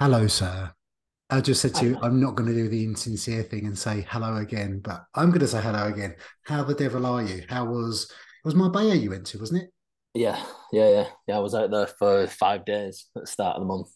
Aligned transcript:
Hello, 0.00 0.26
sir. 0.28 0.72
I 1.28 1.42
just 1.42 1.60
said 1.60 1.74
to 1.74 1.84
you, 1.84 1.98
I'm 2.00 2.22
not 2.22 2.34
going 2.34 2.48
to 2.48 2.54
do 2.54 2.70
the 2.70 2.84
insincere 2.84 3.42
thing 3.42 3.66
and 3.66 3.78
say 3.78 4.06
hello 4.08 4.36
again, 4.36 4.80
but 4.82 5.04
I'm 5.14 5.28
going 5.28 5.40
to 5.40 5.46
say 5.46 5.60
hello 5.60 5.88
again. 5.88 6.14
How 6.46 6.64
the 6.64 6.74
devil 6.74 7.04
are 7.04 7.22
you? 7.22 7.42
How 7.50 7.66
was 7.66 8.04
it 8.04 8.46
was 8.46 8.54
Marbella 8.54 8.94
you 8.94 9.10
went 9.10 9.26
to, 9.26 9.38
wasn't 9.38 9.64
it? 9.64 9.70
Yeah, 10.14 10.42
yeah, 10.72 10.88
yeah, 10.88 11.06
yeah. 11.28 11.36
I 11.36 11.40
was 11.40 11.54
out 11.54 11.70
there 11.70 11.86
for 11.86 12.26
five 12.28 12.64
days 12.64 13.08
at 13.14 13.24
the 13.24 13.26
start 13.26 13.56
of 13.56 13.60
the 13.60 13.66
month. 13.66 13.88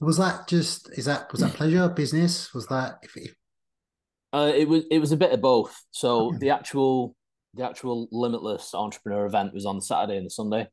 Was 0.00 0.16
that 0.16 0.48
just 0.48 0.90
is 0.96 1.04
that 1.04 1.30
was 1.30 1.42
that 1.42 1.52
pleasure 1.52 1.90
business? 1.90 2.54
Was 2.54 2.66
that 2.68 2.94
if, 3.02 3.14
if... 3.14 3.34
Uh, 4.32 4.50
it 4.56 4.66
was 4.66 4.84
it 4.90 4.98
was 4.98 5.12
a 5.12 5.18
bit 5.18 5.32
of 5.32 5.42
both. 5.42 5.78
So 5.90 6.32
the 6.38 6.48
actual 6.48 7.14
the 7.52 7.66
actual 7.66 8.08
limitless 8.10 8.74
entrepreneur 8.74 9.26
event 9.26 9.52
was 9.52 9.66
on 9.66 9.76
the 9.76 9.82
Saturday 9.82 10.16
and 10.16 10.24
the 10.24 10.30
Sunday. 10.30 10.68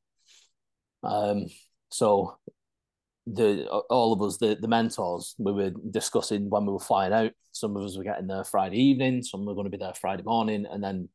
Um, 1.03 1.47
so 1.91 2.37
the 3.27 3.67
all 3.89 4.13
of 4.13 4.21
us, 4.21 4.37
the 4.37 4.57
the 4.59 4.67
mentors, 4.67 5.35
we 5.37 5.51
were 5.51 5.71
discussing 5.89 6.49
when 6.49 6.65
we 6.65 6.73
were 6.73 6.79
flying 6.79 7.13
out. 7.13 7.31
Some 7.51 7.75
of 7.75 7.83
us 7.83 7.97
were 7.97 8.03
getting 8.03 8.27
there 8.27 8.43
Friday 8.43 8.77
evening, 8.77 9.23
some 9.23 9.45
were 9.45 9.55
going 9.55 9.65
to 9.65 9.71
be 9.71 9.77
there 9.77 9.93
Friday 9.93 10.23
morning, 10.23 10.65
and 10.69 10.83
then 10.83 11.09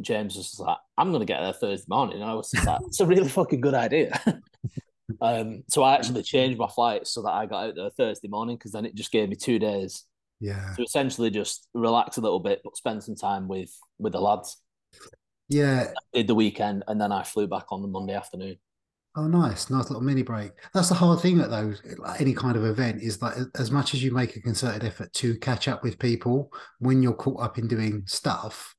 James 0.00 0.36
was 0.36 0.58
like, 0.58 0.76
"I'm 0.96 1.10
going 1.10 1.20
to 1.20 1.26
get 1.26 1.40
there 1.40 1.52
Thursday 1.52 1.86
morning." 1.88 2.16
And 2.20 2.30
I 2.30 2.34
was 2.34 2.52
like, 2.64 2.80
"It's 2.86 3.00
a 3.00 3.06
really 3.06 3.28
fucking 3.28 3.60
good 3.60 3.74
idea." 3.74 4.20
um, 5.20 5.64
so 5.68 5.82
I 5.82 5.94
actually 5.94 6.22
changed 6.22 6.58
my 6.58 6.68
flight 6.68 7.06
so 7.06 7.22
that 7.22 7.32
I 7.32 7.46
got 7.46 7.68
out 7.68 7.74
there 7.76 7.90
Thursday 7.90 8.28
morning 8.28 8.56
because 8.56 8.72
then 8.72 8.84
it 8.84 8.94
just 8.94 9.12
gave 9.12 9.28
me 9.28 9.36
two 9.36 9.58
days. 9.58 10.04
Yeah. 10.40 10.74
To 10.76 10.82
essentially 10.82 11.30
just 11.30 11.68
relax 11.74 12.16
a 12.16 12.20
little 12.20 12.40
bit, 12.40 12.60
but 12.62 12.76
spend 12.76 13.02
some 13.02 13.16
time 13.16 13.48
with 13.48 13.74
with 13.98 14.12
the 14.12 14.20
lads. 14.20 14.58
Yeah. 15.48 15.86
I 15.96 16.18
did 16.18 16.26
the 16.26 16.34
weekend, 16.34 16.84
and 16.86 17.00
then 17.00 17.10
I 17.10 17.22
flew 17.22 17.46
back 17.46 17.72
on 17.72 17.80
the 17.80 17.88
Monday 17.88 18.14
afternoon. 18.14 18.58
Oh, 19.18 19.26
nice, 19.26 19.68
nice 19.68 19.90
little 19.90 20.00
mini 20.00 20.22
break. 20.22 20.52
That's 20.72 20.90
the 20.90 20.94
hard 20.94 21.18
thing 21.18 21.40
at 21.40 21.50
those 21.50 21.82
any 22.20 22.32
kind 22.34 22.56
of 22.56 22.64
event 22.64 23.02
is 23.02 23.18
that 23.18 23.50
as 23.58 23.68
much 23.68 23.92
as 23.92 24.02
you 24.02 24.12
make 24.12 24.36
a 24.36 24.40
concerted 24.40 24.84
effort 24.84 25.12
to 25.14 25.36
catch 25.38 25.66
up 25.66 25.82
with 25.82 25.98
people, 25.98 26.52
when 26.78 27.02
you're 27.02 27.14
caught 27.14 27.42
up 27.42 27.58
in 27.58 27.66
doing 27.66 28.04
stuff, 28.06 28.76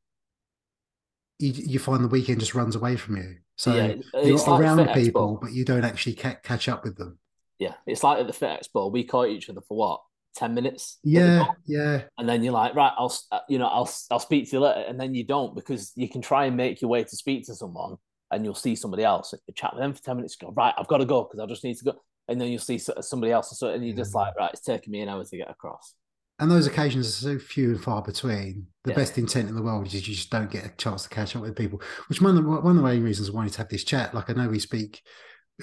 you, 1.40 1.52
you 1.52 1.78
find 1.78 2.06
the 2.06 2.08
weekend 2.08 2.40
just 2.40 2.56
runs 2.56 2.78
away 2.78 2.96
from 2.96 3.18
you. 3.18 3.36
So 3.58 3.76
yeah, 3.76 3.96
you're 4.24 4.38
like 4.38 4.62
around 4.62 4.94
people, 4.94 5.36
Expo. 5.38 5.42
but 5.42 5.52
you 5.52 5.66
don't 5.66 5.84
actually 5.84 6.16
ca- 6.16 6.40
catch 6.42 6.70
up 6.70 6.86
with 6.86 6.96
them. 6.96 7.20
Yeah, 7.58 7.74
it's 7.86 8.02
like 8.02 8.20
at 8.20 8.28
the 8.28 8.32
Fit 8.32 8.62
Expo, 8.62 8.90
we 8.90 9.04
caught 9.04 9.28
each 9.28 9.50
other 9.50 9.62
for 9.68 9.76
what 9.76 10.00
ten 10.36 10.54
minutes. 10.54 11.00
Yeah, 11.04 11.48
yeah. 11.66 12.04
And 12.18 12.30
then 12.30 12.44
you're 12.44 12.54
like, 12.54 12.76
right, 12.76 12.94
I'll 12.98 13.14
uh, 13.34 13.40
you 13.50 13.60
know, 13.60 13.68
I'll 13.68 13.92
I'll 14.10 14.20
speak 14.20 14.50
to 14.50 14.56
you 14.56 14.62
later, 14.62 14.86
and 14.88 14.98
then 14.98 15.14
you 15.14 15.26
don't 15.26 15.54
because 15.54 15.92
you 15.98 16.08
can 16.08 16.22
try 16.22 16.46
and 16.46 16.56
make 16.56 16.82
your 16.82 16.90
way 16.90 17.04
to 17.04 17.16
speak 17.18 17.46
to 17.48 17.56
someone, 17.56 17.98
and 18.32 18.46
you'll 18.46 18.56
see 18.56 18.76
somebody 18.76 19.04
else, 19.04 19.34
you 19.48 19.54
chat 19.54 19.74
with 19.74 19.82
them 19.82 19.94
for 19.94 20.02
ten 20.02 20.18
minutes. 20.18 20.36
Go 20.36 20.54
right, 20.56 20.74
I've 20.78 20.88
got 20.88 20.98
to 20.98 21.06
go 21.06 21.24
because 21.24 21.40
I 21.40 21.46
just 21.46 21.64
need 21.64 21.78
to 21.78 21.86
go, 21.86 21.94
and 22.28 22.40
then 22.40 22.50
you'll 22.50 22.60
see 22.60 22.78
somebody 22.78 23.32
else, 23.32 23.62
and 23.62 23.86
you're 23.86 23.96
just 23.96 24.12
mm. 24.12 24.16
like, 24.16 24.36
right, 24.38 24.52
it's 24.52 24.62
taking 24.62 24.92
me 24.92 25.02
an 25.02 25.10
hour 25.10 25.24
to 25.24 25.38
get 25.38 25.50
across 25.50 25.96
and 26.40 26.50
those 26.50 26.68
occasions 26.68 27.08
are 27.08 27.38
so 27.38 27.38
few 27.40 27.72
and 27.72 27.84
far 27.84 28.02
between. 28.02 28.66
The 28.86 28.92
yeah. 28.92 28.96
best 28.96 29.18
intent 29.18 29.50
in 29.50 29.56
the 29.56 29.62
world 29.62 29.88
is 29.88 29.94
you 29.94 30.16
just 30.16 30.30
don't 30.30 30.50
get 30.50 30.66
a 30.66 30.70
chance 30.78 31.04
to 31.04 31.10
catch 31.10 31.36
up 31.36 31.42
with 31.42 31.56
people. 31.56 31.82
Which 32.08 32.22
one 32.22 32.38
of 32.38 32.44
the, 32.44 32.50
one 32.50 32.66
of 32.66 32.76
the 32.78 32.82
main 32.82 33.04
reasons 33.04 33.30
why 33.30 33.36
I 33.36 33.40
wanted 33.40 33.54
to 33.54 33.58
have 33.60 33.70
this 33.70 33.84
chat. 33.84 34.16
Like 34.16 34.30
I 34.30 34.34
know 34.34 34.48
we 34.48 34.60
speak 34.60 35.02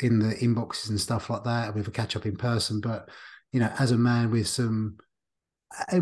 in 0.03 0.19
the 0.19 0.35
inboxes 0.35 0.91
and 0.91 1.01
stuff 1.01 1.31
like 1.31 1.45
that, 1.45 1.67
and 1.67 1.75
we 1.75 1.81
have 1.81 1.89
a 1.89 1.93
catch 1.93 2.15
up 2.15 2.27
in 2.27 2.37
person. 2.37 2.81
But 2.83 3.09
you 3.53 3.61
know, 3.61 3.73
as 3.79 3.91
a 3.91 3.97
man 3.97 4.31
with 4.31 4.49
some 4.49 4.99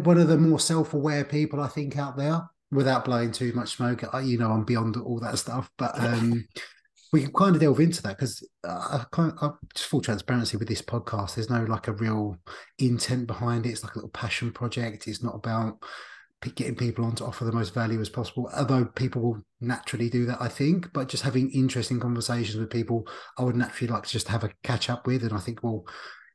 one 0.02 0.18
of 0.18 0.26
the 0.26 0.38
more 0.38 0.58
self 0.58 0.92
aware 0.92 1.24
people 1.24 1.60
I 1.60 1.68
think 1.68 1.96
out 1.96 2.16
there, 2.16 2.42
without 2.74 3.04
blowing 3.04 3.32
too 3.32 3.52
much 3.52 3.76
smoke, 3.76 4.02
you 4.24 4.38
know, 4.38 4.50
I'm 4.50 4.64
beyond 4.64 4.96
all 4.96 5.20
that 5.20 5.38
stuff. 5.38 5.70
But 5.78 5.98
um, 5.98 6.44
we 7.12 7.22
can 7.22 7.32
kind 7.32 7.54
of 7.54 7.60
delve 7.60 7.80
into 7.80 8.02
that 8.02 8.18
because 8.18 8.46
uh, 8.66 8.68
I 8.98 9.04
kind 9.12 9.32
of, 9.40 9.56
just 9.74 9.88
full 9.88 10.00
transparency 10.00 10.56
with 10.56 10.68
this 10.68 10.82
podcast. 10.82 11.36
There's 11.36 11.48
no 11.48 11.62
like 11.64 11.88
a 11.88 11.92
real 11.92 12.36
intent 12.78 13.28
behind 13.28 13.66
it. 13.66 13.70
It's 13.70 13.84
like 13.84 13.94
a 13.94 13.98
little 13.98 14.10
passion 14.10 14.52
project. 14.52 15.06
It's 15.06 15.22
not 15.22 15.36
about 15.36 15.78
getting 16.56 16.74
people 16.74 17.04
on 17.04 17.14
to 17.14 17.24
offer 17.24 17.44
the 17.44 17.52
most 17.52 17.72
value 17.72 18.00
as 18.00 18.08
possible. 18.08 18.50
Although 18.54 18.84
people 18.84 19.22
will 19.22 19.42
naturally 19.60 20.10
do 20.10 20.26
that, 20.26 20.42
I 20.42 20.48
think. 20.48 20.92
But 20.92 21.08
just 21.08 21.22
having 21.22 21.50
interesting 21.52 22.00
conversations 22.00 22.58
with 22.58 22.70
people, 22.70 23.06
I 23.38 23.44
would 23.44 23.56
naturally 23.56 23.92
like 23.92 24.02
to 24.02 24.10
just 24.10 24.28
have 24.28 24.44
a 24.44 24.50
catch 24.62 24.90
up 24.90 25.06
with, 25.06 25.22
and 25.22 25.32
I 25.32 25.38
think 25.38 25.62
we'll 25.62 25.86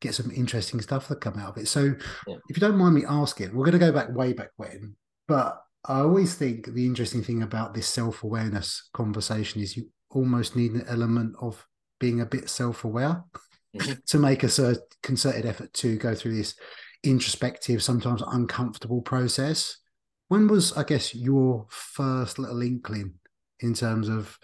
get 0.02 0.16
some 0.16 0.32
interesting 0.32 0.80
stuff 0.80 1.10
that 1.10 1.22
come 1.22 1.38
out 1.38 1.50
of 1.50 1.58
it. 1.58 1.68
So, 1.68 1.94
yeah. 2.26 2.36
if 2.48 2.56
you 2.56 2.62
don't 2.62 2.78
mind 2.78 2.96
me 2.96 3.04
asking, 3.08 3.54
we're 3.54 3.66
going 3.66 3.78
to 3.78 3.86
go 3.86 3.92
back 3.92 4.16
way 4.16 4.32
back 4.32 4.52
when, 4.56 4.96
but 5.28 5.62
I 5.86 6.00
always 6.00 6.36
think 6.36 6.74
the 6.74 6.86
interesting 6.86 7.24
thing 7.24 7.42
about 7.42 7.74
this 7.74 7.88
self 7.88 8.24
awareness 8.24 8.90
conversation 8.94 9.62
is 9.62 9.78
you 9.78 9.90
almost 10.10 10.56
need 10.56 10.72
an 10.72 10.86
element 10.88 11.36
of 11.42 11.66
being 12.00 12.22
a 12.22 12.26
bit 12.26 12.50
self-aware 12.50 13.24
mm-hmm. 13.76 13.94
to 14.08 14.20
make 14.20 14.44
a 14.44 14.76
concerted 15.04 15.46
effort 15.46 15.74
to 15.74 15.98
go 15.98 16.16
through 16.16 16.36
this 16.36 16.56
introspective, 17.04 17.84
sometimes 17.84 18.24
uncomfortable 18.28 19.02
process. 19.02 19.78
When 20.28 20.48
was, 20.48 20.74
I 20.74 20.84
guess, 20.84 21.16
your 21.16 21.66
first 21.70 22.40
little 22.40 22.62
inkling 22.62 23.16
in 23.60 23.74
terms 23.74 24.10
of 24.10 24.38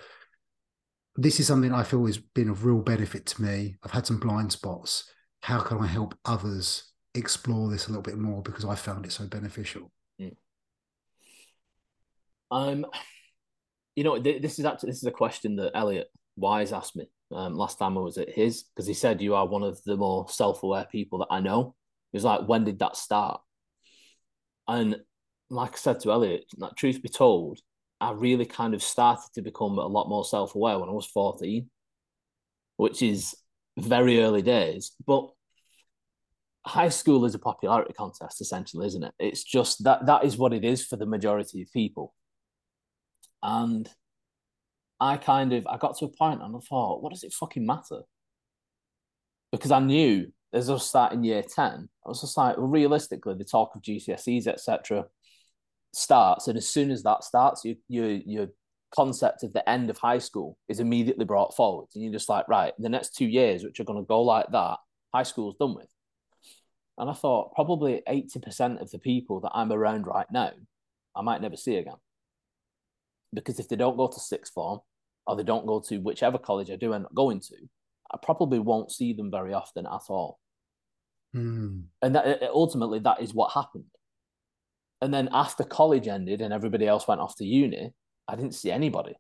this 1.16 1.40
is 1.40 1.48
something 1.48 1.74
I 1.74 1.84
feel 1.84 2.06
has 2.06 2.18
been 2.18 2.50
of 2.50 2.66
real 2.66 2.82
benefit 2.82 3.26
to 3.28 3.42
me. 3.42 3.76
I've 3.84 3.92
had 3.92 4.06
some 4.06 4.20
blind 4.20 4.52
spots. 4.52 5.10
How 5.42 5.60
can 5.60 5.78
I 5.78 5.88
help 5.88 6.18
others 6.26 6.92
explore 7.14 7.70
this 7.70 7.88
a 7.88 7.90
little 7.90 8.02
bit 8.02 8.18
more 8.18 8.42
because 8.42 8.66
I 8.66 8.76
found 8.76 9.06
it 9.06 9.12
so 9.12 9.28
beneficial? 9.28 9.92
Mm. 10.20 10.36
Um, 12.52 12.86
you 13.96 14.04
know, 14.04 14.20
this 14.20 14.60
is 14.60 14.66
actually 14.66 14.90
this 14.90 14.98
is 14.98 15.06
a 15.06 15.12
question 15.12 15.56
that 15.58 15.72
Elliot 15.76 16.08
Wise 16.36 16.74
asked 16.74 16.96
me 16.96 17.08
um, 17.32 17.56
last 17.56 17.80
time 17.80 17.98
I 17.98 18.02
was 18.02 18.18
at 18.18 18.30
his 18.30 18.64
because 18.64 18.88
he 18.88 18.94
said 18.94 19.22
you 19.22 19.36
are 19.36 19.48
one 19.48 19.64
of 19.64 19.82
the 19.84 19.98
more 19.98 20.28
self-aware 20.30 20.88
people 20.92 21.20
that 21.20 21.28
I 21.32 21.40
know. 21.40 21.76
He 22.12 22.18
was 22.18 22.24
like, 22.24 22.48
when 22.48 22.64
did 22.64 22.80
that 22.80 22.96
start? 22.96 23.42
And 24.68 24.98
like 25.50 25.74
I 25.74 25.78
said 25.78 26.00
to 26.02 26.12
Elliot, 26.12 26.46
like, 26.58 26.76
truth 26.76 27.02
be 27.02 27.10
told, 27.10 27.60
I 28.00 28.12
really 28.12 28.46
kind 28.46 28.74
of 28.74 28.84
started 28.84 29.30
to 29.36 29.42
become 29.42 29.78
a 29.78 29.88
lot 29.88 30.10
more 30.10 30.26
self-aware 30.26 30.80
when 30.80 30.90
I 30.90 30.94
was 30.94 31.08
14, 31.08 31.70
which 32.78 33.02
is 33.02 33.36
very 33.78 34.22
early 34.22 34.42
days. 34.42 34.92
But 35.06 35.30
high 36.66 36.90
school 36.90 37.26
is 37.26 37.36
a 37.36 37.40
popularity 37.40 37.94
contest, 37.94 38.42
essentially, 38.42 38.88
isn't 38.88 39.04
it? 39.04 39.14
It's 39.20 39.44
just 39.44 39.84
that 39.84 40.06
that 40.08 40.26
is 40.26 40.38
what 40.38 40.54
it 40.54 40.64
is 40.64 40.86
for 40.86 40.96
the 40.96 41.06
majority 41.06 41.62
of 41.62 41.72
people. 41.72 42.14
And 43.46 43.88
I 45.00 45.18
kind 45.18 45.54
of 45.54 45.68
I 45.68 45.78
got 45.78 45.96
to 46.00 46.06
a 46.06 46.10
point 46.10 46.42
and 46.42 46.56
I 46.56 46.60
thought, 46.68 47.04
what 47.04 47.12
does 47.14 47.24
it 47.24 47.32
fucking 47.32 47.66
matter? 47.66 48.02
Because 49.52 49.72
I 49.72 49.80
knew 49.80 50.32
as 50.52 50.68
I 50.68 50.74
was 50.74 50.90
starting 50.90 51.24
year 51.24 51.44
10, 51.44 51.90
I 52.06 52.10
was 52.10 52.22
just 52.22 52.38
like, 52.38 52.58
well, 52.58 52.66
realistically, 52.66 53.36
the 53.36 53.46
talk 53.46 53.76
of 53.76 53.84
GCSEs, 53.84 54.48
etc., 54.48 55.06
starts. 55.94 56.48
And 56.48 56.58
as 56.58 56.68
soon 56.68 56.90
as 56.90 57.04
that 57.04 57.24
starts, 57.24 57.64
you, 57.64 57.76
your 57.88 58.08
your 58.08 58.48
concept 58.96 59.44
of 59.44 59.54
the 59.54 59.68
end 59.70 59.92
of 59.92 59.98
high 60.00 60.18
school 60.18 60.58
is 60.68 60.80
immediately 60.80 61.26
brought 61.26 61.56
forward. 61.56 61.88
And 61.94 62.04
you're 62.04 62.14
just 62.14 62.30
like, 62.30 62.48
right, 62.48 62.74
the 62.80 62.90
next 62.90 63.16
two 63.16 63.28
years, 63.28 63.64
which 63.64 63.80
are 63.80 63.84
going 63.84 64.02
to 64.02 64.08
go 64.08 64.24
like 64.24 64.48
that, 64.54 64.78
high 65.14 65.24
school's 65.24 65.56
done 65.60 65.76
with. 65.76 65.90
And 66.98 67.12
I 67.12 67.14
thought 67.14 67.54
probably 67.54 68.02
80% 68.10 68.82
of 68.82 68.90
the 68.90 69.00
people 69.00 69.42
that 69.42 69.52
I'm 69.54 69.72
around 69.72 70.08
right 70.08 70.28
now, 70.32 70.52
I 71.16 71.22
might 71.22 71.42
never 71.42 71.58
see 71.58 71.76
again 71.76 71.98
because 73.34 73.60
if 73.60 73.68
they 73.68 73.76
don't 73.76 73.98
go 73.98 74.08
to 74.08 74.20
sixth 74.20 74.54
form 74.54 74.80
or 75.28 75.36
they 75.36 75.44
don't 75.44 75.66
go 75.66 75.80
to 75.80 75.98
whichever 75.98 76.38
college 76.38 76.70
I 76.70 76.76
do 76.76 76.94
end 76.94 77.06
up 77.06 77.14
going 77.14 77.40
to, 77.42 77.56
I 78.12 78.18
probably 78.22 78.60
won't 78.60 78.92
see 78.92 79.14
them 79.14 79.32
very 79.32 79.54
often 79.54 79.86
at 79.86 80.02
all. 80.10 80.40
Mm. 81.36 81.86
And 82.02 82.16
that, 82.16 82.44
ultimately, 82.44 83.00
that 83.00 83.22
is 83.22 83.34
what 83.34 83.52
happened. 83.52 83.86
And 85.02 85.14
then 85.14 85.30
after 85.34 85.64
college 85.64 86.08
ended 86.08 86.42
and 86.42 86.54
everybody 86.54 86.88
else 86.88 87.08
went 87.08 87.22
off 87.22 87.36
to 87.38 87.46
uni, 87.46 87.94
I 88.28 88.36
didn't 88.36 88.56
see 88.56 88.72
anybody. 88.72 89.16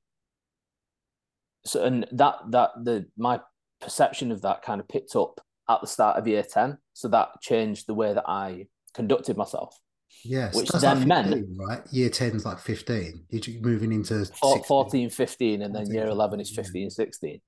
So 1.65 1.83
and 1.83 2.05
that 2.11 2.38
that 2.51 2.71
the 2.83 3.07
my 3.17 3.41
perception 3.81 4.31
of 4.31 4.41
that 4.44 4.61
kind 4.61 4.79
of 4.79 4.88
picked 4.88 5.15
up 5.15 5.41
at 5.69 5.81
the 5.81 5.88
start 5.88 6.18
of 6.18 6.27
year 6.27 6.44
10. 6.44 6.77
So 6.94 7.07
that 7.09 7.41
changed 7.41 7.88
the 7.88 7.94
way 7.94 8.13
that 8.13 8.27
I 8.27 8.68
conducted 8.94 9.35
myself. 9.35 9.77
Yes, 10.23 10.56
which 10.56 10.69
then 10.69 10.81
like 10.81 10.97
15, 10.97 11.07
meant 11.07 11.47
right? 11.56 11.81
Year 11.91 12.09
10 12.09 12.35
is 12.35 12.45
like 12.45 12.59
15 12.59 13.25
you're 13.29 13.62
moving 13.62 13.91
into 13.91 14.25
14 14.25 15.09
15 15.09 15.62
and 15.62 15.75
then 15.75 15.91
year 15.91 16.07
11 16.07 16.39
is 16.39 16.50
15 16.50 16.83
yeah. 16.83 16.89
16 16.89 17.41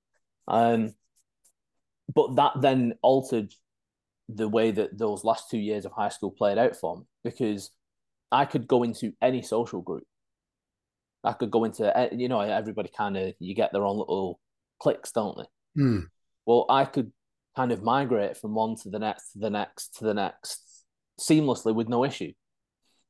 um 0.46 0.92
but 2.14 2.36
that 2.36 2.52
then 2.60 2.94
altered 3.02 3.52
the 4.28 4.48
way 4.48 4.70
that 4.70 4.96
those 4.96 5.24
last 5.24 5.50
two 5.50 5.58
years 5.58 5.84
of 5.84 5.92
high 5.92 6.08
school 6.08 6.30
played 6.30 6.58
out 6.58 6.76
for 6.76 6.98
me 6.98 7.02
because 7.24 7.70
i 8.30 8.44
could 8.44 8.68
go 8.68 8.82
into 8.82 9.12
any 9.22 9.42
social 9.42 9.80
group. 9.80 10.04
I 11.24 11.32
could 11.32 11.50
go 11.50 11.64
into 11.64 12.10
you 12.12 12.28
know 12.28 12.40
everybody 12.40 12.90
kind 12.96 13.16
of 13.16 13.34
you 13.40 13.54
get 13.54 13.72
their 13.72 13.84
own 13.84 13.98
little 13.98 14.38
clicks, 14.78 15.10
don't 15.10 15.36
they? 15.36 15.82
Mm. 15.82 16.06
well 16.46 16.64
i 16.68 16.84
could 16.84 17.12
kind 17.54 17.72
of 17.72 17.82
migrate 17.82 18.36
from 18.36 18.54
one 18.54 18.76
to 18.82 18.88
the 18.88 18.98
next 18.98 19.32
to 19.32 19.38
the 19.38 19.50
next 19.50 19.98
to 19.98 20.04
the 20.04 20.14
next 20.14 20.84
seamlessly 21.20 21.74
with 21.74 21.88
no 21.88 22.04
issue 22.04 22.32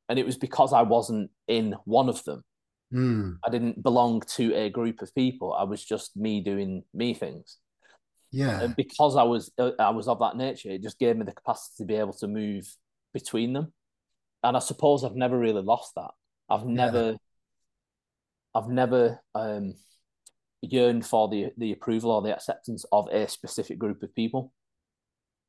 and 0.08 0.18
it 0.18 0.26
was 0.26 0.36
because 0.36 0.72
I 0.72 0.82
wasn't 0.82 1.30
in 1.46 1.74
one 1.84 2.08
of 2.08 2.22
them. 2.24 2.44
Mm. 2.92 3.38
I 3.44 3.50
didn't 3.50 3.82
belong 3.82 4.22
to 4.36 4.54
a 4.54 4.70
group 4.70 5.02
of 5.02 5.14
people. 5.14 5.52
I 5.52 5.64
was 5.64 5.84
just 5.84 6.16
me 6.16 6.40
doing 6.40 6.84
me 6.94 7.14
things. 7.14 7.58
Yeah. 8.30 8.60
And 8.60 8.76
because 8.76 9.16
I 9.16 9.22
was 9.22 9.50
uh, 9.58 9.72
I 9.78 9.90
was 9.90 10.08
of 10.08 10.20
that 10.20 10.36
nature, 10.36 10.70
it 10.70 10.82
just 10.82 10.98
gave 10.98 11.16
me 11.16 11.24
the 11.24 11.32
capacity 11.32 11.74
to 11.78 11.86
be 11.86 11.96
able 11.96 12.14
to 12.14 12.28
move 12.28 12.66
between 13.12 13.52
them. 13.52 13.72
And 14.42 14.56
I 14.56 14.60
suppose 14.60 15.04
I've 15.04 15.16
never 15.16 15.38
really 15.38 15.62
lost 15.62 15.94
that. 15.96 16.10
I've 16.48 16.64
never 16.64 17.10
yeah. 17.10 17.16
I've 18.54 18.68
never 18.68 19.20
um 19.34 19.74
yearned 20.62 21.06
for 21.06 21.28
the 21.28 21.50
the 21.56 21.72
approval 21.72 22.10
or 22.10 22.22
the 22.22 22.34
acceptance 22.34 22.84
of 22.92 23.08
a 23.08 23.28
specific 23.28 23.78
group 23.78 24.02
of 24.02 24.14
people. 24.14 24.52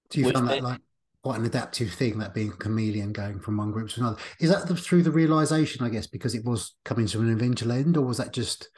Do 0.10 0.20
you 0.20 0.32
find 0.32 0.50
that 0.50 0.64
like 0.64 0.82
quite 1.24 1.40
an 1.40 1.46
adaptive 1.46 1.92
thing, 1.92 2.20
that 2.20 2.34
being 2.34 2.50
a 2.50 2.58
chameleon 2.58 3.12
going 3.12 3.40
from 3.40 3.58
one 3.58 3.72
group 3.72 3.90
to 3.90 4.00
another? 4.00 4.18
Is 4.40 4.50
that 4.50 4.68
the, 4.68 4.76
through 4.76 5.04
the 5.04 5.12
realization, 5.12 5.86
I 5.86 5.90
guess, 5.90 6.08
because 6.08 6.36
it 6.36 6.46
was 6.46 6.76
coming 6.86 7.08
to 7.08 7.20
an 7.20 7.32
eventual 7.32 7.72
end, 7.72 7.98
or 7.98 8.06
was 8.06 8.18
that 8.18 8.34
just 8.34 8.70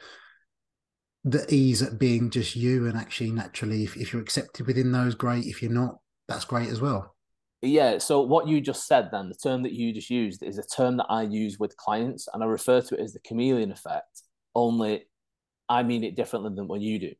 the 1.24 1.46
ease 1.54 1.82
at 1.82 1.98
being 1.98 2.30
just 2.30 2.56
you 2.56 2.86
and 2.86 2.96
actually 2.96 3.30
naturally, 3.30 3.84
if, 3.84 3.96
if 3.96 4.12
you're 4.12 4.22
accepted 4.22 4.66
within 4.66 4.90
those, 4.92 5.14
great. 5.14 5.44
If 5.46 5.62
you're 5.62 5.70
not, 5.70 5.98
that's 6.28 6.44
great 6.44 6.68
as 6.68 6.80
well. 6.80 7.14
Yeah. 7.60 7.98
So 7.98 8.22
what 8.22 8.48
you 8.48 8.60
just 8.60 8.88
said 8.88 9.10
then, 9.12 9.28
the 9.28 9.36
term 9.36 9.62
that 9.62 9.72
you 9.72 9.92
just 9.92 10.10
used 10.10 10.42
is 10.42 10.58
a 10.58 10.66
term 10.66 10.96
that 10.96 11.06
I 11.08 11.22
use 11.22 11.58
with 11.60 11.76
clients, 11.76 12.28
and 12.32 12.42
I 12.42 12.46
refer 12.46 12.80
to 12.80 12.94
it 12.94 13.00
as 13.00 13.12
the 13.12 13.20
chameleon 13.20 13.70
effect. 13.70 14.22
Only 14.54 15.06
I 15.68 15.84
mean 15.84 16.02
it 16.02 16.16
differently 16.16 16.52
than 16.54 16.66
what 16.66 16.80
you 16.80 16.98
do. 16.98 17.12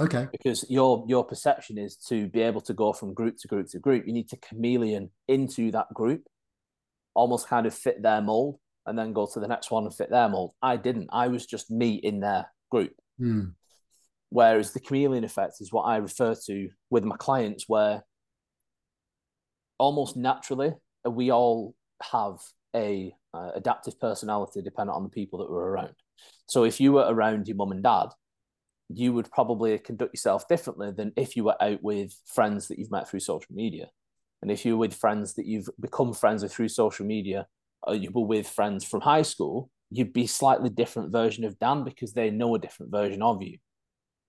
Okay. 0.00 0.28
Because 0.32 0.68
your 0.68 1.04
your 1.08 1.24
perception 1.24 1.78
is 1.78 1.96
to 2.08 2.26
be 2.28 2.40
able 2.40 2.60
to 2.62 2.74
go 2.74 2.92
from 2.92 3.14
group 3.14 3.36
to 3.38 3.48
group 3.48 3.68
to 3.70 3.78
group. 3.78 4.06
You 4.06 4.12
need 4.12 4.28
to 4.30 4.36
chameleon 4.36 5.10
into 5.28 5.70
that 5.70 5.92
group, 5.94 6.22
almost 7.14 7.48
kind 7.48 7.66
of 7.66 7.74
fit 7.74 8.02
their 8.02 8.20
mold, 8.20 8.58
and 8.86 8.98
then 8.98 9.12
go 9.12 9.28
to 9.32 9.40
the 9.40 9.48
next 9.48 9.70
one 9.70 9.84
and 9.84 9.94
fit 9.94 10.10
their 10.10 10.28
mold. 10.28 10.52
I 10.60 10.76
didn't. 10.76 11.10
I 11.12 11.28
was 11.28 11.46
just 11.46 11.70
me 11.70 11.94
in 11.94 12.20
their 12.20 12.46
group. 12.70 12.92
Hmm. 13.18 13.50
Whereas 14.30 14.72
the 14.72 14.80
chameleon 14.80 15.22
effect 15.22 15.54
is 15.60 15.72
what 15.72 15.82
I 15.82 15.98
refer 15.98 16.34
to 16.46 16.68
with 16.90 17.04
my 17.04 17.16
clients, 17.16 17.64
where 17.68 18.04
almost 19.78 20.16
naturally 20.16 20.72
we 21.08 21.30
all 21.30 21.74
have 22.02 22.38
a 22.74 23.14
uh, 23.32 23.50
adaptive 23.54 24.00
personality 24.00 24.60
dependent 24.60 24.96
on 24.96 25.04
the 25.04 25.08
people 25.08 25.38
that 25.38 25.50
we're 25.50 25.68
around. 25.68 25.94
So 26.46 26.64
if 26.64 26.80
you 26.80 26.92
were 26.92 27.06
around 27.08 27.46
your 27.46 27.56
mum 27.56 27.72
and 27.72 27.82
dad, 27.82 28.08
you 28.96 29.12
would 29.12 29.30
probably 29.30 29.78
conduct 29.78 30.14
yourself 30.14 30.46
differently 30.48 30.90
than 30.92 31.12
if 31.16 31.36
you 31.36 31.44
were 31.44 31.62
out 31.62 31.82
with 31.82 32.14
friends 32.26 32.68
that 32.68 32.78
you've 32.78 32.90
met 32.90 33.08
through 33.08 33.20
social 33.20 33.54
media. 33.54 33.88
And 34.42 34.50
if 34.50 34.64
you're 34.64 34.76
with 34.76 34.94
friends 34.94 35.34
that 35.34 35.46
you've 35.46 35.68
become 35.80 36.12
friends 36.12 36.42
with 36.42 36.52
through 36.52 36.68
social 36.68 37.06
media, 37.06 37.46
or 37.82 37.94
you 37.94 38.10
were 38.10 38.26
with 38.26 38.48
friends 38.48 38.84
from 38.84 39.00
high 39.00 39.22
school, 39.22 39.70
you'd 39.90 40.12
be 40.12 40.26
slightly 40.26 40.70
different 40.70 41.12
version 41.12 41.44
of 41.44 41.58
Dan 41.58 41.84
because 41.84 42.12
they 42.12 42.30
know 42.30 42.54
a 42.54 42.58
different 42.58 42.92
version 42.92 43.22
of 43.22 43.42
you. 43.42 43.58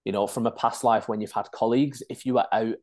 You 0.03 0.11
know, 0.11 0.27
from 0.27 0.45
a 0.45 0.51
past 0.51 0.83
life 0.83 1.09
when 1.09 1.21
you've 1.21 1.31
had 1.31 1.51
colleagues, 1.51 2.03
if 2.09 2.25
you 2.25 2.35
were 2.35 2.45
out 2.53 2.75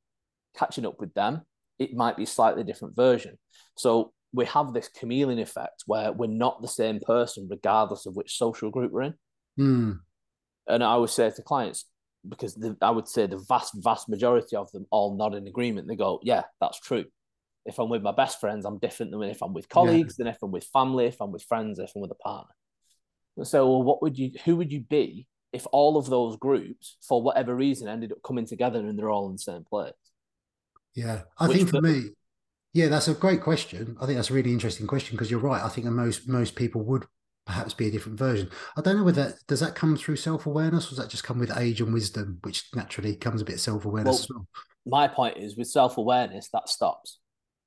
catching 0.57 0.87
up 0.87 1.01
with 1.01 1.15
them, 1.15 1.43
it 1.79 1.95
might 1.95 2.17
be 2.17 2.27
slightly 2.27 2.65
different 2.65 2.97
version. 2.97 3.39
So 3.77 4.13
we 4.33 4.45
have 4.47 4.73
this 4.73 4.89
chameleon 4.89 5.39
effect 5.39 5.85
where 5.87 6.13
we're 6.13 6.27
not 6.27 6.63
the 6.63 6.69
same 6.69 7.01
person 7.01 7.49
regardless 7.51 8.07
of 8.07 8.17
which 8.17 8.37
social 8.37 8.71
group 8.71 8.93
we're 8.93 9.03
in. 9.03 9.15
Mm. 9.59 10.01
And 10.67 10.83
I 10.83 10.97
would 10.97 11.11
say 11.11 11.31
to 11.31 11.43
clients, 11.43 11.85
because 12.29 12.55
the, 12.55 12.77
I 12.81 12.91
would 12.91 13.09
say 13.09 13.27
the 13.27 13.45
vast, 13.49 13.75
vast 13.77 14.09
majority 14.09 14.57
of 14.57 14.71
them 14.73 14.87
all 14.91 15.17
nod 15.17 15.35
in 15.35 15.47
agreement. 15.47 15.89
They 15.89 15.97
go, 15.97 16.21
yeah, 16.23 16.43
that's 16.61 16.79
true. 16.79 17.05
If 17.65 17.79
I'm 17.79 17.89
with 17.89 18.03
my 18.03 18.13
best 18.13 18.41
friends, 18.41 18.65
I'm 18.65 18.79
different 18.79 19.13
than 19.13 19.23
if 19.25 19.43
I'm 19.43 19.55
with 19.55 19.69
colleagues, 19.69 20.17
yeah. 20.19 20.25
than 20.25 20.35
if 20.35 20.43
I'm 20.43 20.51
with 20.51 20.65
family, 20.65 21.07
if 21.07 21.21
I'm 21.21 21.33
with 21.33 21.45
friends, 21.45 21.79
if 21.79 21.93
I'm 21.95 22.03
with 22.03 22.11
a 22.11 22.17
partner. 22.17 22.55
So, 23.45 23.69
well, 23.69 23.83
what 23.83 24.03
would 24.03 24.19
you, 24.19 24.33
who 24.45 24.57
would 24.57 24.73
you 24.73 24.81
be 24.81 25.27
if 25.53 25.67
all 25.73 25.97
of 25.97 26.07
those 26.07 26.37
groups, 26.37 26.97
for 27.07 27.23
whatever 27.23 27.55
reason, 27.55 27.89
ended 27.89 28.13
up 28.13 28.23
coming 28.23 28.47
together 28.47 28.79
and 28.79 28.99
they're 28.99 29.11
all 29.11 29.27
in 29.27 29.33
the 29.33 29.39
same 29.39 29.65
place? 29.65 29.93
Yeah, 30.95 31.23
I 31.39 31.49
Which 31.49 31.57
think 31.57 31.71
for 31.71 31.81
the, 31.81 31.83
me, 31.83 32.11
yeah, 32.73 32.89
that's 32.89 33.09
a 33.09 33.15
great 33.15 33.43
question. 33.43 33.97
I 34.01 34.07
think 34.07 34.17
that's 34.17 34.31
a 34.31 34.35
really 34.35 34.53
interesting 34.53 34.87
question 34.87 35.17
because 35.17 35.31
you're 35.31 35.41
right. 35.41 35.63
I 35.63 35.69
think 35.69 35.87
most 35.87 36.29
most 36.29 36.55
people 36.55 36.83
would 36.83 37.07
perhaps 37.47 37.75
be 37.75 37.89
a 37.89 37.91
different 37.91 38.19
version. 38.19 38.51
I 38.77 38.81
don't 38.81 38.97
know 38.97 39.05
whether 39.05 39.25
that, 39.25 39.35
does 39.49 39.61
that 39.61 39.75
come 39.75 39.97
through 39.97 40.17
self 40.17 40.47
awareness, 40.47 40.87
or 40.87 40.91
does 40.91 40.99
that 40.99 41.11
just 41.11 41.25
come 41.25 41.39
with 41.39 41.57
age 41.57 41.81
and 41.81 41.93
wisdom, 41.93 42.39
which 42.43 42.65
naturally 42.75 43.17
comes 43.17 43.43
a 43.43 43.45
bit 43.45 43.61
self 43.61 43.85
awareness 43.85 44.29
well, 44.31 44.47
well, 44.85 45.09
My 45.09 45.09
point 45.09 45.39
is, 45.39 45.57
with 45.57 45.69
self 45.69 45.99
awareness, 45.99 46.49
that 46.53 46.69
stops 46.69 47.19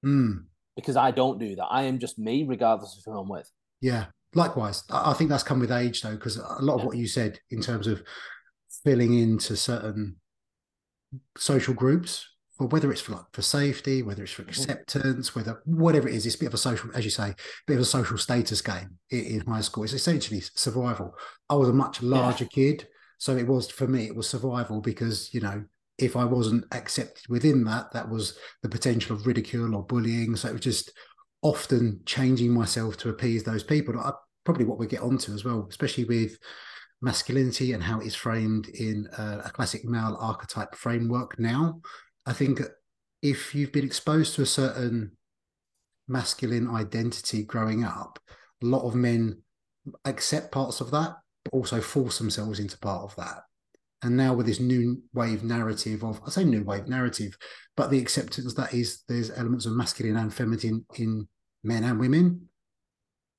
mm. 0.05 0.43
because 0.75 0.95
I 0.95 1.11
don't 1.11 1.39
do 1.39 1.55
that. 1.55 1.65
I 1.65 1.83
am 1.83 1.99
just 1.99 2.17
me, 2.17 2.45
regardless 2.47 2.97
of 2.97 3.03
who 3.05 3.19
I'm 3.19 3.29
with. 3.29 3.49
Yeah, 3.81 4.05
likewise. 4.33 4.83
I 4.89 5.13
think 5.13 5.29
that's 5.29 5.43
come 5.43 5.59
with 5.59 5.71
age, 5.71 6.01
though, 6.01 6.15
because 6.15 6.37
a 6.37 6.61
lot 6.61 6.75
of 6.75 6.81
yeah. 6.81 6.85
what 6.85 6.97
you 6.97 7.07
said 7.07 7.39
in 7.51 7.61
terms 7.61 7.87
of 7.87 8.01
filling 8.83 9.17
into 9.17 9.55
certain 9.55 10.17
social 11.37 11.73
groups 11.73 12.27
or 12.59 12.67
whether 12.67 12.91
it's 12.91 13.01
for 13.01 13.13
like 13.13 13.25
for 13.33 13.41
safety, 13.41 14.01
whether 14.01 14.23
it's 14.23 14.31
for 14.31 14.43
mm-hmm. 14.43 14.49
acceptance, 14.49 15.35
whether 15.35 15.61
whatever 15.65 16.07
it 16.07 16.15
is, 16.15 16.25
it's 16.25 16.35
a 16.35 16.39
bit 16.39 16.47
of 16.47 16.53
a 16.53 16.57
social, 16.57 16.89
as 16.93 17.03
you 17.03 17.11
say, 17.11 17.29
a 17.29 17.35
bit 17.67 17.75
of 17.75 17.81
a 17.81 17.85
social 17.85 18.17
status 18.17 18.61
game 18.61 18.97
in, 19.09 19.25
in 19.25 19.39
high 19.41 19.61
school. 19.61 19.83
It's 19.83 19.93
essentially 19.93 20.41
survival. 20.41 21.15
I 21.49 21.55
was 21.55 21.69
a 21.69 21.73
much 21.73 22.01
larger 22.01 22.45
yeah. 22.45 22.49
kid, 22.53 22.87
so 23.17 23.35
it 23.35 23.47
was 23.47 23.69
for 23.69 23.87
me, 23.87 24.05
it 24.05 24.15
was 24.15 24.29
survival 24.29 24.81
because 24.81 25.33
you 25.33 25.41
know 25.41 25.65
if 25.97 26.15
I 26.15 26.25
wasn't 26.25 26.65
accepted 26.71 27.27
within 27.29 27.63
that, 27.65 27.91
that 27.93 28.09
was 28.09 28.37
the 28.61 28.69
potential 28.69 29.15
of 29.15 29.25
ridicule 29.25 29.75
or 29.75 29.83
bullying. 29.83 30.35
So 30.35 30.49
it 30.49 30.53
was 30.53 30.61
just 30.61 30.91
often 31.41 32.01
changing 32.05 32.51
myself 32.51 32.97
to 32.97 33.09
appease 33.09 33.43
those 33.43 33.63
people. 33.63 33.97
I, 33.99 34.11
probably 34.43 34.65
what 34.65 34.77
we 34.77 34.87
get 34.87 35.01
onto 35.01 35.33
as 35.33 35.43
well, 35.43 35.67
especially 35.69 36.05
with 36.05 36.37
masculinity 37.01 37.73
and 37.73 37.83
how 37.83 37.99
it 37.99 38.07
is 38.07 38.15
framed 38.15 38.67
in 38.69 39.07
a, 39.17 39.43
a 39.45 39.51
classic 39.51 39.83
male 39.85 40.17
archetype 40.19 40.75
framework 40.75 41.37
now. 41.39 41.81
I 42.25 42.33
think 42.33 42.61
if 43.21 43.53
you've 43.53 43.71
been 43.71 43.85
exposed 43.85 44.35
to 44.35 44.41
a 44.41 44.47
certain 44.47 45.11
masculine 46.07 46.69
identity 46.69 47.43
growing 47.43 47.83
up, 47.83 48.19
a 48.63 48.65
lot 48.65 48.83
of 48.83 48.95
men 48.95 49.41
accept 50.05 50.51
parts 50.51 50.81
of 50.81 50.91
that, 50.91 51.17
but 51.43 51.53
also 51.53 51.81
force 51.81 52.17
themselves 52.17 52.59
into 52.59 52.77
part 52.77 53.03
of 53.03 53.15
that. 53.15 53.43
And 54.01 54.17
now 54.17 54.33
with 54.33 54.45
this 54.45 54.59
new 54.59 55.01
wave 55.13 55.43
narrative 55.43 56.03
of, 56.03 56.21
I 56.25 56.29
say 56.29 56.43
new 56.43 56.63
wave 56.63 56.87
narrative, 56.87 57.37
but 57.75 57.89
the 57.89 57.99
acceptance 57.99 58.53
that 58.53 58.73
is 58.73 59.03
there's 59.07 59.31
elements 59.31 59.65
of 59.65 59.73
masculine 59.73 60.17
and 60.17 60.33
feminine 60.33 60.85
in 60.95 61.27
men 61.63 61.83
and 61.83 61.99
women, 61.99 62.49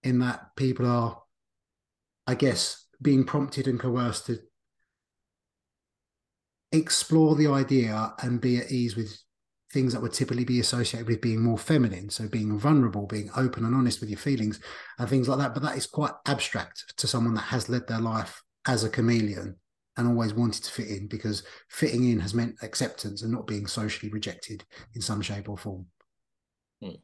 in 0.02 0.18
that 0.20 0.56
people 0.56 0.86
are, 0.86 1.22
I 2.26 2.34
guess, 2.34 2.86
being 3.02 3.24
prompted 3.24 3.68
and 3.68 3.78
coerced 3.78 4.26
to 4.26 4.38
explore 6.76 7.34
the 7.34 7.48
idea 7.48 8.12
and 8.22 8.40
be 8.40 8.58
at 8.58 8.70
ease 8.70 8.96
with 8.96 9.16
things 9.72 9.92
that 9.92 10.00
would 10.00 10.12
typically 10.12 10.44
be 10.44 10.60
associated 10.60 11.08
with 11.08 11.20
being 11.20 11.42
more 11.42 11.58
feminine. 11.58 12.08
So 12.08 12.28
being 12.28 12.58
vulnerable, 12.58 13.06
being 13.06 13.30
open 13.36 13.64
and 13.64 13.74
honest 13.74 14.00
with 14.00 14.08
your 14.08 14.18
feelings 14.18 14.60
and 14.98 15.08
things 15.08 15.28
like 15.28 15.38
that. 15.38 15.54
But 15.54 15.62
that 15.64 15.76
is 15.76 15.86
quite 15.86 16.12
abstract 16.26 16.94
to 16.96 17.06
someone 17.06 17.34
that 17.34 17.40
has 17.40 17.68
led 17.68 17.86
their 17.86 18.00
life 18.00 18.42
as 18.66 18.84
a 18.84 18.90
chameleon 18.90 19.56
and 19.96 20.08
always 20.08 20.34
wanted 20.34 20.62
to 20.64 20.70
fit 20.70 20.88
in 20.88 21.08
because 21.08 21.42
fitting 21.68 22.10
in 22.10 22.20
has 22.20 22.34
meant 22.34 22.56
acceptance 22.62 23.22
and 23.22 23.32
not 23.32 23.46
being 23.46 23.66
socially 23.66 24.10
rejected 24.10 24.64
in 24.94 25.00
some 25.00 25.20
shape 25.20 25.48
or 25.48 25.56
form. 25.56 25.86
Hmm. 26.82 26.96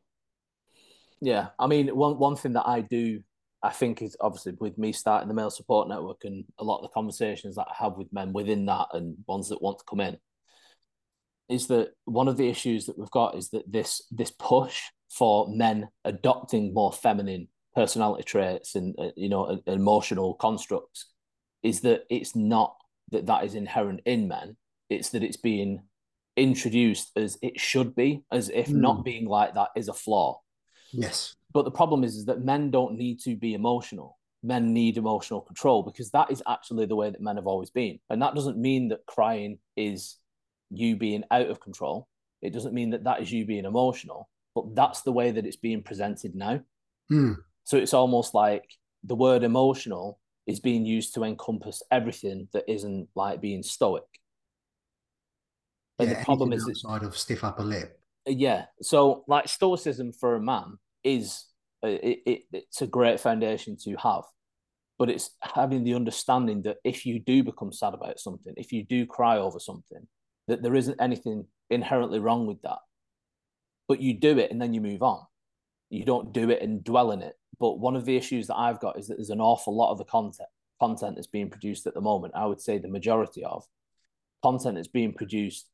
Yeah. 1.21 1.49
I 1.59 1.67
mean, 1.67 1.89
one, 1.89 2.19
one 2.19 2.37
thing 2.37 2.53
that 2.55 2.67
I 2.67 2.81
do 2.81 3.23
I 3.63 3.71
think 3.71 4.03
is 4.03 4.17
obviously 4.21 4.55
with 4.59 4.77
me 4.77 4.93
starting 4.93 5.29
the 5.29 5.35
male 5.35 5.51
support 5.51 5.89
network 5.89 6.25
and 6.25 6.45
a 6.59 6.65
lot 6.65 6.79
of 6.79 6.83
the 6.83 6.95
conversations 6.95 7.55
that 7.55 7.67
I 7.71 7.75
have 7.79 7.97
with 7.97 8.13
men 8.13 8.33
within 8.33 8.67
that 8.67 8.89
and 8.93 9.17
ones 9.27 9.49
that 9.51 9.63
want 9.63 9.79
to 9.79 9.85
come 9.89 10.01
in 10.01 10.17
is 11.49 11.69
that 11.69 11.91
one 12.05 12.29
of 12.29 12.37
the 12.37 12.49
issues 12.49 12.87
that 12.87 12.99
we've 12.99 13.11
got 13.11 13.37
is 13.37 13.51
that 13.51 13.71
this 13.71 14.03
this 14.11 14.33
push 14.33 14.81
for 15.11 15.47
men 15.49 15.89
adopting 16.05 16.75
more 16.75 16.93
feminine 16.93 17.47
personality 17.75 18.25
traits 18.25 18.75
and 18.75 18.95
uh, 18.99 19.11
you 19.17 19.29
know 19.29 19.61
emotional 19.67 20.35
constructs 20.35 21.11
is 21.63 21.81
that 21.83 22.05
it's 22.11 22.35
not 22.35 22.75
that 23.11 23.27
that 23.27 23.45
is 23.45 23.55
inherent 23.55 24.01
in 24.07 24.27
men. 24.27 24.57
It's 24.89 25.11
that 25.11 25.23
it's 25.23 25.37
being 25.37 25.83
introduced 26.37 27.13
as 27.17 27.39
it 27.43 27.61
should 27.61 27.95
be 27.95 28.25
as 28.33 28.49
if 28.49 28.69
mm. 28.69 28.77
not 28.77 29.05
being 29.05 29.27
like 29.27 29.55
that 29.55 29.69
is 29.77 29.89
a 29.89 29.95
flaw. 29.95 30.41
Yes 30.93 31.37
but 31.53 31.65
the 31.65 31.71
problem 31.71 32.05
is, 32.05 32.17
is 32.17 32.25
that 32.27 32.45
men 32.45 32.71
don't 32.71 32.97
need 32.97 33.21
to 33.21 33.37
be 33.37 33.55
emotional. 33.55 34.19
Men 34.43 34.73
need 34.73 34.97
emotional 34.97 35.41
control 35.41 35.83
because 35.83 36.11
that 36.11 36.31
is 36.31 36.43
actually 36.49 36.87
the 36.87 36.97
way 36.97 37.11
that 37.11 37.21
men 37.21 37.37
have 37.37 37.47
always 37.47 37.71
been. 37.71 38.01
And 38.11 38.21
that 38.23 38.35
doesn't 38.35 38.57
mean 38.57 38.89
that 38.89 39.07
crying 39.07 39.59
is 39.77 40.17
you 40.71 40.97
being 40.97 41.23
out 41.31 41.49
of 41.49 41.61
control. 41.61 42.09
It 42.41 42.53
doesn't 42.53 42.75
mean 42.75 42.91
that 42.91 43.05
that 43.05 43.23
is 43.23 43.31
you 43.31 43.47
being 43.47 43.67
emotional, 43.67 44.29
but 44.55 44.75
that's 44.75 45.03
the 45.03 45.13
way 45.13 45.31
that 45.31 45.47
it's 45.47 45.57
being 45.57 45.83
presented 45.83 46.35
now. 46.35 46.61
Mm. 47.11 47.37
So 47.65 47.77
it's 47.77 47.95
almost 47.95 48.35
like 48.35 48.65
the 49.05 49.15
word 49.15 49.45
emotional 49.45 50.19
is 50.47 50.59
being 50.59 50.85
used 50.85 51.15
to 51.15 51.23
encompass 51.23 51.83
everything 51.93 52.49
that 52.53 52.65
isn't 52.67 53.09
like 53.15 53.41
being 53.41 53.63
stoic. 53.63 54.03
And 56.01 56.09
yeah, 56.09 56.19
the 56.19 56.25
problem 56.25 56.53
is 56.53 56.67
outside 56.69 57.05
of 57.05 57.17
stiff 57.17 57.45
upper 57.45 57.63
lip. 57.63 58.01
Yeah. 58.27 58.65
So 58.81 59.25
like 59.29 59.47
stoicism 59.47 60.13
for 60.13 60.35
a 60.35 60.41
man 60.41 60.79
is 61.05 61.47
it, 61.83 62.23
it, 62.27 62.43
it's 62.53 62.83
a 62.83 62.87
great 62.87 63.21
foundation 63.21 63.77
to 63.85 63.97
have 63.97 64.25
but 64.99 65.11
it's 65.11 65.31
having 65.43 65.83
the 65.83 65.95
understanding 65.95 66.63
that 66.63 66.77
if 66.85 67.05
you 67.05 67.19
do 67.19 67.43
become 67.43 67.73
sad 67.73 67.95
about 67.95 68.21
something 68.21 68.55
if 68.57 68.73
you 68.73 68.85
do 68.85 69.07
cry 69.07 69.37
over 69.39 69.59
something 69.59 70.07
that 70.49 70.63
there 70.63 70.75
isn't 70.75 71.01
anything 71.01 71.47
inherently 71.71 72.19
wrong 72.19 72.47
with 72.47 72.61
that. 72.63 72.79
But 73.89 74.01
you 74.01 74.19
do 74.19 74.39
it 74.39 74.51
and 74.51 74.61
then 74.61 74.75
you 74.75 74.81
move 74.81 75.03
on. 75.03 75.21
You 75.91 76.05
don't 76.05 76.33
do 76.33 76.51
it 76.51 76.63
and 76.63 76.83
dwell 76.83 77.13
in 77.13 77.23
it. 77.23 77.35
But 77.59 77.79
one 77.79 77.97
of 77.97 78.05
the 78.05 78.17
issues 78.17 78.47
that 78.47 78.57
I've 78.57 78.81
got 78.81 78.99
is 78.99 79.09
that 79.09 79.17
there's 79.17 79.31
an 79.31 79.41
awful 79.41 79.77
lot 79.77 79.93
of 79.93 79.99
the 79.99 80.05
content 80.05 80.49
content 80.81 81.15
that's 81.15 81.29
being 81.29 81.49
produced 81.49 81.87
at 81.87 81.95
the 81.95 82.01
moment. 82.01 82.35
I 82.37 82.47
would 82.47 82.61
say 82.61 82.79
the 82.79 82.89
majority 82.89 83.45
of 83.45 83.65
content 84.43 84.75
that's 84.75 84.89
being 84.89 85.13
produced 85.13 85.69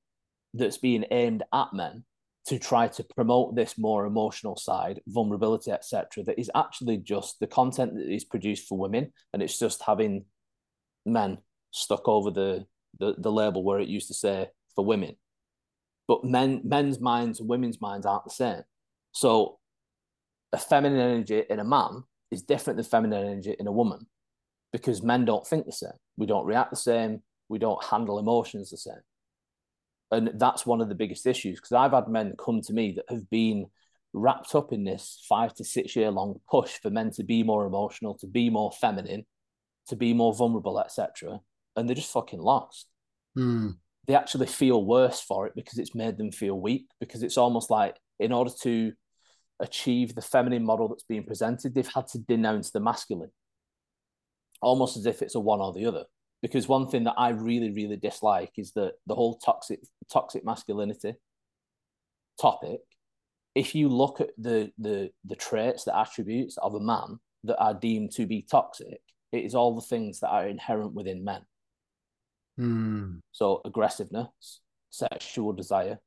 that's 0.52 0.76
being 0.76 1.04
aimed 1.11 1.44
at 1.52 1.73
men 1.73 2.04
to 2.49 2.59
try 2.59 2.88
to 2.88 3.05
promote 3.05 3.55
this 3.55 3.76
more 3.76 4.07
emotional 4.07 4.57
side, 4.57 5.02
vulnerability, 5.07 5.71
etc. 5.71 6.25
That 6.25 6.40
is 6.40 6.50
actually 6.55 6.97
just 6.97 7.40
the 7.40 7.47
content 7.47 7.95
that 7.95 8.11
is 8.11 8.25
produced 8.25 8.67
for 8.67 8.78
women, 8.78 9.12
and 9.35 9.43
it's 9.43 9.59
just 9.59 9.83
having 9.83 10.25
men 11.05 11.38
stuck 11.73 12.09
over 12.09 12.31
the 12.31 12.64
the, 12.99 13.14
the 13.19 13.31
label 13.31 13.62
where 13.62 13.81
it 13.81 13.88
used 13.88 14.09
to 14.09 14.14
say 14.14 14.49
for 14.75 14.83
women. 14.83 15.17
But 16.07 16.25
men 16.25 16.62
men's 16.64 16.99
minds 17.00 17.38
and 17.38 17.50
women's 17.50 17.83
minds 17.83 18.07
aren't 18.07 18.25
the 18.25 18.31
same. 18.31 18.62
So 19.12 19.59
a 20.55 20.59
feminine 20.59 21.00
energy 21.00 21.43
in 21.50 21.59
a 21.59 21.64
man 21.64 22.05
is 22.31 22.40
different 22.40 22.78
than 22.78 22.87
feminine 22.87 23.26
energy 23.26 23.57
in 23.61 23.67
a 23.67 23.73
woman 23.73 24.07
because 24.73 25.02
men 25.02 25.26
don't 25.26 25.47
think 25.47 25.67
the 25.67 25.73
same. 25.73 25.99
We 26.17 26.25
don't 26.25 26.47
react 26.47 26.71
the 26.71 26.76
same. 26.76 27.23
We 27.50 27.59
don't 27.59 27.85
handle 27.85 28.19
emotions 28.19 28.71
the 28.71 28.78
same. 28.78 29.02
And 30.11 30.31
that's 30.35 30.65
one 30.65 30.81
of 30.81 30.88
the 30.88 30.95
biggest 30.95 31.27
issues 31.27 31.59
because 31.59 31.73
I've 31.73 31.93
had 31.93 32.09
men 32.09 32.35
come 32.38 32.62
to 32.62 32.73
me 32.73 32.93
that 32.93 33.15
have 33.15 33.29
been 33.29 33.67
wrapped 34.12 34.55
up 34.55 34.73
in 34.73 34.85
this 34.85 35.23
five 35.29 35.55
to 35.55 35.65
six 35.65 35.95
year 35.95 36.11
long 36.11 36.41
push 36.50 36.79
for 36.81 36.91
men 36.91 37.11
to 37.12 37.25
be 37.25 37.43
more 37.43 37.67
emotional, 37.67 38.15
to 38.19 38.27
be 38.27 38.49
more 38.49 38.73
feminine, 38.73 39.27
to 39.88 39.97
be 39.97 40.15
more 40.15 40.35
vulnerable, 40.35 40.81
etc. 40.81 41.41
And 41.77 41.88
they're 41.88 41.95
just 41.95 42.12
fucking 42.12 42.41
lost. 42.41 42.87
Mm. 43.37 43.77
They 44.07 44.15
actually 44.15 44.47
feel 44.47 44.85
worse 44.85 45.21
for 45.21 45.47
it 45.47 45.53
because 45.55 45.79
it's 45.79 45.95
made 45.95 46.17
them 46.17 46.33
feel 46.33 46.59
weak. 46.59 46.87
Because 47.00 47.23
it's 47.23 47.37
almost 47.37 47.71
like 47.71 47.97
in 48.19 48.33
order 48.33 48.50
to 48.62 48.93
achieve 49.61 50.15
the 50.15 50.23
feminine 50.23 50.65
model 50.65 50.88
that's 50.88 51.03
being 51.03 51.25
presented, 51.25 51.75
they've 51.75 51.91
had 51.95 52.07
to 52.09 52.19
denounce 52.19 52.71
the 52.71 52.81
masculine, 52.81 53.31
almost 54.62 54.97
as 54.97 55.05
if 55.05 55.21
it's 55.21 55.35
a 55.35 55.41
one 55.41 55.61
or 55.61 55.73
the 55.73 55.87
other. 55.87 56.05
Because 56.40 56.68
one 56.68 56.88
thing 56.88 57.04
that 57.04 57.14
I 57.18 57.30
really, 57.30 57.71
really 57.71 57.97
dislike 57.97 58.52
is 58.57 58.73
that 58.73 58.92
the 59.07 59.14
whole 59.14 59.38
toxic 59.38 59.80
toxic 60.11 60.45
masculinity 60.45 61.14
topic. 62.40 62.80
If 63.54 63.75
you 63.75 63.88
look 63.88 64.21
at 64.21 64.30
the 64.38 64.71
the 64.78 65.11
the 65.25 65.37
traits, 65.37 65.85
the 65.85 65.97
attributes 65.97 66.57
of 66.59 66.75
a 66.75 66.80
man 66.80 67.18
that 67.45 67.59
are 67.59 67.75
deemed 67.75 68.12
to 68.12 68.26
be 68.26 68.42
toxic, 68.42 69.00
it 69.33 69.45
is 69.45 69.54
all 69.54 69.75
the 69.75 69.87
things 69.87 70.21
that 70.21 70.28
are 70.28 70.47
inherent 70.47 70.95
within 70.95 71.25
men. 71.25 71.42
Mm. 72.59 73.21
So 73.33 73.61
aggressiveness, 73.64 74.61
sexual 74.90 75.52
desire, 75.52 75.99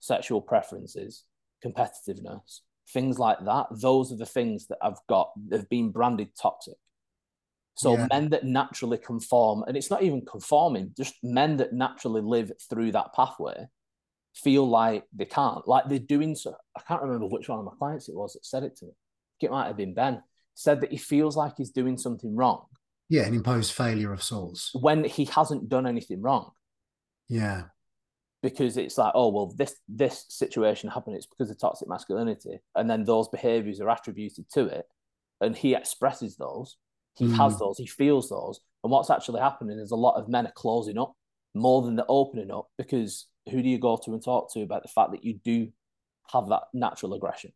sexual 0.00 0.40
preferences, 0.40 1.24
competitiveness, 1.64 2.60
things 2.88 3.18
like 3.18 3.38
that. 3.44 3.66
Those 3.70 4.12
are 4.12 4.16
the 4.16 4.26
things 4.26 4.66
that 4.68 4.78
have 4.82 4.98
got 5.08 5.30
have 5.50 5.68
been 5.68 5.90
branded 5.90 6.30
toxic. 6.40 6.76
So 7.74 7.96
yeah. 7.96 8.06
men 8.10 8.30
that 8.30 8.44
naturally 8.44 8.98
conform, 8.98 9.64
and 9.66 9.76
it's 9.76 9.90
not 9.90 10.02
even 10.02 10.24
conforming, 10.24 10.92
just 10.96 11.14
men 11.22 11.56
that 11.56 11.72
naturally 11.72 12.20
live 12.20 12.52
through 12.68 12.92
that 12.92 13.14
pathway 13.14 13.66
feel 14.34 14.68
like 14.68 15.04
they 15.14 15.24
can't. 15.24 15.66
Like 15.66 15.88
they're 15.88 15.98
doing 15.98 16.34
so. 16.34 16.54
I 16.76 16.82
can't 16.86 17.02
remember 17.02 17.26
which 17.26 17.48
one 17.48 17.58
of 17.58 17.64
my 17.64 17.72
clients 17.78 18.08
it 18.08 18.14
was 18.14 18.34
that 18.34 18.44
said 18.44 18.62
it 18.62 18.76
to 18.76 18.86
me. 18.86 18.92
It 19.40 19.50
might 19.50 19.66
have 19.66 19.76
been 19.76 19.94
Ben. 19.94 20.22
Said 20.54 20.82
that 20.82 20.92
he 20.92 20.98
feels 20.98 21.36
like 21.36 21.54
he's 21.56 21.70
doing 21.70 21.96
something 21.96 22.36
wrong. 22.36 22.66
Yeah, 23.08 23.22
an 23.22 23.34
imposed 23.34 23.72
failure 23.72 24.12
of 24.12 24.22
sorts. 24.22 24.70
When 24.74 25.04
he 25.04 25.24
hasn't 25.24 25.68
done 25.68 25.86
anything 25.86 26.22
wrong. 26.22 26.52
Yeah 27.28 27.64
because 28.42 28.76
it's 28.76 28.98
like, 28.98 29.12
oh 29.14 29.28
well, 29.28 29.54
this 29.56 29.76
this 29.88 30.26
situation 30.28 30.90
happened. 30.90 31.16
It's 31.16 31.26
because 31.26 31.50
of 31.50 31.58
toxic 31.58 31.88
masculinity, 31.88 32.58
and 32.74 32.90
then 32.90 33.04
those 33.04 33.28
behaviors 33.28 33.80
are 33.80 33.88
attributed 33.88 34.50
to 34.50 34.66
it, 34.66 34.86
and 35.40 35.56
he 35.56 35.74
expresses 35.74 36.36
those. 36.36 36.76
He 37.16 37.26
mm. 37.26 37.36
has 37.36 37.58
those. 37.58 37.78
He 37.78 37.86
feels 37.86 38.28
those. 38.28 38.60
And 38.82 38.90
what's 38.90 39.10
actually 39.10 39.40
happening 39.40 39.78
is 39.78 39.90
a 39.90 39.96
lot 39.96 40.20
of 40.20 40.28
men 40.28 40.46
are 40.46 40.52
closing 40.52 40.98
up 40.98 41.14
more 41.54 41.82
than 41.82 41.96
they're 41.96 42.04
opening 42.08 42.50
up 42.50 42.68
because 42.78 43.26
who 43.50 43.62
do 43.62 43.68
you 43.68 43.78
go 43.78 43.96
to 44.04 44.12
and 44.12 44.24
talk 44.24 44.52
to 44.54 44.62
about 44.62 44.82
the 44.82 44.88
fact 44.88 45.12
that 45.12 45.24
you 45.24 45.38
do 45.44 45.68
have 46.32 46.48
that 46.48 46.62
natural 46.72 47.14
aggression? 47.14 47.52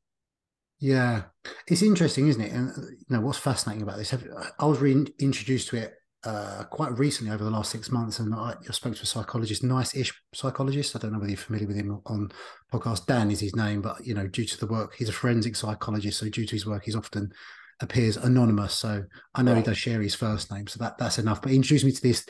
Yeah, 0.78 1.22
it's 1.66 1.82
interesting, 1.82 2.28
isn't 2.28 2.42
it? 2.42 2.52
And 2.52 2.72
you 2.90 3.06
know 3.08 3.20
what's 3.20 3.38
fascinating 3.38 3.82
about 3.82 3.96
this? 3.96 4.14
I 4.58 4.66
was 4.66 4.78
reintroduced 4.78 5.68
to 5.68 5.76
it 5.76 5.94
uh, 6.24 6.64
quite 6.64 6.98
recently 6.98 7.32
over 7.32 7.44
the 7.44 7.50
last 7.50 7.70
six 7.70 7.90
months, 7.90 8.18
and 8.18 8.34
I, 8.34 8.54
I 8.68 8.72
spoke 8.72 8.96
to 8.96 9.02
a 9.02 9.06
psychologist, 9.06 9.64
nice-ish 9.64 10.12
psychologist. 10.34 10.94
I 10.94 10.98
don't 10.98 11.12
know 11.12 11.18
whether 11.18 11.30
you're 11.30 11.38
familiar 11.38 11.66
with 11.66 11.76
him 11.76 12.00
on 12.04 12.30
podcast. 12.70 13.06
Dan 13.06 13.30
is 13.30 13.40
his 13.40 13.56
name, 13.56 13.80
but 13.80 14.04
you 14.06 14.12
know, 14.12 14.26
due 14.26 14.44
to 14.44 14.58
the 14.58 14.66
work, 14.66 14.94
he's 14.96 15.08
a 15.08 15.12
forensic 15.12 15.56
psychologist, 15.56 16.18
so 16.18 16.28
due 16.28 16.44
to 16.44 16.54
his 16.54 16.66
work, 16.66 16.84
he's 16.84 16.96
often 16.96 17.32
appears 17.80 18.16
anonymous. 18.16 18.74
So 18.74 19.04
I 19.34 19.42
know 19.42 19.52
right. 19.52 19.58
he 19.58 19.64
does 19.64 19.78
share 19.78 20.00
his 20.00 20.14
first 20.14 20.50
name, 20.52 20.66
so 20.66 20.78
that 20.82 20.98
that's 20.98 21.18
enough. 21.18 21.42
But 21.42 21.50
he 21.50 21.56
introduced 21.56 21.84
me 21.84 21.92
to 21.92 22.02
this 22.02 22.26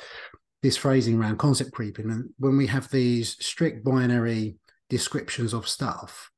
this 0.63 0.77
phrasing 0.77 1.19
around 1.19 1.39
concept 1.39 1.73
creeping, 1.73 2.11
and 2.11 2.31
when 2.39 2.57
we 2.57 2.67
have 2.67 2.91
these 2.91 3.37
strict 3.45 3.85
binary 3.85 4.57
descriptions 4.89 5.53
of 5.53 5.69
stuff, 5.69 6.31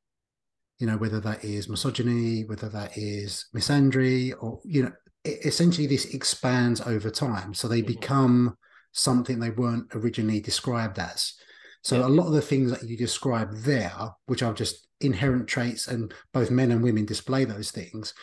you 0.79 0.87
know, 0.87 0.97
whether 0.97 1.21
that 1.21 1.45
is 1.45 1.69
misogyny, 1.69 2.45
whether 2.45 2.69
that 2.69 2.97
is 2.97 3.47
misandry, 3.55 4.33
or 4.41 4.61
you 4.65 4.83
know, 4.83 4.93
essentially 5.25 5.87
this 5.87 6.07
expands 6.15 6.81
over 6.81 7.11
time 7.11 7.55
so 7.55 7.69
they 7.69 7.81
mm-hmm. 7.81 7.93
become 7.93 8.57
something 8.93 9.38
they 9.38 9.50
weren't 9.50 9.87
originally 9.95 10.41
described 10.41 10.99
as 10.99 11.35
so 11.83 12.00
yeah. 12.00 12.07
a 12.07 12.09
lot 12.09 12.27
of 12.27 12.33
the 12.33 12.43
things 12.43 12.71
that 12.71 12.83
you 12.88 12.97
describe 12.97 13.49
there 13.59 13.93
which 14.27 14.43
are 14.43 14.55
just 14.55 14.88
inherent 15.00 15.47
traits 15.47 15.87
and 15.87 16.12
both 16.33 16.50
men 16.50 16.71
and 16.71 16.83
women 16.83 17.05
display 17.05 17.45
those 17.45 17.71
things 17.71 18.15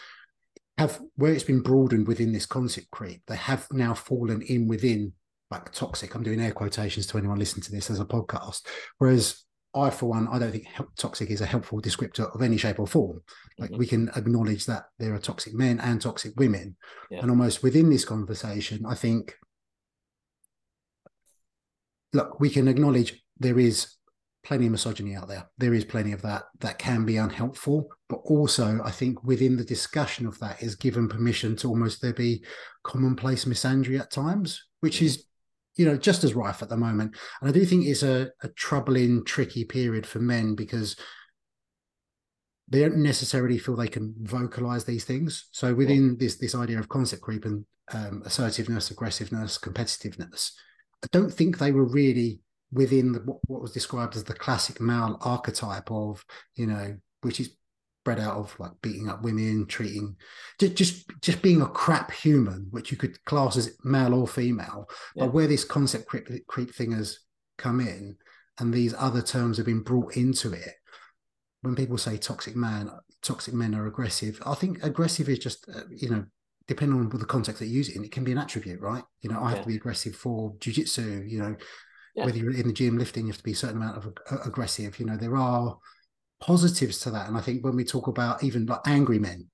have 0.77 1.00
where 1.15 1.34
it's 1.34 1.44
been 1.44 1.62
broadened 1.62 2.08
within 2.08 2.34
this 2.34 2.46
concept 2.46 2.91
creep 2.91 3.22
they 3.27 3.36
have 3.36 3.67
now 3.72 3.94
fallen 3.94 4.41
in 4.44 4.67
within 4.67 5.13
like 5.51 5.72
toxic 5.72 6.15
i'm 6.15 6.24
doing 6.24 6.41
air 6.41 6.51
quotations 6.51 7.08
to 7.08 7.17
anyone 7.17 7.39
listening 7.39 7.63
to 7.63 7.72
this 7.72 7.89
as 7.89 8.00
a 8.00 8.05
podcast 8.05 8.62
whereas 8.98 9.46
I, 9.75 9.89
for 9.89 10.05
one, 10.08 10.29
I 10.29 10.39
don't 10.39 10.51
think 10.51 10.67
toxic 10.96 11.29
is 11.29 11.41
a 11.41 11.46
helpful 11.46 11.82
descriptor 11.82 12.34
of 12.34 12.41
any 12.41 12.55
shape 12.55 12.79
or 12.79 12.88
form. 12.88 13.22
Like 13.60 13.72
mm-hmm. 13.72 13.79
we 13.79 13.86
can 13.86 14.10
acknowledge 14.15 14.65
that 14.67 14.86
there 15.00 15.13
are 15.13 15.20
toxic 15.20 15.53
men 15.53 15.82
and 15.82 16.01
toxic 16.01 16.34
women, 16.38 16.77
yeah. 17.12 17.20
and 17.20 17.29
almost 17.29 17.62
within 17.62 17.89
this 17.89 18.05
conversation, 18.05 18.86
I 18.88 18.96
think, 18.96 19.36
look, 22.13 22.39
we 22.39 22.50
can 22.50 22.70
acknowledge 22.70 23.22
there 23.38 23.60
is 23.60 23.96
plenty 24.46 24.68
of 24.68 24.72
misogyny 24.72 25.16
out 25.16 25.28
there. 25.28 25.50
There 25.58 25.74
is 25.74 25.84
plenty 25.84 26.12
of 26.12 26.22
that 26.22 26.44
that 26.60 26.78
can 26.80 27.04
be 27.04 27.18
unhelpful, 27.18 27.90
but 28.08 28.20
also 28.25 28.80
I 28.84 28.92
think 28.92 29.24
within 29.24 29.58
the 29.58 29.66
discussion 29.66 30.25
of 30.25 30.40
that 30.40 30.62
is 30.62 30.75
given 30.75 31.10
permission 31.10 31.56
to 31.58 31.68
almost 31.68 32.02
there 32.02 32.14
be 32.14 32.44
commonplace 32.84 33.46
misandry 33.46 34.00
at 34.00 34.12
times, 34.12 34.64
which 34.80 35.02
is 35.02 35.25
you 35.75 35.86
know 35.86 35.98
just 35.98 36.24
as 36.24 36.36
rife 36.36 36.62
at 36.62 36.70
the 36.70 36.78
moment. 36.78 37.16
And 37.42 37.50
i 37.50 37.54
do 37.54 37.66
think 37.66 37.86
it's 37.86 38.04
a, 38.04 38.30
a 38.44 38.48
troubling 38.50 39.25
tricky 39.25 39.66
period 39.66 40.06
for 40.06 40.20
men 40.20 40.56
because 40.56 40.96
they 42.68 42.80
don't 42.80 42.98
necessarily 42.98 43.58
feel 43.58 43.75
they 43.75 43.88
can 43.88 44.16
vocalize 44.22 44.86
these 44.86 45.04
things. 45.04 45.48
So 45.52 45.74
within 45.74 46.18
this 46.18 46.38
this 46.38 46.56
idea 46.56 46.80
of 46.80 46.88
concept 46.88 47.24
creep 47.24 47.46
and 47.46 47.66
um, 47.94 48.24
assertiveness 48.25 48.90
aggressiveness 48.90 49.60
competitiveness 49.60 50.52
i 51.04 51.08
don't 51.12 51.32
think 51.32 51.58
they 51.58 51.72
were 51.72 51.86
really 51.86 52.40
within 52.72 53.12
the, 53.12 53.19
what, 53.19 53.38
what 53.48 53.62
was 53.62 53.72
described 53.72 54.15
as 54.15 54.24
the 54.24 54.34
classic 54.34 54.81
male 54.81 55.17
archetype 55.22 55.91
of 55.91 56.24
you 56.55 56.67
know 56.67 56.98
which 57.22 57.39
is 57.39 57.55
bred 58.05 58.19
out 58.19 58.38
of 58.38 58.57
like 58.60 58.72
beating 58.81 59.10
up 59.10 59.24
women, 59.24 59.65
treating 59.65 60.15
just 60.60 60.75
just, 60.75 61.22
just 61.22 61.41
being 61.41 61.62
a 61.62 61.67
crap 61.67 62.12
human, 62.12 62.67
which 62.69 62.91
you 62.91 62.98
could 62.98 63.22
class 63.25 63.57
as 63.57 63.75
male 63.84 64.13
or 64.13 64.27
female. 64.27 64.88
Yeah. 65.15 65.25
But 65.25 65.34
where 65.34 65.48
this 65.48 65.65
concept 65.65 66.05
creep, 66.05 66.29
creep 66.48 66.74
thing 66.74 66.91
has 66.93 67.19
come 67.57 67.81
in, 67.81 68.15
and 68.60 68.74
these 68.74 68.93
other 68.98 69.22
terms 69.22 69.57
have 69.57 69.65
been 69.65 69.81
brought 69.81 70.15
into 70.15 70.53
it. 70.53 70.75
When 71.62 71.75
people 71.75 71.98
say 71.98 72.17
toxic 72.17 72.55
man, 72.55 72.91
toxic 73.24 73.55
men 73.55 73.75
are 73.75 73.88
aggressive, 73.88 74.41
I 74.45 74.53
think 74.53 74.84
aggressive 74.84 75.27
is 75.27 75.39
just 75.39 75.67
uh, 75.67 75.81
you 75.89 76.10
know 76.10 76.25
depending 76.67 77.00
on 77.00 77.10
the 77.10 77.25
context 77.25 77.60
that 77.60 77.67
you 77.67 77.77
use 77.77 77.89
it 77.89 77.95
in, 77.95 78.03
it 78.03 78.12
can 78.12 78.24
be 78.24 78.31
an 78.31 78.39
attribute, 78.39 78.81
right? 78.81 79.03
You 79.22 79.29
know, 79.29 79.39
I 79.39 79.50
have 79.50 79.57
yeah. 79.57 79.63
to 79.63 79.67
be 79.69 79.75
aggressive 79.75 80.15
for 80.15 80.53
jujitsu. 80.55 81.29
You 81.29 81.39
know, 81.39 81.55
yeah. 82.15 82.25
whether 82.25 82.38
you're 82.38 82.53
in 82.53 82.67
the 82.67 82.74
gym 82.74 82.98
lifting, 82.98 83.25
you 83.25 83.31
have 83.31 83.38
to 83.38 83.43
be 83.43 83.51
a 83.51 83.55
certain 83.55 83.77
amount 83.77 83.98
of 83.98 84.13
aggressive. 84.45 85.00
You 85.00 85.05
know, 85.05 85.17
there 85.17 85.38
are 85.38 85.77
positives 86.39 87.00
to 87.00 87.12
that. 87.12 87.27
And 87.27 87.38
I 87.38 87.41
think 87.41 87.63
when 87.63 87.75
we 87.75 87.84
talk 87.84 88.07
about 88.07 88.43
even 88.43 88.65
like 88.65 88.81
angry 88.86 89.19
men, 89.19 89.50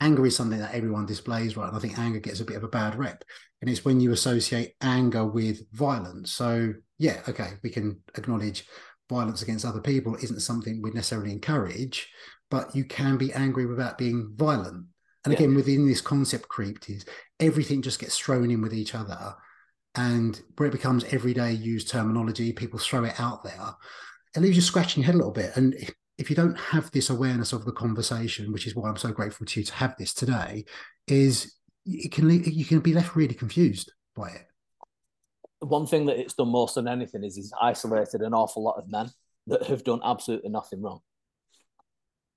anger 0.00 0.26
is 0.26 0.36
something 0.36 0.58
that 0.58 0.74
everyone 0.74 1.06
displays, 1.06 1.56
right? 1.56 1.68
And 1.68 1.76
I 1.76 1.80
think 1.80 1.98
anger 1.98 2.18
gets 2.18 2.40
a 2.40 2.44
bit 2.44 2.56
of 2.56 2.64
a 2.64 2.68
bad 2.68 2.96
rep. 2.96 3.22
And 3.60 3.70
it's 3.70 3.84
when 3.84 4.00
you 4.00 4.12
associate 4.12 4.74
anger 4.80 5.24
with 5.24 5.70
violence. 5.72 6.32
So, 6.32 6.74
yeah, 6.98 7.20
okay, 7.28 7.52
we 7.62 7.70
can 7.70 8.00
acknowledge 8.16 8.66
violence 9.08 9.42
against 9.42 9.64
other 9.64 9.80
people 9.80 10.16
isn't 10.16 10.40
something 10.40 10.80
we 10.82 10.90
necessarily 10.90 11.32
encourage, 11.32 12.08
but 12.50 12.74
you 12.74 12.84
can 12.84 13.16
be 13.16 13.32
angry 13.32 13.66
without 13.66 13.98
being 13.98 14.32
violent. 14.34 14.86
And 15.24 15.32
yeah. 15.32 15.38
again, 15.38 15.54
within 15.54 15.86
this 15.86 16.00
concept 16.00 16.48
creep 16.48 16.78
is 16.88 17.04
everything 17.38 17.82
just 17.82 18.00
gets 18.00 18.18
thrown 18.18 18.50
in 18.50 18.60
with 18.60 18.74
each 18.74 18.94
other. 18.94 19.34
And 19.94 20.40
where 20.56 20.68
it 20.68 20.72
becomes 20.72 21.04
everyday 21.04 21.52
used 21.52 21.88
terminology, 21.88 22.52
people 22.52 22.78
throw 22.78 23.04
it 23.04 23.18
out 23.18 23.44
there, 23.44 23.74
it 24.34 24.40
leaves 24.40 24.56
you 24.56 24.62
scratching 24.62 25.02
your 25.02 25.06
head 25.06 25.14
a 25.14 25.18
little 25.18 25.32
bit. 25.32 25.56
And 25.56 25.74
if 26.18 26.30
you 26.30 26.36
don't 26.36 26.58
have 26.58 26.90
this 26.90 27.10
awareness 27.10 27.52
of 27.52 27.64
the 27.64 27.72
conversation, 27.72 28.52
which 28.52 28.66
is 28.66 28.74
why 28.74 28.88
I'm 28.88 28.96
so 28.96 29.12
grateful 29.12 29.46
to 29.46 29.60
you 29.60 29.66
to 29.66 29.74
have 29.74 29.94
this 29.98 30.14
today, 30.14 30.64
is 31.06 31.56
it 31.84 32.12
can 32.12 32.28
leave, 32.28 32.46
you 32.46 32.64
can 32.64 32.80
be 32.80 32.94
left 32.94 33.16
really 33.16 33.34
confused 33.34 33.92
by 34.14 34.28
it. 34.28 34.46
One 35.60 35.86
thing 35.86 36.06
that 36.06 36.18
it's 36.18 36.34
done 36.34 36.48
most 36.48 36.74
than 36.74 36.88
anything 36.88 37.24
is 37.24 37.36
it's 37.36 37.52
isolated 37.60 38.22
an 38.22 38.34
awful 38.34 38.62
lot 38.62 38.78
of 38.78 38.90
men 38.90 39.10
that 39.46 39.64
have 39.64 39.84
done 39.84 40.00
absolutely 40.04 40.50
nothing 40.50 40.80
wrong. 40.80 41.00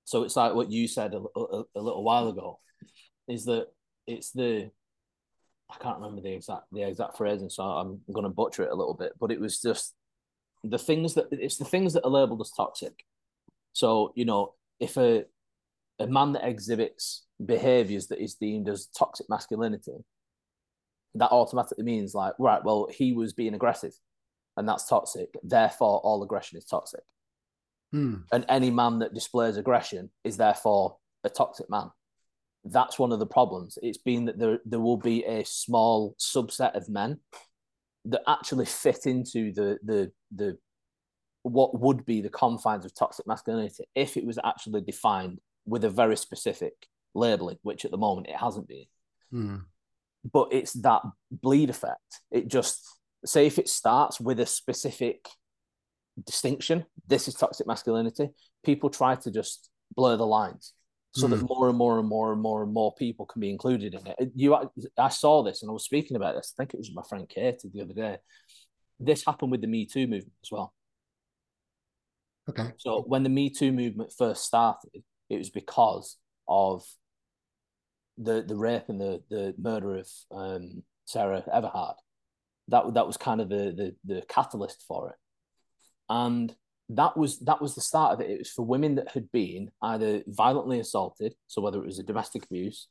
So 0.04 0.24
it's 0.24 0.36
like 0.36 0.54
what 0.54 0.72
you 0.72 0.88
said 0.88 1.14
a, 1.14 1.40
a, 1.40 1.64
a 1.76 1.82
little 1.82 2.04
while 2.04 2.28
ago, 2.28 2.60
is 3.28 3.46
that 3.46 3.68
it's 4.06 4.32
the 4.32 4.72
I 5.70 5.78
can't 5.82 5.98
remember 5.98 6.22
the 6.22 6.34
exact 6.34 6.66
the 6.72 6.84
exact 6.84 7.18
phrasing, 7.18 7.50
so 7.50 7.64
I'm 7.64 8.02
going 8.14 8.24
to 8.24 8.30
butcher 8.30 8.64
it 8.64 8.72
a 8.72 8.76
little 8.76 8.94
bit. 8.94 9.14
But 9.20 9.32
it 9.32 9.40
was 9.40 9.62
just 9.62 9.96
the 10.64 10.78
things 10.78 11.14
that 11.16 11.28
it's 11.32 11.58
the 11.58 11.66
things 11.66 11.94
that 11.94 12.06
are 12.06 12.10
labeled 12.10 12.42
as 12.42 12.52
toxic 12.52 13.04
so, 13.76 14.14
you 14.16 14.24
know, 14.24 14.54
if 14.80 14.98
a 14.98 15.26
a 16.00 16.08
man 16.08 16.32
that 16.34 16.48
exhibits 16.48 17.26
behaviors 17.46 18.08
that 18.08 18.24
is 18.24 18.36
deemed 18.36 18.70
as 18.70 18.88
toxic 18.98 19.30
masculinity, 19.30 19.98
that 21.16 21.32
automatically 21.32 21.84
means 21.84 22.14
like, 22.16 22.34
right, 22.40 22.64
well, 22.64 22.88
he 22.90 23.14
was 23.14 23.34
being 23.34 23.54
aggressive 23.54 23.94
and 24.58 24.68
that's 24.68 24.88
toxic. 24.88 25.30
Therefore, 25.44 26.00
all 26.00 26.24
aggression 26.24 26.58
is 26.58 26.66
toxic. 26.66 27.02
Hmm. 27.92 28.16
And 28.32 28.46
any 28.48 28.72
man 28.72 29.00
that 29.00 29.14
displays 29.14 29.58
aggression 29.58 30.10
is 30.24 30.38
therefore 30.38 30.98
a 31.26 31.30
toxic 31.30 31.70
man. 31.70 31.92
That's 32.66 32.98
one 32.98 33.12
of 33.12 33.20
the 33.20 33.28
problems. 33.28 33.78
It's 33.84 34.00
been 34.00 34.26
that 34.26 34.40
there, 34.40 34.60
there 34.66 34.80
will 34.80 34.98
be 34.98 35.24
a 35.24 35.44
small 35.46 36.16
subset 36.20 36.76
of 36.76 36.90
men 36.90 37.20
that 38.06 38.22
actually 38.28 38.66
fit 38.66 39.06
into 39.06 39.52
the 39.52 39.78
the 39.84 40.12
the 40.34 40.58
what 41.44 41.80
would 41.80 42.06
be 42.06 42.22
the 42.22 42.30
confines 42.30 42.86
of 42.86 42.94
toxic 42.96 43.28
masculinity 43.28 43.84
if 43.94 44.18
it 44.18 44.26
was 44.26 44.40
actually 44.44 44.82
defined 44.82 45.40
with 45.68 45.84
a 45.84 45.90
very 45.90 46.18
specific 46.18 46.74
labeling, 47.14 47.58
which 47.62 47.86
at 47.86 47.92
the 47.92 47.98
moment 47.98 48.28
it 48.28 48.36
hasn't 48.36 48.68
been. 48.68 48.86
Mm. 49.32 49.64
But 50.32 50.50
it's 50.52 50.74
that 50.74 51.04
bleed 51.32 51.70
effect. 51.70 52.22
It 52.32 52.48
just 52.48 52.84
say 53.26 53.46
if 53.46 53.60
it 53.60 53.70
starts 53.70 54.20
with 54.20 54.40
a 54.40 54.46
specific 54.48 55.28
distinction, 56.26 56.86
this 57.08 57.28
is 57.28 57.36
toxic 57.36 57.68
masculinity, 57.68 58.30
people 58.64 58.90
try 58.90 59.16
to 59.16 59.30
just 59.30 59.70
blur 59.96 60.18
the 60.18 60.26
lines 60.26 60.74
so 61.16 61.28
mm. 61.28 61.30
that 61.32 61.48
more 61.48 61.70
and 61.70 61.78
more 61.78 62.00
and 62.00 62.08
more 62.08 62.34
and 62.34 62.42
more 62.42 62.64
and 62.64 62.74
more 62.74 62.94
people 62.96 63.26
can 63.26 63.40
be 63.40 63.50
included 63.50 63.94
in 63.94 64.06
it. 64.06 64.32
You, 64.36 64.58
I 64.98 65.10
saw 65.10 65.44
this 65.44 65.62
and 65.62 65.70
I 65.70 65.74
was 65.74 65.86
speaking 65.86 66.18
about 66.18 66.36
this. 66.36 66.54
I 66.54 66.56
think 66.58 66.74
it 66.74 66.78
was 66.78 66.94
my 66.94 67.04
friend 67.08 67.28
Katie 67.28 67.72
the 67.74 67.82
other 67.82 67.94
day. 67.94 68.18
This 69.00 69.26
happened 69.26 69.52
with 69.52 69.62
the 69.62 69.68
Me 69.68 69.86
Too 69.86 70.08
movement 70.08 70.34
as 70.44 70.52
well. 70.52 70.74
Okay. 72.50 72.74
So 72.78 73.02
when 73.08 73.24
the 73.24 73.30
Me 73.30 73.50
Too 73.50 73.72
movement 73.72 74.12
first 74.18 74.44
started, 74.44 75.04
it 75.30 75.38
was 75.38 75.50
because 75.50 76.18
of 76.48 76.84
the 78.18 78.42
the 78.42 78.56
rape 78.56 78.90
and 78.90 79.00
the 79.00 79.22
the 79.30 79.56
murder 79.58 79.98
of 79.98 80.10
um, 80.32 80.84
Sarah 81.06 81.44
Everard. 81.52 81.96
That 82.68 82.94
that 82.94 83.08
was 83.08 83.18
kind 83.18 83.42
of 83.42 83.50
the 83.50 83.96
the 84.06 84.16
the 84.16 84.22
catalyst 84.28 84.84
for 84.88 85.10
it, 85.10 85.16
and 86.10 86.54
that 86.90 87.18
was 87.18 87.40
that 87.40 87.62
was 87.62 87.76
the 87.76 87.82
start 87.82 88.14
of 88.14 88.22
it. 88.22 88.30
It 88.30 88.40
was 88.40 88.52
for 88.52 88.64
women 88.64 88.96
that 88.96 89.12
had 89.12 89.32
been 89.32 89.72
either 89.82 90.22
violently 90.28 90.80
assaulted, 90.80 91.34
so 91.48 91.62
whether 91.62 91.80
it 91.80 91.86
was 91.86 92.00
a 92.00 92.04
domestic 92.04 92.46
abuse. 92.46 92.88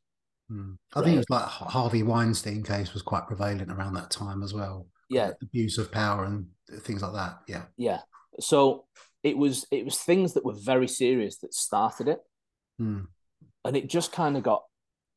Mm. 0.50 0.76
I 0.94 1.02
think 1.02 1.14
it 1.14 1.18
was 1.18 1.30
like 1.30 1.44
Harvey 1.44 2.02
Weinstein 2.02 2.62
case 2.62 2.92
was 2.92 3.02
quite 3.02 3.26
prevalent 3.26 3.70
around 3.70 3.94
that 3.94 4.10
time 4.10 4.42
as 4.42 4.52
well. 4.52 4.86
Yeah, 5.08 5.30
abuse 5.42 5.78
of 5.78 5.92
power 5.92 6.24
and 6.24 6.46
things 6.80 7.02
like 7.02 7.12
that. 7.12 7.38
Yeah, 7.46 7.62
yeah. 7.76 8.00
So 8.40 8.86
it 9.22 9.38
was 9.38 9.66
it 9.70 9.84
was 9.84 9.98
things 9.98 10.34
that 10.34 10.44
were 10.44 10.56
very 10.56 10.88
serious 10.88 11.38
that 11.38 11.54
started 11.54 12.08
it, 12.08 12.18
mm. 12.80 13.06
and 13.64 13.76
it 13.76 13.88
just 13.88 14.12
kind 14.12 14.36
of 14.36 14.42
got 14.42 14.64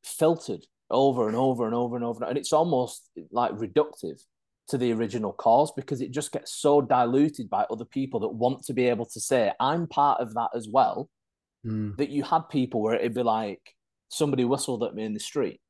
filtered 0.04 0.64
over 0.90 1.26
and 1.26 1.36
over 1.36 1.66
and 1.66 1.74
over 1.74 1.96
and 1.96 2.04
over, 2.04 2.24
and 2.24 2.38
it's 2.38 2.52
almost 2.52 3.10
like 3.32 3.52
reductive 3.52 4.20
to 4.68 4.78
the 4.78 4.92
original 4.92 5.32
cause 5.32 5.72
because 5.74 6.00
it 6.00 6.10
just 6.10 6.32
gets 6.32 6.54
so 6.54 6.80
diluted 6.80 7.48
by 7.48 7.64
other 7.70 7.84
people 7.84 8.20
that 8.20 8.28
want 8.28 8.62
to 8.64 8.74
be 8.74 8.86
able 8.86 9.06
to 9.06 9.20
say 9.20 9.52
I'm 9.58 9.86
part 9.86 10.20
of 10.20 10.34
that 10.34 10.50
as 10.54 10.68
well. 10.70 11.08
Mm. 11.66 11.96
That 11.96 12.10
you 12.10 12.22
had 12.22 12.48
people 12.50 12.82
where 12.82 12.94
it'd 12.94 13.14
be 13.14 13.22
like 13.22 13.60
somebody 14.08 14.44
whistled 14.44 14.82
at 14.84 14.94
me 14.94 15.04
in 15.04 15.14
the 15.14 15.20
street. 15.20 15.60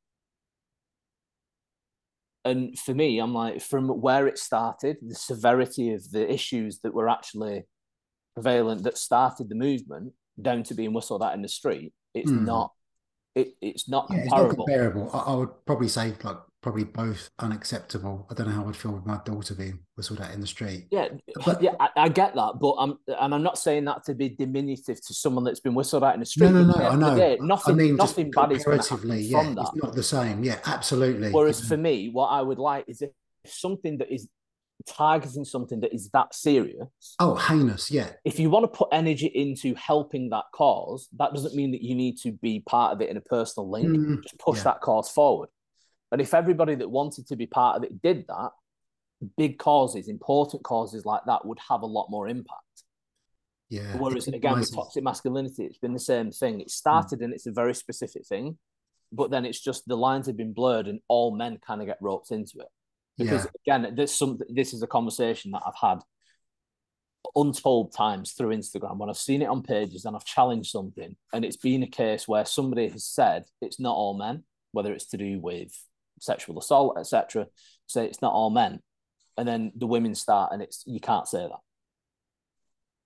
And 2.44 2.78
for 2.78 2.94
me, 2.94 3.18
I'm 3.18 3.34
like, 3.34 3.60
from 3.60 3.88
where 3.88 4.26
it 4.26 4.38
started, 4.38 4.98
the 5.02 5.14
severity 5.14 5.92
of 5.92 6.10
the 6.10 6.30
issues 6.30 6.80
that 6.80 6.94
were 6.94 7.08
actually 7.08 7.64
prevalent 8.40 8.84
that 8.84 8.96
started 8.96 9.48
the 9.48 9.54
movement 9.54 10.12
down 10.40 10.62
to 10.64 10.74
being 10.74 10.92
whistled 10.92 11.22
at 11.22 11.34
in 11.34 11.42
the 11.42 11.48
street, 11.48 11.92
it's 12.14 12.30
mm. 12.30 12.44
not. 12.44 12.72
It, 13.34 13.54
it's 13.60 13.88
not 13.88 14.08
yeah, 14.10 14.22
comparable. 14.22 14.50
It's 14.50 14.58
not 14.58 14.66
comparable. 14.66 15.10
I, 15.12 15.18
I, 15.18 15.34
would 15.36 15.66
probably 15.66 15.88
say 15.88 16.12
like 16.24 16.38
probably 16.62 16.84
both 16.84 17.30
unacceptable. 17.38 18.26
I 18.30 18.34
don't 18.34 18.48
know 18.48 18.54
how 18.54 18.68
I'd 18.68 18.76
feel 18.76 18.92
with 18.92 19.06
my 19.06 19.20
daughter 19.24 19.54
being 19.54 19.78
whistled 19.94 20.20
at 20.20 20.34
in 20.34 20.40
the 20.40 20.46
street. 20.46 20.86
Yeah, 20.90 21.08
but 21.44 21.62
yeah, 21.62 21.74
I, 21.78 21.88
I, 21.96 22.08
get 22.08 22.34
that, 22.34 22.54
but 22.60 22.74
I'm 22.78 22.98
and 23.06 23.34
I'm 23.34 23.42
not 23.42 23.58
saying 23.58 23.84
that 23.84 24.04
to 24.04 24.14
be 24.14 24.30
diminutive 24.30 25.00
to 25.06 25.14
someone 25.14 25.44
that's 25.44 25.60
been 25.60 25.74
whistled 25.74 26.04
at 26.04 26.14
in 26.14 26.20
the 26.20 26.26
street. 26.26 26.50
No, 26.50 26.64
no, 26.64 26.78
no. 26.78 26.88
I 26.88 26.96
know. 26.96 27.16
Day, 27.16 27.38
nothing. 27.40 27.74
I 27.74 27.76
mean, 27.76 27.96
nothing 27.96 28.30
bad 28.30 28.52
is 28.52 28.64
going 28.64 28.80
to 28.80 28.88
happen 28.90 29.18
yeah, 29.18 29.42
from 29.42 29.54
that. 29.54 29.70
It's 29.74 29.82
not 29.82 29.94
the 29.94 30.02
same. 30.02 30.42
Yeah, 30.42 30.58
absolutely. 30.66 31.30
Whereas 31.30 31.66
for 31.66 31.76
me, 31.76 32.08
what 32.08 32.28
I 32.28 32.42
would 32.42 32.58
like 32.58 32.84
is 32.88 33.02
if 33.02 33.10
something 33.46 33.98
that 33.98 34.12
is 34.12 34.28
targeting 34.86 35.44
something 35.44 35.80
that 35.80 35.92
is 35.92 36.08
that 36.10 36.34
serious. 36.34 36.88
Oh, 37.18 37.34
heinous, 37.34 37.90
yeah. 37.90 38.10
If 38.24 38.38
you 38.38 38.50
want 38.50 38.64
to 38.64 38.76
put 38.76 38.88
energy 38.92 39.26
into 39.26 39.74
helping 39.74 40.30
that 40.30 40.44
cause, 40.54 41.08
that 41.18 41.34
doesn't 41.34 41.54
mean 41.54 41.72
that 41.72 41.82
you 41.82 41.94
need 41.94 42.18
to 42.18 42.32
be 42.32 42.60
part 42.60 42.92
of 42.92 43.00
it 43.00 43.10
in 43.10 43.16
a 43.16 43.20
personal 43.20 43.70
link. 43.70 43.88
Mm, 43.88 44.22
Just 44.22 44.38
push 44.38 44.58
yeah. 44.58 44.64
that 44.64 44.80
cause 44.80 45.10
forward. 45.10 45.48
And 46.10 46.20
if 46.20 46.34
everybody 46.34 46.74
that 46.74 46.90
wanted 46.90 47.26
to 47.28 47.36
be 47.36 47.46
part 47.46 47.76
of 47.76 47.84
it 47.84 48.02
did 48.02 48.26
that, 48.28 48.50
big 49.36 49.58
causes, 49.58 50.08
important 50.08 50.62
causes 50.62 51.04
like 51.04 51.22
that 51.26 51.44
would 51.44 51.58
have 51.68 51.82
a 51.82 51.86
lot 51.86 52.08
more 52.10 52.28
impact. 52.28 52.62
Yeah. 53.68 53.96
Whereas 53.98 54.28
again 54.28 54.58
with 54.58 54.74
toxic 54.74 55.04
masculinity, 55.04 55.64
it's 55.64 55.78
been 55.78 55.92
the 55.92 56.00
same 56.00 56.30
thing. 56.30 56.60
It 56.60 56.70
started 56.70 57.20
mm. 57.20 57.24
and 57.24 57.34
it's 57.34 57.46
a 57.46 57.52
very 57.52 57.74
specific 57.74 58.26
thing, 58.26 58.56
but 59.12 59.30
then 59.30 59.44
it's 59.44 59.60
just 59.60 59.86
the 59.86 59.96
lines 59.96 60.26
have 60.26 60.38
been 60.38 60.54
blurred 60.54 60.86
and 60.86 61.00
all 61.08 61.36
men 61.36 61.58
kind 61.66 61.82
of 61.82 61.86
get 61.86 61.98
roped 62.00 62.30
into 62.30 62.60
it 62.60 62.68
because 63.18 63.46
yeah. 63.66 63.74
again, 63.74 63.94
this 63.94 64.16
some 64.16 64.38
this 64.48 64.72
is 64.72 64.82
a 64.82 64.86
conversation 64.86 65.50
that 65.50 65.62
I've 65.66 65.74
had 65.80 65.98
untold 67.34 67.92
times 67.94 68.32
through 68.32 68.56
Instagram 68.56 68.96
when 68.96 69.10
I've 69.10 69.18
seen 69.18 69.42
it 69.42 69.48
on 69.48 69.62
pages 69.62 70.04
and 70.04 70.16
I've 70.16 70.24
challenged 70.24 70.70
something, 70.70 71.16
and 71.32 71.44
it's 71.44 71.56
been 71.56 71.82
a 71.82 71.88
case 71.88 72.28
where 72.28 72.44
somebody 72.44 72.88
has 72.88 73.04
said 73.04 73.44
it's 73.60 73.80
not 73.80 73.94
all 73.94 74.16
men, 74.16 74.44
whether 74.72 74.92
it's 74.92 75.06
to 75.06 75.16
do 75.16 75.40
with 75.40 75.72
sexual 76.20 76.58
assault, 76.58 76.96
etc. 76.98 77.46
Say 77.86 78.06
it's 78.06 78.22
not 78.22 78.32
all 78.32 78.50
men, 78.50 78.80
and 79.36 79.46
then 79.46 79.72
the 79.76 79.86
women 79.86 80.14
start, 80.14 80.52
and 80.52 80.62
it's 80.62 80.82
you 80.86 81.00
can't 81.00 81.28
say 81.28 81.38
that. 81.38 81.60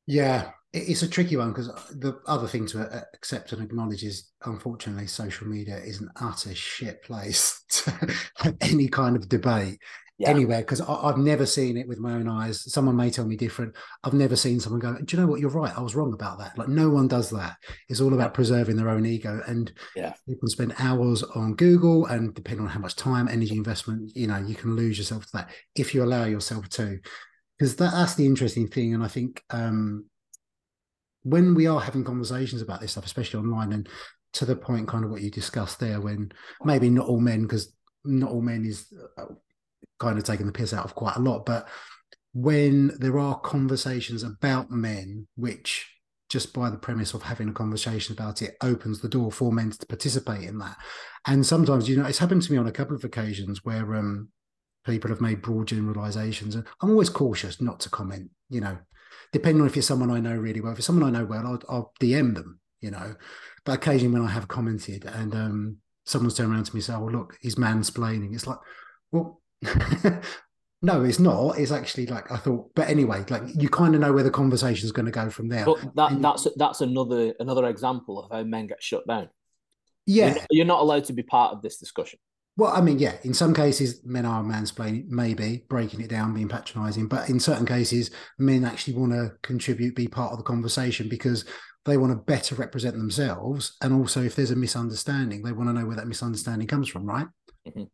Yeah, 0.07 0.51
it's 0.73 1.03
a 1.03 1.09
tricky 1.09 1.37
one 1.37 1.53
because 1.53 1.69
the 1.91 2.21
other 2.27 2.49
thing 2.49 2.67
to 2.69 3.07
accept 3.15 3.53
and 3.53 3.63
acknowledge 3.63 4.03
is, 4.03 4.31
unfortunately, 4.45 5.07
social 5.07 5.47
media 5.47 5.77
is 5.77 6.01
an 6.01 6.11
utter 6.21 6.55
shit 6.55 7.03
place 7.03 7.63
to 7.69 8.15
have 8.37 8.57
any 8.61 8.89
kind 8.89 9.17
of 9.17 9.29
debate 9.29 9.79
yeah. 10.23 10.31
anywhere 10.31 10.61
because 10.61 10.81
I've 10.81 11.19
never 11.19 11.47
seen 11.47 11.77
it 11.77 11.87
with 11.89 11.99
my 11.99 12.13
own 12.13 12.29
eyes. 12.29 12.73
Someone 12.73 12.97
may 12.97 13.11
tell 13.11 13.27
me 13.27 13.37
different. 13.37 13.75
I've 14.05 14.15
never 14.15 14.37
seen 14.37 14.61
someone 14.61 14.81
go, 14.81 14.95
"Do 14.95 15.17
you 15.17 15.23
know 15.23 15.29
what? 15.29 15.41
You're 15.41 15.51
right. 15.51 15.77
I 15.77 15.83
was 15.83 15.95
wrong 15.95 16.13
about 16.13 16.39
that." 16.39 16.57
Like 16.57 16.69
no 16.69 16.91
one 16.91 17.09
does 17.09 17.31
that. 17.31 17.57
It's 17.89 18.01
all 18.01 18.15
about 18.15 18.35
preserving 18.35 18.77
their 18.77 18.89
own 18.89 19.05
ego, 19.05 19.43
and 19.47 19.73
yeah, 19.95 20.15
you 20.27 20.37
can 20.37 20.49
spend 20.49 20.75
hours 20.79 21.23
on 21.23 21.55
Google, 21.55 22.07
and 22.07 22.35
depending 22.35 22.67
on 22.67 22.73
how 22.73 22.81
much 22.81 22.97
time, 22.97 23.29
energy 23.29 23.57
investment, 23.57 24.13
you 24.17 24.27
know, 24.27 24.39
you 24.39 24.55
can 24.55 24.77
lose 24.77 24.99
yourself 24.99 25.27
to 25.27 25.33
that 25.35 25.51
if 25.77 25.95
you 25.95 26.03
allow 26.03 26.25
yourself 26.25 26.69
to. 26.71 26.99
Because 27.59 27.77
that, 27.77 27.93
that's 27.93 28.15
the 28.15 28.27
interesting 28.27 28.69
thing, 28.69 28.95
and 28.95 29.05
I 29.05 29.09
think 29.09 29.43
um, 29.51 30.07
when 31.23 31.55
we 31.55 31.67
are 31.67 31.81
having 31.81 32.05
conversations 32.05 32.63
about 32.63 32.81
this 32.81 32.93
stuff, 32.93 33.07
especially 33.07 33.41
online, 33.41 33.73
and 33.73 33.89
to 34.35 34.45
the 34.45 34.57
point, 34.57 34.89
kind 34.89 35.05
of 35.05 35.11
what 35.11 35.23
you 35.23 35.31
discussed 35.31 35.79
there, 35.79 36.01
when 36.01 36.33
maybe 36.65 36.91
not 36.91 37.07
all 37.07 37.21
men, 37.21 37.43
because 37.43 37.73
not 38.05 38.31
all 38.31 38.41
men 38.41 38.65
is 38.65 38.93
uh, 39.19 39.27
kind 40.03 40.19
of 40.19 40.25
taking 40.25 40.47
the 40.47 40.53
piss 40.53 40.75
out 40.75 40.85
of 40.85 40.95
quite 40.95 41.17
a 41.17 41.21
lot. 41.21 41.47
But 41.47 41.69
when 42.35 42.93
there 42.99 43.19
are 43.19 43.41
conversations 43.41 44.23
about 44.23 44.71
men, 44.71 45.29
which 45.37 45.89
just 46.29 46.55
by 46.55 46.71
the 46.71 46.79
premise 46.79 47.13
of 47.13 47.23
having 47.23 47.51
a 47.51 47.53
conversation 47.53 48.15
about 48.15 48.41
it 48.41 48.57
opens 48.63 49.01
the 49.01 49.09
door 49.09 49.31
for 49.31 49.53
men 49.53 49.71
to 49.71 49.87
participate 49.87 50.49
in 50.49 50.59
that. 50.59 50.77
And 51.27 51.45
sometimes, 51.45 51.91
you 51.91 51.97
know, 51.97 52.07
it's 52.07 52.19
happened 52.19 52.41
to 52.43 52.53
me 52.53 52.57
on 52.57 52.67
a 52.67 52.73
couple 52.73 52.97
of 52.97 53.05
occasions 53.05 53.67
where 53.67 53.95
um, 53.95 54.31
people 54.87 55.11
have 55.11 55.21
made 55.21 55.43
broad 55.43 55.69
generalizations. 55.69 56.55
And 56.55 56.67
I'm 56.81 56.91
always 56.91 57.11
cautious 57.11 57.61
not 57.61 57.81
to 57.81 57.91
comment, 57.91 58.31
you 58.49 58.63
know, 58.63 58.79
depending 59.33 59.61
on 59.61 59.67
if 59.67 59.77
you're 59.77 59.83
someone 59.83 60.11
I 60.11 60.21
know 60.21 60.35
really 60.35 60.63
well. 60.63 60.73
If 60.73 60.83
someone 60.83 61.05
I 61.05 61.19
know 61.19 61.27
well, 61.27 61.47
I'll, 61.47 61.63
I'll 61.69 61.93
DM 62.01 62.35
them, 62.35 62.61
you 62.81 62.91
know. 62.91 63.15
But 63.67 63.75
occasionally 63.75 64.19
when 64.19 64.27
I 64.27 64.33
have 64.33 64.49
commented 64.49 65.05
and 65.05 65.35
um, 65.35 65.77
someone's 66.07 66.35
turned 66.35 66.51
around 66.51 66.65
to 66.65 66.75
me 66.75 66.79
and 66.79 66.85
said, 66.85 66.97
oh, 66.97 67.09
look, 67.09 67.37
he's 67.43 67.57
mansplaining. 67.57 68.35
It's 68.35 68.47
like, 68.47 68.59
well, 69.11 69.42
No, 70.85 71.05
it's 71.05 71.21
not. 71.21 71.59
It's 71.59 71.71
actually 71.71 72.07
like 72.07 72.31
I 72.33 72.37
thought. 72.37 72.75
But 72.75 72.89
anyway, 72.89 73.25
like 73.31 73.43
you 73.55 73.69
kind 73.69 73.95
of 73.95 74.01
know 74.01 74.13
where 74.13 74.25
the 74.25 74.33
conversation 74.33 74.85
is 74.85 74.91
going 74.91 75.07
to 75.07 75.13
go 75.13 75.31
from 75.31 75.49
there. 75.49 75.65
But 75.65 75.95
that 75.95 76.13
and, 76.13 76.25
that's 76.25 76.49
that's 76.57 76.81
another 76.81 77.33
another 77.39 77.69
example 77.69 78.19
of 78.19 78.31
how 78.33 78.43
men 78.43 78.67
get 78.67 78.83
shut 78.83 79.07
down. 79.07 79.31
Yeah, 80.07 80.27
you're 80.27 80.35
not, 80.35 80.47
you're 80.51 80.67
not 80.67 80.81
allowed 80.81 81.05
to 81.05 81.13
be 81.13 81.23
part 81.23 81.55
of 81.55 81.63
this 81.63 81.77
discussion. 81.77 82.19
Well, 82.57 82.73
I 82.73 82.81
mean, 82.81 82.99
yeah, 82.99 83.15
in 83.23 83.33
some 83.33 83.55
cases, 83.55 84.05
men 84.05 84.27
are 84.27 84.43
mansplaining, 84.43 85.07
maybe 85.07 85.65
breaking 85.69 86.01
it 86.01 86.11
down, 86.11 86.35
being 86.35 86.49
patronizing, 86.49 87.07
but 87.07 87.31
in 87.31 87.41
certain 87.41 87.65
cases, 87.65 88.11
men 88.39 88.65
actually 88.65 88.95
want 88.95 89.13
to 89.13 89.33
contribute, 89.41 89.95
be 89.95 90.09
part 90.09 90.33
of 90.33 90.39
the 90.39 90.45
conversation 90.45 91.09
because 91.09 91.47
they 91.87 91.97
want 91.97 92.13
to 92.13 92.17
better 92.17 92.55
represent 92.57 92.97
themselves. 92.97 93.77
And 93.81 93.95
also, 93.95 94.23
if 94.23 94.35
there's 94.35 94.51
a 94.51 94.57
misunderstanding, 94.57 95.43
they 95.43 95.53
want 95.53 95.71
to 95.71 95.73
know 95.73 95.87
where 95.87 95.97
that 95.97 96.09
misunderstanding 96.09 96.67
comes 96.67 96.89
from, 96.89 97.07
right? 97.07 97.27
Mm-hmm. 97.67 97.85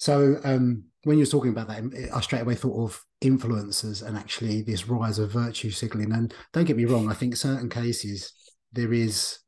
So, 0.00 0.40
um, 0.42 0.84
when 1.04 1.16
you're 1.16 1.26
talking 1.26 1.52
about 1.52 1.68
that, 1.68 2.10
I 2.12 2.20
straight 2.20 2.42
away 2.42 2.56
thought 2.56 2.84
of 2.84 3.04
influencers 3.22 4.04
and 4.04 4.18
actually 4.18 4.62
this 4.62 4.88
rise 4.88 5.18
of 5.18 5.30
virtue 5.30 5.70
signaling. 5.70 6.12
And 6.12 6.34
don't 6.52 6.64
get 6.64 6.76
me 6.76 6.84
wrong, 6.84 7.08
I 7.08 7.14
think 7.14 7.36
certain 7.36 7.70
cases 7.70 8.32
there 8.72 8.92
is 8.92 9.38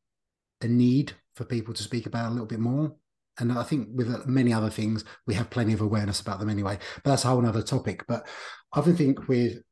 a 0.60 0.68
need 0.68 1.12
for 1.34 1.44
people 1.44 1.74
to 1.74 1.82
speak 1.82 2.06
about 2.06 2.28
a 2.28 2.32
little 2.32 2.46
bit 2.46 2.60
more 2.60 2.94
and 3.38 3.52
I 3.52 3.62
think 3.62 3.88
with 3.94 4.26
many 4.26 4.52
other 4.52 4.70
things, 4.70 5.04
we 5.26 5.34
have 5.34 5.50
plenty 5.50 5.72
of 5.72 5.80
awareness 5.80 6.20
about 6.20 6.38
them 6.38 6.50
anyway. 6.50 6.78
But 7.02 7.10
that's 7.10 7.24
a 7.24 7.28
whole 7.28 7.44
other 7.46 7.62
topic. 7.62 8.04
But 8.06 8.26
I 8.72 8.78
often 8.78 8.96
think 8.96 9.26
with 9.28 9.62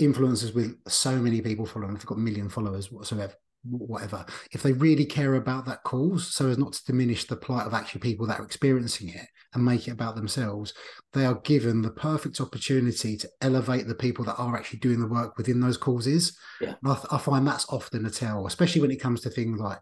influencers 0.00 0.54
with 0.54 0.76
so 0.88 1.16
many 1.16 1.40
people 1.40 1.64
following, 1.64 1.94
if 1.94 2.00
they've 2.00 2.06
got 2.06 2.18
a 2.18 2.20
million 2.20 2.48
followers 2.48 2.90
whatsoever, 2.90 3.34
whatever, 3.62 4.24
if 4.52 4.62
they 4.62 4.72
really 4.72 5.04
care 5.04 5.34
about 5.34 5.66
that 5.66 5.82
cause, 5.82 6.32
so 6.34 6.48
as 6.48 6.58
not 6.58 6.72
to 6.72 6.84
diminish 6.84 7.26
the 7.26 7.36
plight 7.36 7.66
of 7.66 7.74
actually 7.74 8.00
people 8.00 8.26
that 8.26 8.40
are 8.40 8.44
experiencing 8.44 9.08
it 9.08 9.26
and 9.52 9.64
make 9.64 9.88
it 9.88 9.92
about 9.92 10.16
themselves, 10.16 10.72
they 11.12 11.26
are 11.26 11.40
given 11.40 11.82
the 11.82 11.90
perfect 11.90 12.40
opportunity 12.40 13.16
to 13.16 13.28
elevate 13.40 13.86
the 13.86 13.94
people 13.94 14.24
that 14.24 14.36
are 14.38 14.56
actually 14.56 14.78
doing 14.78 15.00
the 15.00 15.08
work 15.08 15.36
within 15.36 15.60
those 15.60 15.76
causes. 15.76 16.36
Yeah. 16.60 16.74
I, 16.84 16.98
I, 17.12 17.18
find 17.18 17.46
that's 17.46 17.70
often 17.70 18.06
a 18.06 18.10
tell, 18.10 18.46
especially 18.46 18.80
when 18.80 18.90
it 18.90 19.00
comes 19.00 19.20
to 19.22 19.30
things 19.30 19.60
like 19.60 19.78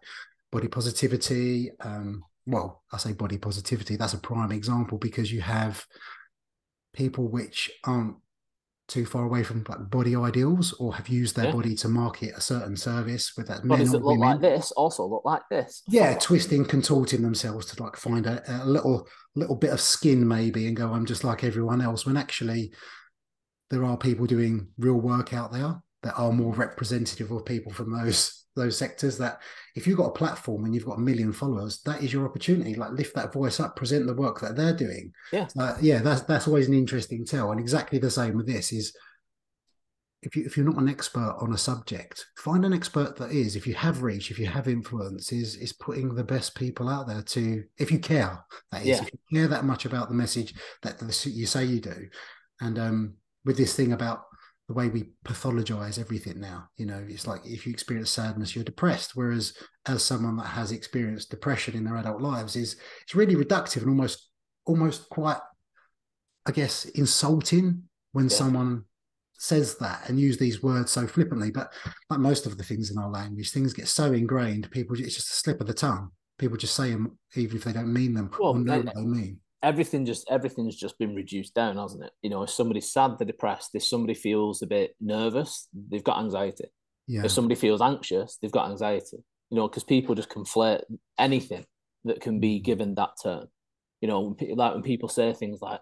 body 0.51 0.67
positivity, 0.67 1.71
um, 1.81 2.23
well, 2.45 2.83
I 2.91 2.97
say 2.97 3.13
body 3.13 3.37
positivity, 3.37 3.95
that's 3.95 4.13
a 4.13 4.19
prime 4.19 4.51
example 4.51 4.97
because 4.97 5.31
you 5.31 5.41
have 5.41 5.85
people 6.93 7.29
which 7.29 7.69
aren't 7.85 8.15
too 8.89 9.05
far 9.05 9.25
away 9.25 9.43
from 9.43 9.63
like 9.69 9.89
body 9.89 10.15
ideals 10.15 10.73
or 10.73 10.93
have 10.95 11.07
used 11.07 11.35
their 11.35 11.45
yeah. 11.45 11.51
body 11.51 11.75
to 11.75 11.87
market 11.87 12.33
a 12.35 12.41
certain 12.41 12.75
service 12.75 13.33
with 13.37 13.47
that 13.47 13.65
bodies 13.67 13.91
that 13.91 13.99
look 13.99 14.17
women. 14.17 14.27
like 14.27 14.41
this 14.41 14.71
also 14.71 15.05
look 15.05 15.23
like 15.23 15.43
this 15.49 15.83
yeah 15.87 16.17
twisting 16.19 16.65
contorting 16.65 17.21
themselves 17.21 17.65
to 17.65 17.81
like 17.81 17.95
find 17.95 18.25
a, 18.25 18.41
a, 18.47 18.65
little 18.65 19.07
little 19.35 19.55
bit 19.55 19.71
of 19.71 19.79
skin 19.79 20.27
maybe 20.27 20.67
and 20.67 20.75
go 20.75 20.91
i'm 20.91 21.05
just 21.05 21.23
like 21.23 21.43
everyone 21.43 21.81
else 21.81 22.05
when 22.05 22.17
actually 22.17 22.73
there 23.69 23.85
are 23.85 23.97
people 23.97 24.25
doing 24.25 24.67
real 24.77 24.99
work 24.99 25.33
out 25.33 25.51
there 25.51 25.81
that 26.03 26.15
are 26.15 26.31
more 26.31 26.53
representative 26.53 27.31
of 27.31 27.45
people 27.45 27.71
from 27.71 27.95
those 27.95 28.45
those 28.55 28.77
sectors 28.77 29.17
that 29.17 29.39
if 29.79 29.87
you've 29.87 29.97
got 29.97 30.07
a 30.07 30.11
platform 30.11 30.65
and 30.65 30.75
you've 30.75 30.85
got 30.85 30.97
a 30.97 31.01
million 31.01 31.31
followers 31.31 31.81
that 31.85 32.03
is 32.03 32.11
your 32.11 32.25
opportunity. 32.25 32.75
Like 32.75 32.91
lift 32.91 33.15
that 33.15 33.31
voice 33.31 33.61
up 33.61 33.77
present 33.77 34.05
the 34.05 34.13
work 34.13 34.41
that 34.41 34.57
they're 34.57 34.75
doing. 34.75 35.13
Yeah. 35.31 35.47
Uh, 35.57 35.77
yeah 35.81 35.99
that's 35.99 36.21
that's 36.23 36.47
always 36.47 36.67
an 36.67 36.73
interesting 36.73 37.25
tell. 37.25 37.51
And 37.51 37.61
exactly 37.61 37.97
the 37.97 38.11
same 38.11 38.35
with 38.35 38.45
this 38.45 38.73
is 38.73 38.93
if 40.21 40.35
you 40.35 40.43
if 40.45 40.57
you're 40.57 40.65
not 40.65 40.81
an 40.81 40.89
expert 40.89 41.37
on 41.39 41.53
a 41.53 41.57
subject 41.57 42.25
find 42.35 42.65
an 42.65 42.73
expert 42.73 43.15
that 43.15 43.31
is. 43.31 43.55
If 43.55 43.65
you 43.65 43.73
have 43.75 44.03
reach 44.03 44.31
if 44.31 44.37
you 44.37 44.47
have 44.47 44.67
influence 44.67 45.31
is 45.31 45.55
is 45.55 45.71
putting 45.71 46.13
the 46.13 46.25
best 46.25 46.55
people 46.55 46.89
out 46.89 47.07
there 47.07 47.21
to 47.21 47.63
if 47.77 47.89
you 47.89 47.99
care 47.99 48.43
that 48.73 48.81
is. 48.81 48.87
Yeah. 48.87 49.03
if 49.03 49.09
you 49.13 49.39
care 49.39 49.47
that 49.47 49.63
much 49.63 49.85
about 49.85 50.09
the 50.09 50.15
message 50.15 50.55
that 50.81 51.01
you 51.25 51.45
say 51.45 51.63
you 51.63 51.79
do. 51.79 52.09
And 52.59 52.77
um 52.77 53.13
with 53.45 53.55
this 53.55 53.75
thing 53.75 53.93
about 53.93 54.25
the 54.69 54.75
way 54.75 54.87
we 54.87 55.09
pathologize 55.25 55.97
everything 55.97 56.39
now. 56.39 56.69
You 56.77 56.85
know, 56.85 57.03
it's 57.09 57.25
like 57.25 57.41
if 57.43 57.65
you 57.65 57.73
experience 57.73 58.11
sadness, 58.11 58.55
you're 58.55 58.63
depressed. 58.63 59.15
Whereas 59.15 59.57
as 59.87 60.05
someone 60.05 60.37
that 60.37 60.45
has 60.45 60.71
experienced 60.71 61.31
depression 61.31 61.75
in 61.75 61.83
their 61.83 61.97
adult 61.97 62.21
lives 62.21 62.55
is 62.55 62.77
it's 63.01 63.15
really 63.15 63.35
reductive 63.35 63.81
and 63.81 63.89
almost 63.89 64.29
almost 64.67 65.09
quite, 65.09 65.39
I 66.45 66.51
guess, 66.51 66.85
insulting 66.85 67.81
when 68.11 68.25
yeah. 68.25 68.35
someone 68.35 68.83
says 69.39 69.75
that 69.79 70.07
and 70.07 70.19
use 70.19 70.37
these 70.37 70.61
words 70.61 70.91
so 70.91 71.07
flippantly. 71.07 71.49
But 71.49 71.73
like 72.11 72.19
most 72.19 72.45
of 72.45 72.55
the 72.55 72.63
things 72.63 72.91
in 72.91 72.99
our 72.99 73.09
language, 73.09 73.49
things 73.49 73.73
get 73.73 73.87
so 73.87 74.13
ingrained, 74.13 74.69
people 74.69 74.95
it's 74.99 75.15
just 75.15 75.31
a 75.31 75.35
slip 75.35 75.61
of 75.61 75.67
the 75.67 75.73
tongue. 75.73 76.11
People 76.37 76.57
just 76.57 76.75
say 76.75 76.91
them 76.91 77.17
even 77.35 77.57
if 77.57 77.63
they 77.63 77.73
don't 77.73 77.91
mean 77.91 78.13
them 78.13 78.29
well, 78.39 78.51
or 78.51 78.59
know 78.59 78.81
what 78.81 78.93
they 78.93 79.01
mean 79.01 79.39
everything 79.61 80.05
just 80.05 80.29
everything's 80.29 80.75
just 80.75 80.97
been 80.97 81.15
reduced 81.15 81.53
down, 81.53 81.77
hasn't 81.77 82.03
it? 82.03 82.11
You 82.21 82.29
know, 82.29 82.43
if 82.43 82.49
somebody's 82.49 82.91
sad, 82.91 83.17
they're 83.17 83.27
depressed. 83.27 83.71
If 83.73 83.83
somebody 83.83 84.13
feels 84.13 84.61
a 84.61 84.67
bit 84.67 84.95
nervous, 85.01 85.67
they've 85.73 86.03
got 86.03 86.19
anxiety. 86.19 86.65
Yeah. 87.07 87.25
If 87.25 87.31
somebody 87.31 87.55
feels 87.55 87.81
anxious, 87.81 88.37
they've 88.41 88.51
got 88.51 88.69
anxiety. 88.69 89.17
You 89.49 89.57
know, 89.57 89.67
because 89.67 89.83
people 89.83 90.15
just 90.15 90.29
conflate 90.29 90.83
anything 91.17 91.65
that 92.05 92.21
can 92.21 92.39
be 92.39 92.59
mm. 92.59 92.63
given 92.63 92.95
that 92.95 93.11
term. 93.21 93.47
You 94.01 94.07
know, 94.07 94.37
like 94.55 94.73
when 94.73 94.83
people 94.83 95.09
say 95.09 95.33
things 95.33 95.61
like, 95.61 95.81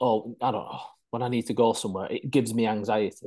"Oh, 0.00 0.36
I 0.42 0.50
don't 0.50 0.64
know," 0.64 0.80
when 1.10 1.22
I 1.22 1.28
need 1.28 1.46
to 1.46 1.54
go 1.54 1.72
somewhere, 1.72 2.08
it 2.10 2.30
gives 2.30 2.52
me 2.52 2.66
anxiety. 2.66 3.26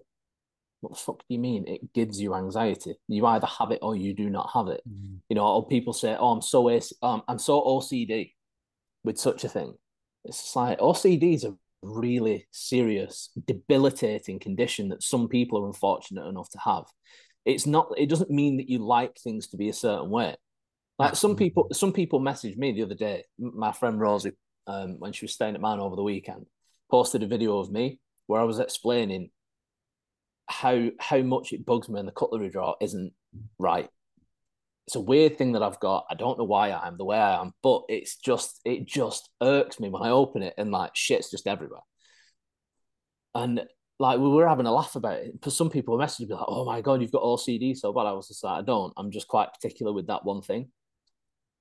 What 0.81 0.93
the 0.93 0.99
fuck 0.99 1.19
do 1.19 1.25
you 1.29 1.39
mean? 1.39 1.65
It 1.67 1.93
gives 1.93 2.19
you 2.19 2.35
anxiety. 2.35 2.95
You 3.07 3.25
either 3.27 3.47
have 3.47 3.71
it 3.71 3.79
or 3.81 3.95
you 3.95 4.13
do 4.13 4.29
not 4.29 4.49
have 4.53 4.67
it. 4.67 4.81
Mm. 4.87 5.19
You 5.29 5.35
know, 5.35 5.45
or 5.45 5.67
people 5.67 5.93
say, 5.93 6.15
"Oh, 6.19 6.31
I'm 6.31 6.41
so 6.41 6.69
um, 7.01 7.23
I'm 7.27 7.39
so 7.39 7.61
OCD." 7.61 8.33
With 9.03 9.17
such 9.17 9.43
a 9.43 9.49
thing. 9.49 9.75
It's 10.25 10.55
like 10.55 10.79
OCD 10.79 11.33
is 11.33 11.43
a 11.43 11.55
really 11.81 12.47
serious, 12.51 13.29
debilitating 13.47 14.39
condition 14.39 14.89
that 14.89 15.03
some 15.03 15.27
people 15.27 15.63
are 15.63 15.67
unfortunate 15.67 16.27
enough 16.27 16.49
to 16.51 16.59
have. 16.59 16.85
It's 17.45 17.65
not. 17.65 17.91
It 17.97 18.09
doesn't 18.09 18.29
mean 18.29 18.57
that 18.57 18.69
you 18.69 18.79
like 18.79 19.17
things 19.17 19.47
to 19.49 19.57
be 19.57 19.69
a 19.69 19.73
certain 19.73 20.09
way. 20.09 20.35
Like 20.99 21.15
some 21.15 21.35
people, 21.35 21.67
some 21.73 21.91
people 21.91 22.19
messaged 22.19 22.57
me 22.57 22.71
the 22.71 22.83
other 22.83 22.95
day. 22.95 23.23
My 23.39 23.71
friend 23.71 23.99
Rosie, 23.99 24.33
um, 24.67 24.99
when 24.99 25.13
she 25.13 25.25
was 25.25 25.33
staying 25.33 25.55
at 25.55 25.61
mine 25.61 25.79
over 25.79 25.95
the 25.95 26.03
weekend, 26.03 26.45
posted 26.91 27.23
a 27.23 27.27
video 27.27 27.57
of 27.57 27.71
me 27.71 27.99
where 28.27 28.39
I 28.39 28.43
was 28.43 28.59
explaining 28.59 29.31
how 30.47 30.89
how 30.99 31.19
much 31.19 31.53
it 31.53 31.65
bugs 31.65 31.89
me 31.89 31.99
and 31.99 32.07
the 32.07 32.11
cutlery 32.11 32.49
drawer 32.49 32.75
isn't 32.81 33.13
right 33.57 33.89
it's 34.87 34.95
a 34.95 35.01
weird 35.01 35.37
thing 35.37 35.53
that 35.53 35.63
I've 35.63 35.79
got. 35.79 36.05
I 36.09 36.15
don't 36.15 36.37
know 36.37 36.43
why 36.45 36.71
I 36.71 36.87
am 36.87 36.97
the 36.97 37.05
way 37.05 37.17
I 37.17 37.39
am, 37.39 37.53
but 37.63 37.83
it's 37.89 38.17
just 38.17 38.59
it 38.65 38.85
just 38.85 39.29
irks 39.41 39.79
me 39.79 39.89
when 39.89 40.03
I 40.03 40.09
open 40.09 40.43
it 40.43 40.53
and 40.57 40.71
like 40.71 40.95
shit's 40.95 41.31
just 41.31 41.47
everywhere. 41.47 41.81
And 43.33 43.61
like 43.99 44.19
we 44.19 44.27
were 44.27 44.47
having 44.47 44.65
a 44.65 44.71
laugh 44.71 44.95
about 44.95 45.19
it. 45.19 45.33
For 45.41 45.51
some 45.51 45.69
people, 45.69 45.95
a 45.95 45.99
message 45.99 46.27
be 46.27 46.33
like, 46.33 46.43
"Oh 46.47 46.65
my 46.65 46.81
god, 46.81 47.01
you've 47.01 47.11
got 47.11 47.23
OCD 47.23 47.77
so 47.77 47.93
bad." 47.93 48.07
I 48.07 48.13
was 48.13 48.27
just 48.27 48.43
like, 48.43 48.59
"I 48.59 48.63
don't. 48.63 48.93
I'm 48.97 49.11
just 49.11 49.27
quite 49.27 49.53
particular 49.53 49.93
with 49.93 50.07
that 50.07 50.25
one 50.25 50.41
thing." 50.41 50.71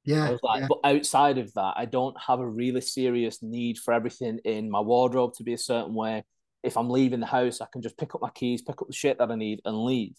Yeah. 0.05 0.29
I 0.29 0.31
was 0.31 0.41
like, 0.43 0.61
yeah. 0.63 0.67
but 0.69 0.81
outside 0.85 1.39
of 1.39 1.53
that, 1.55 1.75
I 1.77 1.85
don't 1.85 2.17
have 2.19 2.41
a 2.41 2.49
really 2.49 2.81
serious 2.81 3.43
need 3.43 3.79
for 3.79 3.93
everything 3.93 4.39
in 4.45 4.71
my 4.71 4.81
wardrobe 4.81 5.35
to 5.35 5.45
be 5.45 5.53
a 5.53 5.59
certain 5.59 5.95
way. 5.95 6.25
If 6.63 6.77
I'm 6.77 6.91
leaving 6.91 7.21
the 7.21 7.27
house, 7.27 7.61
I 7.61 7.67
can 7.73 7.83
just 7.83 7.99
pick 7.99 8.15
up 8.15 8.23
my 8.23 8.31
keys, 8.31 8.63
pick 8.63 8.81
up 8.81 8.89
the 8.89 8.95
shit 8.95 9.19
that 9.19 9.31
I 9.31 9.35
need, 9.35 9.61
and 9.65 9.85
leave. 9.85 10.15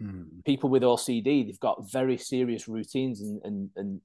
Mm. 0.00 0.44
People 0.44 0.70
with 0.70 0.82
OCD, 0.82 1.46
they've 1.46 1.60
got 1.60 1.90
very 1.90 2.18
serious 2.18 2.68
routines 2.68 3.20
and, 3.20 3.40
and, 3.44 3.70
and 3.76 4.00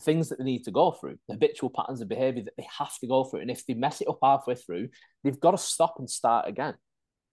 things 0.00 0.28
that 0.28 0.38
they 0.38 0.44
need 0.44 0.64
to 0.64 0.70
go 0.70 0.92
through, 0.92 1.18
habitual 1.28 1.70
patterns 1.70 2.00
of 2.00 2.08
behavior 2.08 2.42
that 2.44 2.56
they 2.56 2.66
have 2.78 2.96
to 2.98 3.06
go 3.06 3.24
through. 3.24 3.40
And 3.40 3.50
if 3.50 3.66
they 3.66 3.74
mess 3.74 4.00
it 4.00 4.08
up 4.08 4.18
halfway 4.22 4.54
through, 4.54 4.88
they've 5.22 5.40
got 5.40 5.52
to 5.52 5.58
stop 5.58 5.96
and 5.98 6.08
start 6.08 6.48
again. 6.48 6.74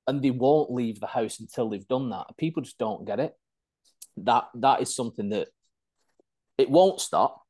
And 0.08 0.22
they 0.22 0.32
won't 0.32 0.72
leave 0.72 1.00
the 1.00 1.08
house 1.08 1.40
until 1.40 1.70
they've 1.70 1.88
done 1.88 2.10
that. 2.10 2.28
People 2.38 2.62
just 2.62 2.78
don't 2.78 3.06
get 3.06 3.20
it. 3.20 3.34
That 4.18 4.46
that 4.56 4.82
is 4.82 4.96
something 4.96 5.30
that 5.30 5.50
it 6.58 6.70
won't 6.70 7.02
stop, 7.02 7.42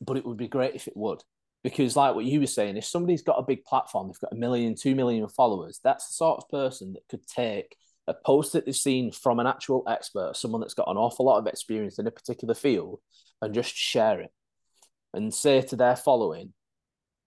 but 0.00 0.16
it 0.16 0.24
would 0.24 0.36
be 0.36 0.48
great 0.48 0.74
if 0.74 0.86
it 0.86 0.96
would. 0.96 1.22
Because, 1.62 1.96
like 1.96 2.14
what 2.14 2.26
you 2.26 2.40
were 2.40 2.46
saying, 2.46 2.76
if 2.76 2.84
somebody's 2.84 3.22
got 3.22 3.38
a 3.38 3.42
big 3.42 3.64
platform, 3.64 4.08
they've 4.08 4.20
got 4.20 4.32
a 4.32 4.38
million, 4.38 4.74
two 4.74 4.94
million 4.94 5.26
followers, 5.28 5.80
that's 5.82 6.08
the 6.08 6.14
sort 6.14 6.38
of 6.38 6.48
person 6.50 6.92
that 6.92 7.08
could 7.08 7.26
take 7.26 7.74
a 8.06 8.14
post 8.14 8.52
that 8.52 8.66
they've 8.66 8.76
seen 8.76 9.12
from 9.12 9.40
an 9.40 9.46
actual 9.46 9.82
expert, 9.88 10.36
someone 10.36 10.60
that's 10.60 10.74
got 10.74 10.88
an 10.90 10.96
awful 10.96 11.26
lot 11.26 11.38
of 11.38 11.46
experience 11.46 11.98
in 11.98 12.06
a 12.06 12.10
particular 12.10 12.54
field, 12.54 13.00
and 13.40 13.54
just 13.54 13.74
share 13.74 14.20
it 14.20 14.30
and 15.12 15.32
say 15.32 15.60
to 15.62 15.76
their 15.76 15.96
following, 15.96 16.52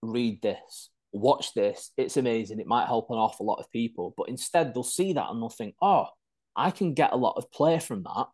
read 0.01 0.41
this, 0.41 0.89
watch 1.11 1.53
this, 1.53 1.91
it's 1.97 2.17
amazing, 2.17 2.59
it 2.59 2.67
might 2.67 2.87
help 2.87 3.09
an 3.09 3.17
awful 3.17 3.45
lot 3.45 3.59
of 3.59 3.71
people. 3.71 4.13
But 4.17 4.29
instead, 4.29 4.73
they'll 4.73 4.83
see 4.83 5.13
that 5.13 5.29
and 5.29 5.41
they'll 5.41 5.49
think, 5.49 5.75
oh, 5.81 6.07
I 6.55 6.71
can 6.71 6.93
get 6.93 7.13
a 7.13 7.17
lot 7.17 7.35
of 7.37 7.51
play 7.51 7.79
from 7.79 8.03
that. 8.03 8.27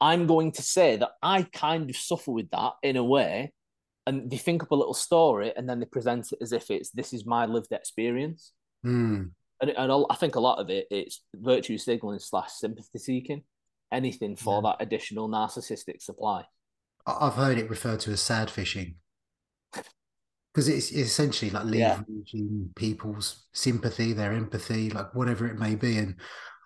I'm 0.00 0.26
going 0.26 0.52
to 0.52 0.62
say 0.62 0.96
that 0.96 1.10
I 1.22 1.42
kind 1.42 1.90
of 1.90 1.96
suffer 1.96 2.30
with 2.30 2.50
that 2.50 2.74
in 2.82 2.96
a 2.96 3.04
way. 3.04 3.52
And 4.06 4.30
they 4.30 4.38
think 4.38 4.62
up 4.62 4.70
a 4.70 4.76
little 4.76 4.94
story 4.94 5.52
and 5.54 5.68
then 5.68 5.80
they 5.80 5.86
present 5.86 6.32
it 6.32 6.38
as 6.40 6.52
if 6.52 6.70
it's 6.70 6.90
this 6.90 7.12
is 7.12 7.26
my 7.26 7.44
lived 7.44 7.72
experience. 7.72 8.52
Mm 8.86 9.32
and, 9.60 9.70
and 9.70 10.04
I 10.10 10.14
think 10.14 10.36
a 10.36 10.40
lot 10.40 10.58
of 10.58 10.70
it 10.70 10.86
it's 10.90 11.22
virtue 11.34 11.78
signaling 11.78 12.18
slash 12.18 12.50
sympathy 12.52 12.98
seeking, 12.98 13.42
anything 13.92 14.36
for 14.36 14.62
yeah. 14.62 14.70
that 14.70 14.84
additional 14.84 15.28
narcissistic 15.28 16.00
supply. 16.00 16.44
I've 17.06 17.34
heard 17.34 17.58
it 17.58 17.70
referred 17.70 18.00
to 18.00 18.10
as 18.12 18.20
sad 18.20 18.50
fishing. 18.50 18.96
because 20.52 20.68
it's, 20.68 20.90
it's, 20.90 21.08
essentially 21.08 21.50
like 21.50 21.64
leveraging 21.64 22.06
yeah. 22.32 22.66
people's 22.76 23.46
sympathy, 23.52 24.12
their 24.12 24.32
empathy, 24.32 24.90
like 24.90 25.14
whatever 25.14 25.46
it 25.46 25.58
may 25.58 25.74
be. 25.74 25.96
And 25.96 26.16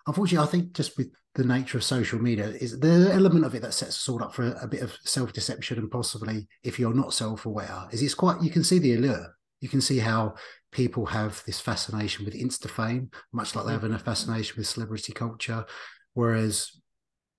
unfortunately, 0.05 0.45
I 0.45 0.51
think 0.51 0.73
just 0.73 0.97
with 0.97 1.11
the 1.35 1.45
nature 1.45 1.77
of 1.77 1.83
social 1.83 2.19
media, 2.21 2.47
is 2.47 2.79
the 2.79 3.09
element 3.11 3.45
of 3.45 3.55
it 3.55 3.61
that 3.61 3.73
sets 3.73 3.95
us 3.95 4.09
all 4.09 4.23
up 4.23 4.33
for 4.33 4.43
a, 4.43 4.63
a 4.63 4.67
bit 4.67 4.81
of 4.81 4.95
self 5.03 5.33
deception 5.33 5.79
and 5.79 5.89
possibly 5.89 6.47
if 6.63 6.77
you're 6.77 6.93
not 6.93 7.13
self 7.13 7.45
aware, 7.45 7.87
is 7.91 8.03
it's 8.03 8.13
quite 8.13 8.41
you 8.41 8.51
can 8.51 8.63
see 8.63 8.79
the 8.79 8.95
allure. 8.95 9.35
You 9.61 9.69
can 9.69 9.81
see 9.81 9.99
how 9.99 10.35
people 10.73 11.05
have 11.05 11.43
this 11.45 11.59
fascination 11.59 12.25
with 12.25 12.33
insta 12.33 12.69
fame, 12.69 13.09
much 13.31 13.55
like 13.55 13.65
they 13.65 13.73
mm-hmm. 13.73 13.91
have 13.91 14.01
a 14.01 14.03
fascination 14.03 14.55
with 14.57 14.67
celebrity 14.67 15.13
culture. 15.13 15.65
Whereas 16.13 16.71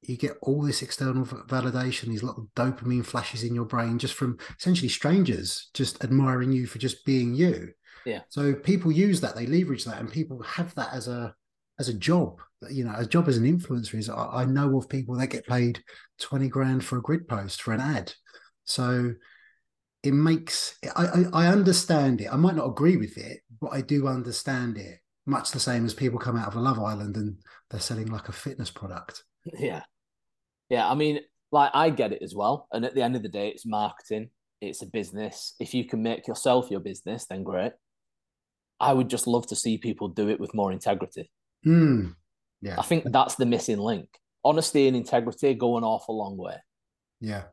you 0.03 0.17
get 0.17 0.37
all 0.43 0.63
this 0.63 0.83
external 0.83 1.25
validation, 1.25 2.09
these 2.09 2.23
little 2.23 2.49
dopamine 2.55 3.05
flashes 3.05 3.43
in 3.43 3.55
your 3.55 3.65
brain 3.65 3.99
just 3.99 4.15
from 4.15 4.39
essentially 4.59 4.89
strangers 4.89 5.71
just 5.75 6.03
admiring 6.05 6.53
you 6.53 6.67
for 6.67 6.79
just 6.79 7.05
being 7.05 7.35
you. 7.35 7.71
Yeah. 8.05 8.21
So 8.29 8.55
people 8.55 8.93
use 8.93 9.21
that, 9.21 9.35
they 9.35 9.47
leverage 9.47 9.85
that, 9.85 9.99
and 9.99 10.13
people 10.13 10.43
have 10.43 10.75
that 10.75 10.93
as 10.93 11.09
a 11.09 11.35
as 11.79 11.89
a 11.89 11.95
job. 11.95 12.41
You 12.71 12.85
know, 12.85 12.95
a 12.97 13.07
job 13.07 13.29
as 13.29 13.37
an 13.37 13.45
influencer 13.45 13.95
is 13.95 14.09
I, 14.09 14.27
I 14.27 14.45
know 14.45 14.77
of 14.77 14.89
people 14.89 15.17
that 15.17 15.29
get 15.29 15.47
paid 15.47 15.83
20 16.21 16.49
grand 16.49 16.85
for 16.85 16.99
a 16.99 17.03
grid 17.03 17.27
post 17.27 17.63
for 17.63 17.73
an 17.73 17.81
ad. 17.81 18.13
So 18.65 19.15
it 20.05 20.13
makes 20.13 20.79
I, 20.95 21.07
I, 21.07 21.25
I 21.33 21.47
understand 21.49 22.21
it. 22.21 22.29
I 22.31 22.37
might 22.37 22.55
not 22.55 22.69
agree 22.69 22.97
with 22.97 23.17
it, 23.17 23.41
but 23.61 23.73
I 23.73 23.81
do 23.81 24.07
understand 24.07 24.77
it. 24.77 25.01
Much 25.27 25.51
the 25.51 25.59
same 25.59 25.87
as 25.87 25.95
people 25.95 26.19
come 26.19 26.37
out 26.37 26.47
of 26.47 26.55
a 26.55 26.61
Love 26.61 26.79
Island 26.79 27.17
and 27.17 27.39
they're 27.71 27.81
selling 27.81 28.09
like 28.09 28.29
a 28.29 28.33
fitness 28.33 28.71
product. 28.71 29.25
Yeah. 29.59 29.83
Yeah, 30.69 30.89
I 30.89 30.95
mean, 30.95 31.21
like 31.51 31.71
I 31.73 31.89
get 31.89 32.13
it 32.13 32.23
as 32.23 32.35
well. 32.35 32.69
And 32.71 32.85
at 32.85 32.95
the 32.95 33.03
end 33.03 33.17
of 33.17 33.23
the 33.23 33.29
day, 33.31 33.49
it's 33.49 33.65
marketing, 33.65 34.29
it's 34.61 34.83
a 34.83 34.87
business. 34.87 35.55
If 35.59 35.73
you 35.73 35.87
can 35.87 36.03
make 36.03 36.29
yourself 36.29 36.71
your 36.71 36.81
business, 36.81 37.25
then 37.25 37.43
great. 37.43 37.73
I 38.79 38.93
would 38.93 39.09
just 39.09 39.27
love 39.27 39.47
to 39.47 39.57
see 39.57 39.79
people 39.79 40.09
do 40.09 40.29
it 40.29 40.39
with 40.39 40.55
more 40.55 40.71
integrity. 40.71 41.31
Mm. 41.67 42.15
Yeah. 42.61 42.77
I 42.79 42.83
think 42.83 43.11
that's 43.11 43.37
the 43.37 43.47
missing 43.47 43.79
link. 43.79 44.09
Honesty 44.45 44.87
and 44.87 44.97
integrity 44.97 45.55
go 45.55 45.79
an 45.79 45.85
awful 45.85 46.19
long 46.19 46.37
way. 46.37 46.57
Yeah. 47.21 47.45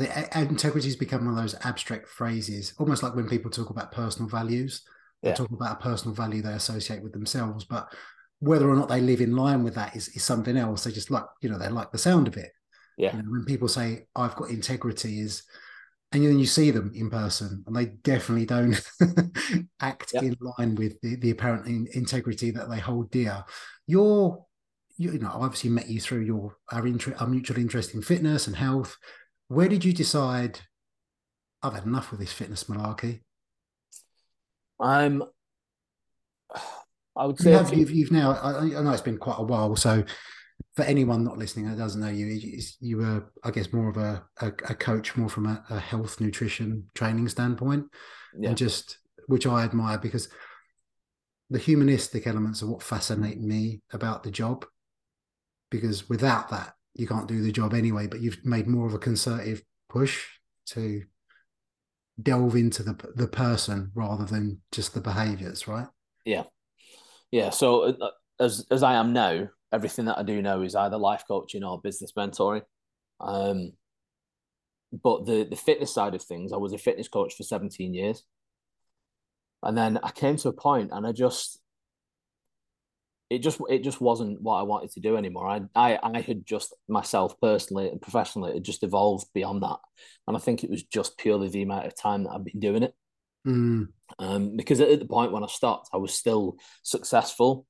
I 0.00 0.22
think 0.22 0.50
integrity 0.50 0.88
has 0.88 0.96
become 0.96 1.24
one 1.24 1.36
of 1.36 1.42
those 1.42 1.54
abstract 1.64 2.08
phrases, 2.08 2.74
almost 2.78 3.02
like 3.02 3.14
when 3.14 3.28
people 3.28 3.50
talk 3.50 3.70
about 3.70 3.92
personal 3.92 4.28
values. 4.28 4.82
They 5.22 5.30
yeah. 5.30 5.34
talk 5.34 5.50
about 5.50 5.80
a 5.80 5.82
personal 5.82 6.14
value 6.14 6.42
they 6.42 6.52
associate 6.52 7.02
with 7.02 7.12
themselves, 7.12 7.64
but 7.64 7.92
whether 8.40 8.68
or 8.68 8.76
not 8.76 8.88
they 8.88 9.00
live 9.00 9.20
in 9.20 9.34
line 9.34 9.64
with 9.64 9.74
that 9.74 9.96
is, 9.96 10.08
is 10.08 10.22
something 10.22 10.56
else. 10.56 10.84
They 10.84 10.90
just 10.90 11.10
like, 11.10 11.24
you 11.40 11.48
know, 11.48 11.58
they 11.58 11.68
like 11.68 11.90
the 11.90 11.98
sound 11.98 12.28
of 12.28 12.36
it. 12.36 12.50
Yeah. 12.96 13.16
You 13.16 13.22
know, 13.22 13.30
when 13.30 13.44
people 13.44 13.68
say, 13.68 14.06
I've 14.14 14.36
got 14.36 14.50
integrity, 14.50 15.20
is, 15.20 15.42
and 16.12 16.24
then 16.24 16.38
you 16.38 16.46
see 16.46 16.70
them 16.70 16.92
in 16.94 17.10
person 17.10 17.64
and 17.66 17.74
they 17.74 17.86
definitely 17.86 18.46
don't 18.46 18.80
act 19.80 20.14
in 20.14 20.36
line 20.40 20.74
with 20.76 21.00
the, 21.00 21.16
the 21.16 21.30
apparent 21.30 21.66
in, 21.66 21.88
integrity 21.92 22.50
that 22.52 22.70
they 22.70 22.78
hold 22.78 23.10
dear. 23.10 23.44
You're, 23.86 24.44
you, 24.96 25.12
you 25.12 25.18
know, 25.18 25.28
I 25.28 25.44
obviously 25.44 25.70
met 25.70 25.88
you 25.88 26.00
through 26.00 26.22
your 26.22 26.56
our, 26.72 26.86
inter- 26.86 27.16
our 27.18 27.26
mutual 27.26 27.58
interest 27.58 27.94
in 27.94 28.02
fitness 28.02 28.46
and 28.46 28.56
health. 28.56 28.96
Where 29.48 29.68
did 29.68 29.84
you 29.84 29.92
decide, 29.92 30.60
I've 31.62 31.74
had 31.74 31.84
enough 31.84 32.10
with 32.10 32.20
this 32.20 32.32
fitness 32.32 32.64
malarkey? 32.64 33.20
I'm 34.80 35.22
I 37.16 37.24
would 37.24 37.38
say 37.38 37.52
you 37.52 37.56
have, 37.56 37.72
you've, 37.72 37.90
you've 37.90 38.12
now. 38.12 38.32
I, 38.32 38.58
I, 38.58 38.82
know 38.82 38.90
it's 38.90 39.00
been 39.00 39.16
quite 39.16 39.38
a 39.38 39.42
while, 39.42 39.74
so 39.74 40.04
for 40.74 40.82
anyone 40.82 41.24
not 41.24 41.38
listening 41.38 41.66
that 41.66 41.78
doesn't 41.78 42.00
know 42.00 42.10
you, 42.10 42.38
you 42.80 42.98
were, 42.98 43.32
I 43.42 43.50
guess, 43.50 43.72
more 43.72 43.88
of 43.88 43.96
a, 43.96 44.22
a, 44.42 44.48
a 44.48 44.74
coach, 44.74 45.16
more 45.16 45.30
from 45.30 45.46
a, 45.46 45.64
a, 45.70 45.78
health 45.78 46.20
nutrition 46.20 46.90
training 46.94 47.28
standpoint, 47.28 47.86
yeah. 48.38 48.50
and 48.50 48.58
just 48.58 48.98
which 49.28 49.46
I 49.46 49.64
admire 49.64 49.98
because 49.98 50.28
the 51.48 51.58
humanistic 51.58 52.26
elements 52.26 52.62
are 52.62 52.66
what 52.66 52.82
fascinate 52.82 53.40
me 53.40 53.80
about 53.92 54.22
the 54.22 54.30
job. 54.30 54.66
Because 55.70 56.08
without 56.08 56.50
that, 56.50 56.74
you 56.98 57.06
can't 57.06 57.28
do 57.28 57.42
the 57.42 57.52
job 57.52 57.74
anyway. 57.74 58.06
But 58.06 58.20
you've 58.20 58.44
made 58.44 58.66
more 58.66 58.86
of 58.86 58.94
a 58.94 58.98
concerted 58.98 59.62
push 59.88 60.24
to 60.66 61.02
delve 62.20 62.56
into 62.56 62.82
the 62.82 62.96
the 63.14 63.28
person 63.28 63.90
rather 63.94 64.24
than 64.24 64.60
just 64.72 64.94
the 64.94 65.00
behaviors, 65.00 65.68
right? 65.68 65.86
Yeah, 66.24 66.44
yeah. 67.30 67.50
So 67.50 67.82
uh, 67.82 68.10
as 68.40 68.66
as 68.70 68.82
I 68.82 68.94
am 68.94 69.12
now, 69.12 69.48
everything 69.72 70.06
that 70.06 70.18
I 70.18 70.22
do 70.22 70.42
now 70.42 70.62
is 70.62 70.74
either 70.74 70.96
life 70.96 71.24
coaching 71.28 71.64
or 71.64 71.80
business 71.80 72.12
mentoring. 72.16 72.62
Um, 73.20 73.72
but 75.02 75.26
the 75.26 75.46
the 75.48 75.56
fitness 75.56 75.92
side 75.92 76.14
of 76.14 76.22
things, 76.22 76.52
I 76.52 76.56
was 76.56 76.72
a 76.72 76.78
fitness 76.78 77.08
coach 77.08 77.34
for 77.34 77.42
17 77.42 77.94
years. 77.94 78.24
And 79.62 79.76
then 79.76 79.98
I 80.02 80.10
came 80.10 80.36
to 80.36 80.48
a 80.48 80.52
point 80.52 80.90
and 80.92 81.06
I 81.06 81.12
just 81.12 81.60
it 83.28 83.38
just 83.40 83.60
it 83.68 83.82
just 83.82 84.00
wasn't 84.00 84.40
what 84.40 84.56
I 84.56 84.62
wanted 84.62 84.92
to 84.92 85.00
do 85.00 85.16
anymore. 85.16 85.48
I 85.48 85.62
I 85.74 85.98
I 86.02 86.20
had 86.20 86.46
just 86.46 86.74
myself 86.88 87.38
personally 87.40 87.88
and 87.88 88.00
professionally 88.00 88.54
had 88.54 88.64
just 88.64 88.84
evolved 88.84 89.26
beyond 89.34 89.62
that. 89.62 89.78
And 90.26 90.36
I 90.36 90.40
think 90.40 90.62
it 90.62 90.70
was 90.70 90.84
just 90.84 91.18
purely 91.18 91.48
the 91.48 91.62
amount 91.62 91.86
of 91.86 91.96
time 91.96 92.24
that 92.24 92.30
I've 92.30 92.44
been 92.44 92.60
doing 92.60 92.82
it. 92.84 92.94
Mm. 93.46 93.88
Um, 94.18 94.56
because 94.56 94.80
at 94.80 94.98
the 94.98 95.06
point 95.06 95.32
when 95.32 95.42
I 95.42 95.48
stopped, 95.48 95.90
I 95.92 95.96
was 95.96 96.14
still 96.14 96.56
successful, 96.82 97.66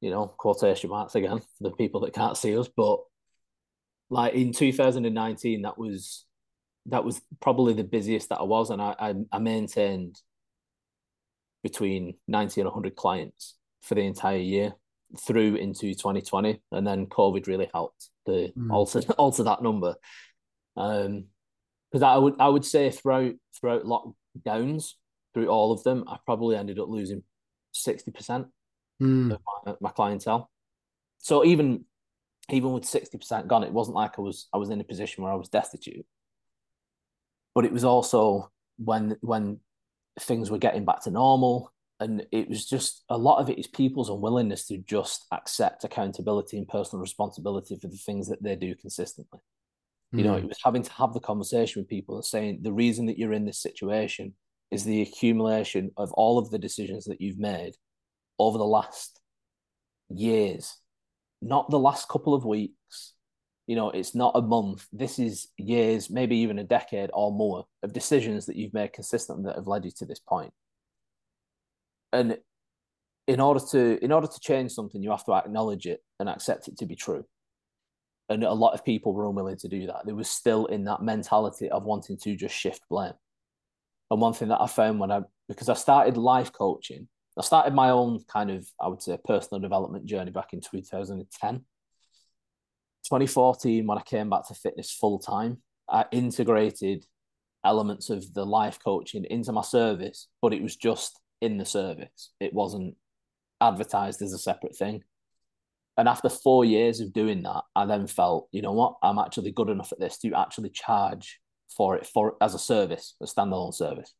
you 0.00 0.10
know, 0.10 0.26
quotation 0.26 0.90
marks 0.90 1.14
again 1.14 1.38
for 1.38 1.64
the 1.68 1.70
people 1.72 2.00
that 2.00 2.14
can't 2.14 2.36
see 2.36 2.56
us. 2.58 2.68
But 2.74 3.00
like 4.08 4.34
in 4.34 4.52
2019, 4.52 5.62
that 5.62 5.76
was 5.76 6.24
that 6.86 7.04
was 7.04 7.20
probably 7.40 7.74
the 7.74 7.84
busiest 7.84 8.30
that 8.30 8.40
I 8.40 8.44
was, 8.44 8.70
and 8.70 8.80
I 8.80 8.94
I, 8.98 9.14
I 9.32 9.38
maintained 9.38 10.18
between 11.62 12.14
90 12.26 12.62
and 12.62 12.68
100 12.68 12.96
clients 12.96 13.57
for 13.88 13.94
the 13.94 14.02
entire 14.02 14.38
year 14.38 14.74
through 15.18 15.56
into 15.56 15.94
2020, 15.94 16.60
and 16.72 16.86
then 16.86 17.06
COVID 17.06 17.46
really 17.46 17.70
helped 17.72 18.10
to 18.26 18.52
mm. 18.56 18.70
alter 18.70 19.00
alter 19.18 19.44
that 19.44 19.62
number. 19.62 19.94
Um, 20.76 21.24
because 21.90 22.02
I 22.02 22.16
would 22.16 22.34
I 22.38 22.48
would 22.48 22.66
say 22.66 22.90
throughout 22.90 23.34
throughout 23.58 23.84
lockdowns, 23.84 24.92
through 25.32 25.48
all 25.48 25.72
of 25.72 25.82
them, 25.84 26.04
I 26.06 26.18
probably 26.26 26.56
ended 26.56 26.78
up 26.78 26.88
losing 26.88 27.22
sixty 27.72 28.10
percent 28.10 28.48
mm. 29.00 29.32
of 29.32 29.40
my, 29.64 29.74
my 29.80 29.90
clientele. 29.90 30.50
So 31.18 31.44
even 31.44 31.86
even 32.50 32.72
with 32.72 32.84
sixty 32.84 33.16
percent 33.16 33.48
gone, 33.48 33.64
it 33.64 33.72
wasn't 33.72 33.96
like 33.96 34.18
I 34.18 34.22
was 34.22 34.48
I 34.52 34.58
was 34.58 34.68
in 34.68 34.80
a 34.80 34.84
position 34.84 35.24
where 35.24 35.32
I 35.32 35.36
was 35.36 35.48
destitute. 35.48 36.04
But 37.54 37.64
it 37.64 37.72
was 37.72 37.84
also 37.84 38.50
when 38.76 39.16
when 39.22 39.60
things 40.20 40.50
were 40.50 40.58
getting 40.58 40.84
back 40.84 41.02
to 41.04 41.10
normal, 41.10 41.72
and 42.00 42.24
it 42.30 42.48
was 42.48 42.64
just 42.64 43.04
a 43.08 43.18
lot 43.18 43.40
of 43.40 43.50
it 43.50 43.58
is 43.58 43.66
people's 43.66 44.08
unwillingness 44.08 44.66
to 44.66 44.78
just 44.78 45.26
accept 45.32 45.84
accountability 45.84 46.56
and 46.56 46.68
personal 46.68 47.00
responsibility 47.00 47.76
for 47.80 47.88
the 47.88 47.96
things 47.96 48.28
that 48.28 48.42
they 48.42 48.54
do 48.54 48.74
consistently. 48.74 49.40
You 50.12 50.24
know, 50.24 50.38
hmm. 50.38 50.44
it 50.44 50.48
was 50.48 50.60
having 50.64 50.82
to 50.82 50.92
have 50.92 51.12
the 51.12 51.20
conversation 51.20 51.82
with 51.82 51.88
people 51.88 52.16
and 52.16 52.24
saying 52.24 52.60
the 52.62 52.72
reason 52.72 53.06
that 53.06 53.18
you're 53.18 53.34
in 53.34 53.44
this 53.44 53.60
situation 53.60 54.32
is 54.70 54.84
the 54.84 55.02
accumulation 55.02 55.90
of 55.96 56.12
all 56.12 56.38
of 56.38 56.50
the 56.50 56.58
decisions 56.58 57.04
that 57.06 57.20
you've 57.20 57.38
made 57.38 57.74
over 58.38 58.56
the 58.56 58.64
last 58.64 59.20
years, 60.08 60.76
not 61.42 61.68
the 61.68 61.78
last 61.78 62.08
couple 62.08 62.32
of 62.32 62.44
weeks. 62.44 63.14
You 63.66 63.76
know, 63.76 63.90
it's 63.90 64.14
not 64.14 64.32
a 64.34 64.40
month. 64.40 64.86
This 64.92 65.18
is 65.18 65.48
years, 65.58 66.08
maybe 66.08 66.38
even 66.38 66.58
a 66.58 66.64
decade 66.64 67.10
or 67.12 67.30
more 67.30 67.66
of 67.82 67.92
decisions 67.92 68.46
that 68.46 68.56
you've 68.56 68.72
made 68.72 68.94
consistently 68.94 69.44
that 69.44 69.56
have 69.56 69.66
led 69.66 69.84
you 69.84 69.90
to 69.98 70.06
this 70.06 70.20
point. 70.20 70.54
And 72.12 72.38
in 73.26 73.40
order 73.40 73.60
to 73.70 74.02
in 74.02 74.12
order 74.12 74.26
to 74.26 74.40
change 74.40 74.72
something, 74.72 75.02
you 75.02 75.10
have 75.10 75.24
to 75.26 75.34
acknowledge 75.34 75.86
it 75.86 76.02
and 76.18 76.28
accept 76.28 76.68
it 76.68 76.78
to 76.78 76.86
be 76.86 76.96
true. 76.96 77.24
And 78.30 78.44
a 78.44 78.52
lot 78.52 78.74
of 78.74 78.84
people 78.84 79.14
were 79.14 79.26
unwilling 79.26 79.56
to 79.58 79.68
do 79.68 79.86
that. 79.86 80.04
They 80.04 80.12
were 80.12 80.24
still 80.24 80.66
in 80.66 80.84
that 80.84 81.02
mentality 81.02 81.70
of 81.70 81.84
wanting 81.84 82.18
to 82.18 82.36
just 82.36 82.54
shift 82.54 82.82
blame. 82.90 83.14
And 84.10 84.20
one 84.20 84.34
thing 84.34 84.48
that 84.48 84.60
I 84.60 84.66
found 84.66 85.00
when 85.00 85.10
I, 85.10 85.22
because 85.48 85.68
I 85.68 85.74
started 85.74 86.16
life 86.16 86.52
coaching, 86.52 87.08
I 87.38 87.42
started 87.42 87.72
my 87.72 87.90
own 87.90 88.24
kind 88.26 88.50
of, 88.50 88.66
I 88.80 88.88
would 88.88 89.02
say, 89.02 89.16
personal 89.24 89.60
development 89.60 90.06
journey 90.06 90.30
back 90.30 90.52
in 90.52 90.60
2010. 90.60 91.64
2014, 93.04 93.86
when 93.86 93.98
I 93.98 94.02
came 94.02 94.28
back 94.28 94.46
to 94.48 94.54
fitness 94.54 94.92
full 94.92 95.18
time, 95.18 95.58
I 95.88 96.04
integrated 96.10 97.06
elements 97.64 98.10
of 98.10 98.34
the 98.34 98.44
life 98.44 98.78
coaching 98.82 99.24
into 99.24 99.52
my 99.52 99.62
service, 99.62 100.28
but 100.42 100.52
it 100.52 100.62
was 100.62 100.76
just 100.76 101.18
in 101.40 101.58
the 101.58 101.64
service. 101.64 102.32
It 102.40 102.52
wasn't 102.52 102.96
advertised 103.60 104.22
as 104.22 104.32
a 104.32 104.38
separate 104.38 104.76
thing. 104.76 105.04
And 105.96 106.08
after 106.08 106.28
four 106.28 106.64
years 106.64 107.00
of 107.00 107.12
doing 107.12 107.42
that, 107.42 107.62
I 107.74 107.84
then 107.86 108.06
felt, 108.06 108.48
you 108.52 108.62
know 108.62 108.72
what, 108.72 108.96
I'm 109.02 109.18
actually 109.18 109.50
good 109.50 109.68
enough 109.68 109.92
at 109.92 109.98
this 109.98 110.18
to 110.18 110.32
actually 110.34 110.70
charge 110.70 111.40
for 111.76 111.96
it 111.96 112.06
for 112.06 112.36
as 112.40 112.54
a 112.54 112.58
service, 112.58 113.16
a 113.20 113.26
standalone 113.26 113.74
service. 113.74 114.14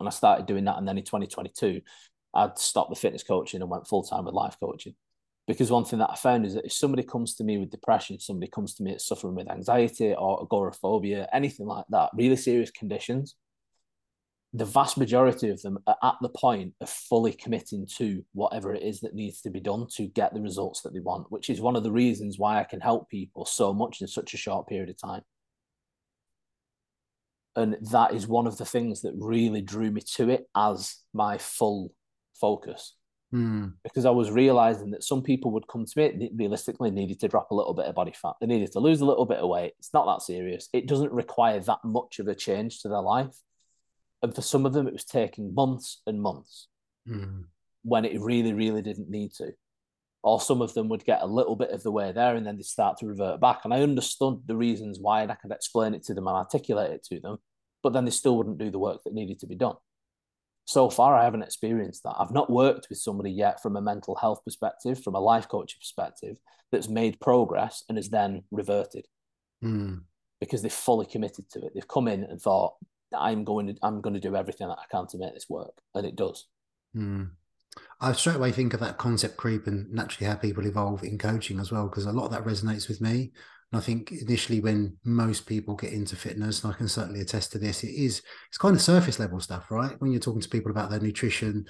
And 0.00 0.08
I 0.08 0.10
started 0.10 0.46
doing 0.46 0.64
that. 0.64 0.78
And 0.78 0.88
then 0.88 0.98
in 0.98 1.04
2022, 1.04 1.82
I'd 2.34 2.58
stopped 2.58 2.90
the 2.90 2.96
fitness 2.96 3.22
coaching 3.22 3.60
and 3.60 3.70
went 3.70 3.86
full 3.86 4.02
time 4.02 4.24
with 4.24 4.34
life 4.34 4.56
coaching. 4.58 4.94
Because 5.46 5.70
one 5.70 5.84
thing 5.84 6.00
that 6.00 6.10
I 6.10 6.16
found 6.16 6.44
is 6.44 6.54
that 6.54 6.66
if 6.66 6.72
somebody 6.72 7.04
comes 7.04 7.34
to 7.36 7.44
me 7.44 7.58
with 7.58 7.70
depression, 7.70 8.18
somebody 8.18 8.50
comes 8.50 8.74
to 8.74 8.82
me 8.82 8.96
suffering 8.98 9.36
with 9.36 9.50
anxiety 9.50 10.12
or 10.14 10.42
agoraphobia, 10.42 11.28
anything 11.32 11.66
like 11.66 11.84
that, 11.90 12.10
really 12.14 12.36
serious 12.36 12.70
conditions, 12.70 13.36
the 14.56 14.64
vast 14.64 14.96
majority 14.96 15.50
of 15.50 15.60
them 15.60 15.78
are 15.86 15.98
at 16.02 16.14
the 16.22 16.30
point 16.30 16.72
of 16.80 16.88
fully 16.88 17.32
committing 17.32 17.86
to 17.98 18.24
whatever 18.32 18.72
it 18.72 18.82
is 18.82 19.00
that 19.00 19.14
needs 19.14 19.42
to 19.42 19.50
be 19.50 19.60
done 19.60 19.86
to 19.96 20.06
get 20.06 20.32
the 20.32 20.40
results 20.40 20.80
that 20.80 20.94
they 20.94 21.00
want, 21.00 21.30
which 21.30 21.50
is 21.50 21.60
one 21.60 21.76
of 21.76 21.82
the 21.82 21.92
reasons 21.92 22.38
why 22.38 22.58
I 22.58 22.64
can 22.64 22.80
help 22.80 23.10
people 23.10 23.44
so 23.44 23.74
much 23.74 24.00
in 24.00 24.08
such 24.08 24.32
a 24.32 24.38
short 24.38 24.66
period 24.66 24.88
of 24.88 24.96
time. 24.96 25.20
And 27.54 27.76
that 27.90 28.14
is 28.14 28.26
one 28.26 28.46
of 28.46 28.56
the 28.56 28.64
things 28.64 29.02
that 29.02 29.12
really 29.18 29.60
drew 29.60 29.90
me 29.90 30.00
to 30.14 30.30
it 30.30 30.46
as 30.56 30.96
my 31.12 31.36
full 31.36 31.92
focus. 32.40 32.94
Mm. 33.34 33.74
Because 33.82 34.06
I 34.06 34.10
was 34.10 34.30
realizing 34.30 34.90
that 34.92 35.04
some 35.04 35.22
people 35.22 35.50
would 35.50 35.68
come 35.68 35.84
to 35.84 35.98
me, 35.98 36.30
realistically, 36.34 36.90
needed 36.90 37.20
to 37.20 37.28
drop 37.28 37.50
a 37.50 37.54
little 37.54 37.74
bit 37.74 37.86
of 37.86 37.94
body 37.94 38.14
fat. 38.14 38.34
They 38.40 38.46
needed 38.46 38.72
to 38.72 38.80
lose 38.80 39.02
a 39.02 39.06
little 39.06 39.26
bit 39.26 39.38
of 39.38 39.50
weight. 39.50 39.74
It's 39.78 39.92
not 39.92 40.06
that 40.06 40.24
serious. 40.24 40.70
It 40.72 40.86
doesn't 40.86 41.12
require 41.12 41.60
that 41.60 41.80
much 41.84 42.20
of 42.20 42.28
a 42.28 42.34
change 42.34 42.80
to 42.80 42.88
their 42.88 43.02
life. 43.02 43.36
And 44.26 44.34
for 44.34 44.42
some 44.42 44.66
of 44.66 44.72
them, 44.72 44.88
it 44.88 44.92
was 44.92 45.04
taking 45.04 45.54
months 45.54 46.02
and 46.04 46.20
months 46.20 46.66
mm. 47.08 47.44
when 47.84 48.04
it 48.04 48.20
really, 48.20 48.52
really 48.52 48.82
didn't 48.82 49.08
need 49.08 49.32
to. 49.34 49.52
Or 50.24 50.40
some 50.40 50.60
of 50.60 50.74
them 50.74 50.88
would 50.88 51.04
get 51.04 51.22
a 51.22 51.26
little 51.26 51.54
bit 51.54 51.70
of 51.70 51.84
the 51.84 51.92
way 51.92 52.10
there 52.10 52.34
and 52.34 52.44
then 52.44 52.56
they 52.56 52.64
start 52.64 52.98
to 52.98 53.06
revert 53.06 53.40
back. 53.40 53.60
And 53.62 53.72
I 53.72 53.82
understood 53.82 54.42
the 54.46 54.56
reasons 54.56 54.98
why, 54.98 55.22
and 55.22 55.30
I 55.30 55.36
could 55.36 55.52
explain 55.52 55.94
it 55.94 56.02
to 56.06 56.14
them 56.14 56.26
and 56.26 56.36
articulate 56.36 56.90
it 56.90 57.04
to 57.04 57.20
them, 57.20 57.36
but 57.84 57.92
then 57.92 58.04
they 58.04 58.10
still 58.10 58.36
wouldn't 58.36 58.58
do 58.58 58.72
the 58.72 58.80
work 58.80 59.04
that 59.04 59.14
needed 59.14 59.38
to 59.38 59.46
be 59.46 59.54
done. 59.54 59.76
So 60.64 60.90
far, 60.90 61.14
I 61.14 61.22
haven't 61.22 61.44
experienced 61.44 62.02
that. 62.02 62.16
I've 62.18 62.32
not 62.32 62.50
worked 62.50 62.88
with 62.88 62.98
somebody 62.98 63.30
yet 63.30 63.62
from 63.62 63.76
a 63.76 63.80
mental 63.80 64.16
health 64.16 64.42
perspective, 64.44 65.00
from 65.00 65.14
a 65.14 65.20
life 65.20 65.46
coaching 65.46 65.78
perspective, 65.78 66.38
that's 66.72 66.88
made 66.88 67.20
progress 67.20 67.84
and 67.88 67.96
has 67.96 68.08
then 68.08 68.42
reverted 68.50 69.06
mm. 69.62 70.00
because 70.40 70.62
they've 70.62 70.72
fully 70.72 71.06
committed 71.06 71.48
to 71.50 71.60
it. 71.60 71.72
They've 71.72 71.86
come 71.86 72.08
in 72.08 72.24
and 72.24 72.42
thought, 72.42 72.74
I'm 73.18 73.44
going 73.44 73.66
to 73.68 73.74
I'm 73.82 74.00
going 74.00 74.14
to 74.14 74.20
do 74.20 74.36
everything 74.36 74.68
that 74.68 74.78
I 74.78 74.84
can 74.90 75.06
to 75.08 75.18
make 75.18 75.34
this 75.34 75.46
work, 75.48 75.72
and 75.94 76.06
it 76.06 76.16
does. 76.16 76.46
Mm. 76.96 77.30
I 78.00 78.12
straight 78.12 78.36
away 78.36 78.52
think 78.52 78.72
of 78.74 78.80
that 78.80 78.98
concept 78.98 79.36
creep 79.36 79.66
and 79.66 79.90
naturally 79.92 80.26
how 80.30 80.36
people 80.36 80.66
evolve 80.66 81.02
in 81.02 81.18
coaching 81.18 81.60
as 81.60 81.70
well, 81.70 81.88
because 81.88 82.06
a 82.06 82.12
lot 82.12 82.24
of 82.24 82.30
that 82.32 82.44
resonates 82.44 82.88
with 82.88 83.00
me. 83.00 83.32
And 83.72 83.80
I 83.80 83.84
think 83.84 84.12
initially 84.12 84.60
when 84.60 84.96
most 85.04 85.46
people 85.46 85.74
get 85.74 85.92
into 85.92 86.16
fitness, 86.16 86.62
and 86.62 86.72
I 86.72 86.76
can 86.76 86.88
certainly 86.88 87.20
attest 87.20 87.52
to 87.52 87.58
this, 87.58 87.82
it 87.82 87.94
is 87.94 88.22
it's 88.48 88.58
kind 88.58 88.74
of 88.74 88.82
surface 88.82 89.18
level 89.18 89.40
stuff, 89.40 89.70
right? 89.70 90.00
When 90.00 90.10
you're 90.12 90.20
talking 90.20 90.40
to 90.40 90.48
people 90.48 90.70
about 90.70 90.90
their 90.90 91.00
nutrition 91.00 91.66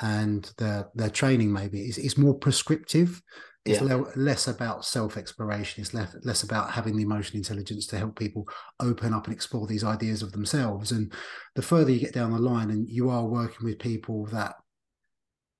and 0.00 0.50
their 0.58 0.88
their 0.94 1.10
training, 1.10 1.52
maybe 1.52 1.82
it's, 1.82 1.98
it's 1.98 2.16
more 2.16 2.34
prescriptive 2.34 3.20
it's 3.64 3.82
yeah. 3.82 4.02
less 4.16 4.48
about 4.48 4.84
self 4.84 5.16
exploration. 5.16 5.82
It's 5.82 5.92
less, 5.92 6.16
less 6.24 6.42
about 6.42 6.70
having 6.70 6.96
the 6.96 7.02
emotional 7.02 7.38
intelligence 7.38 7.86
to 7.88 7.98
help 7.98 8.18
people 8.18 8.48
open 8.80 9.12
up 9.12 9.26
and 9.26 9.34
explore 9.34 9.66
these 9.66 9.84
ideas 9.84 10.22
of 10.22 10.32
themselves. 10.32 10.92
And 10.92 11.12
the 11.54 11.62
further 11.62 11.90
you 11.90 12.00
get 12.00 12.14
down 12.14 12.32
the 12.32 12.38
line, 12.38 12.70
and 12.70 12.88
you 12.88 13.10
are 13.10 13.26
working 13.26 13.66
with 13.66 13.78
people 13.78 14.26
that 14.26 14.54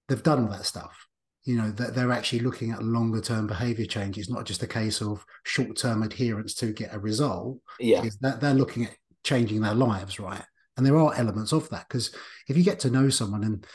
they've 0.08 0.22
done 0.22 0.44
all 0.44 0.50
that 0.50 0.64
stuff, 0.64 1.06
you 1.44 1.56
know, 1.56 1.70
that 1.72 1.94
they're 1.94 2.12
actually 2.12 2.40
looking 2.40 2.70
at 2.70 2.82
longer 2.82 3.20
term 3.20 3.46
behavior 3.46 3.86
change. 3.86 4.16
It's 4.16 4.30
not 4.30 4.46
just 4.46 4.62
a 4.62 4.66
case 4.66 5.02
of 5.02 5.24
short 5.44 5.76
term 5.76 6.02
adherence 6.02 6.54
to 6.54 6.72
get 6.72 6.94
a 6.94 6.98
result. 6.98 7.58
Yeah. 7.78 8.04
that 8.22 8.40
they're 8.40 8.54
looking 8.54 8.86
at 8.86 8.96
changing 9.24 9.60
their 9.60 9.74
lives, 9.74 10.18
right? 10.18 10.42
And 10.78 10.86
there 10.86 10.96
are 10.96 11.14
elements 11.14 11.52
of 11.52 11.68
that 11.68 11.86
because 11.88 12.14
if 12.48 12.56
you 12.56 12.64
get 12.64 12.80
to 12.80 12.90
know 12.90 13.10
someone 13.10 13.44
and 13.44 13.66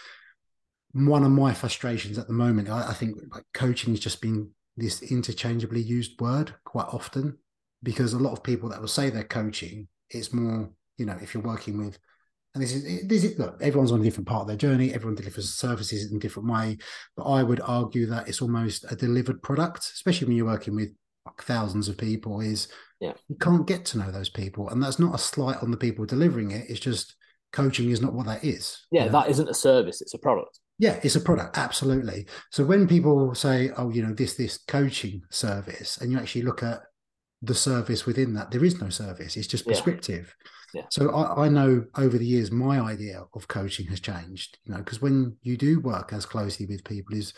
one 0.95 1.25
of 1.25 1.31
my 1.31 1.53
frustrations 1.53 2.17
at 2.17 2.27
the 2.27 2.33
moment, 2.33 2.69
I, 2.69 2.89
I 2.89 2.93
think 2.93 3.17
like 3.33 3.43
coaching 3.53 3.93
has 3.93 3.99
just 3.99 4.21
been 4.21 4.49
this 4.77 5.01
interchangeably 5.01 5.81
used 5.81 6.19
word 6.21 6.55
quite 6.63 6.87
often 6.87 7.37
because 7.83 8.13
a 8.13 8.19
lot 8.19 8.31
of 8.31 8.43
people 8.43 8.69
that 8.69 8.79
will 8.79 8.87
say 8.87 9.09
they're 9.09 9.25
coaching, 9.25 9.89
it's 10.09 10.33
more, 10.33 10.69
you 10.97 11.05
know, 11.05 11.17
if 11.21 11.33
you're 11.33 11.43
working 11.43 11.77
with, 11.77 11.99
and 12.53 12.63
this 12.63 12.71
is, 12.71 13.07
this 13.07 13.25
is 13.25 13.37
look, 13.37 13.61
everyone's 13.61 13.91
on 13.91 13.99
a 13.99 14.03
different 14.03 14.27
part 14.27 14.43
of 14.43 14.47
their 14.47 14.55
journey, 14.55 14.93
everyone 14.93 15.15
delivers 15.15 15.53
services 15.53 16.09
in 16.09 16.15
a 16.15 16.19
different 16.19 16.49
way. 16.49 16.77
But 17.17 17.23
I 17.23 17.43
would 17.43 17.59
argue 17.59 18.05
that 18.07 18.29
it's 18.29 18.41
almost 18.41 18.89
a 18.89 18.95
delivered 18.95 19.43
product, 19.43 19.79
especially 19.79 20.27
when 20.27 20.37
you're 20.37 20.45
working 20.45 20.75
with 20.75 20.93
like 21.25 21.43
thousands 21.43 21.89
of 21.89 21.97
people, 21.97 22.39
is 22.39 22.69
yeah. 23.01 23.13
you 23.27 23.35
can't 23.35 23.67
get 23.67 23.83
to 23.85 23.97
know 23.97 24.11
those 24.11 24.29
people. 24.29 24.69
And 24.69 24.81
that's 24.81 24.99
not 24.99 25.13
a 25.13 25.17
slight 25.17 25.61
on 25.61 25.71
the 25.71 25.77
people 25.77 26.05
delivering 26.05 26.51
it. 26.51 26.69
It's 26.69 26.79
just 26.79 27.15
coaching 27.51 27.89
is 27.89 28.01
not 28.01 28.13
what 28.13 28.27
that 28.27 28.45
is. 28.45 28.85
Yeah, 28.91 29.01
you 29.01 29.05
know? 29.07 29.19
that 29.19 29.29
isn't 29.31 29.49
a 29.49 29.53
service, 29.53 29.99
it's 29.99 30.13
a 30.13 30.19
product. 30.19 30.59
Yeah, 30.77 30.99
it's 31.03 31.15
a 31.15 31.21
product, 31.21 31.57
absolutely. 31.57 32.27
So 32.51 32.65
when 32.65 32.87
people 32.87 33.33
say, 33.33 33.71
"Oh, 33.77 33.89
you 33.89 34.05
know, 34.05 34.13
this 34.13 34.35
this 34.35 34.57
coaching 34.57 35.21
service," 35.29 35.97
and 35.97 36.11
you 36.11 36.17
actually 36.17 36.41
look 36.41 36.63
at 36.63 36.81
the 37.41 37.55
service 37.55 38.05
within 38.05 38.33
that, 38.33 38.51
there 38.51 38.63
is 38.63 38.81
no 38.81 38.89
service. 38.89 39.37
It's 39.37 39.47
just 39.47 39.65
prescriptive. 39.65 40.35
Yeah. 40.73 40.81
yeah. 40.81 40.87
So 40.89 41.11
I, 41.11 41.45
I, 41.45 41.49
know 41.49 41.85
over 41.95 42.17
the 42.17 42.25
years 42.25 42.51
my 42.51 42.79
idea 42.79 43.23
of 43.33 43.47
coaching 43.47 43.87
has 43.87 43.99
changed. 43.99 44.57
You 44.63 44.73
know, 44.73 44.79
because 44.79 45.01
when 45.01 45.37
you 45.43 45.55
do 45.55 45.79
work 45.79 46.11
as 46.11 46.25
closely 46.25 46.65
with 46.65 46.83
people, 46.83 47.15
is 47.15 47.33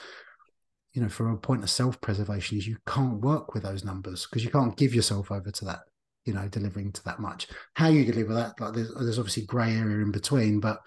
you 0.93 1.01
know, 1.03 1.09
from 1.09 1.31
a 1.31 1.37
point 1.37 1.63
of 1.63 1.69
self 1.69 2.01
preservation, 2.01 2.57
is 2.57 2.67
you 2.67 2.77
can't 2.87 3.21
work 3.21 3.53
with 3.53 3.63
those 3.63 3.85
numbers 3.85 4.25
because 4.25 4.43
you 4.43 4.49
can't 4.49 4.77
give 4.77 4.95
yourself 4.95 5.31
over 5.31 5.51
to 5.51 5.65
that. 5.65 5.79
You 6.25 6.33
know, 6.33 6.47
delivering 6.47 6.91
to 6.93 7.03
that 7.05 7.19
much. 7.19 7.47
How 7.75 7.87
you 7.87 8.03
deliver 8.03 8.33
that, 8.33 8.59
like 8.59 8.73
there's, 8.73 8.93
there's 8.95 9.19
obviously 9.19 9.45
grey 9.45 9.75
area 9.75 9.99
in 9.99 10.11
between, 10.11 10.59
but 10.59 10.79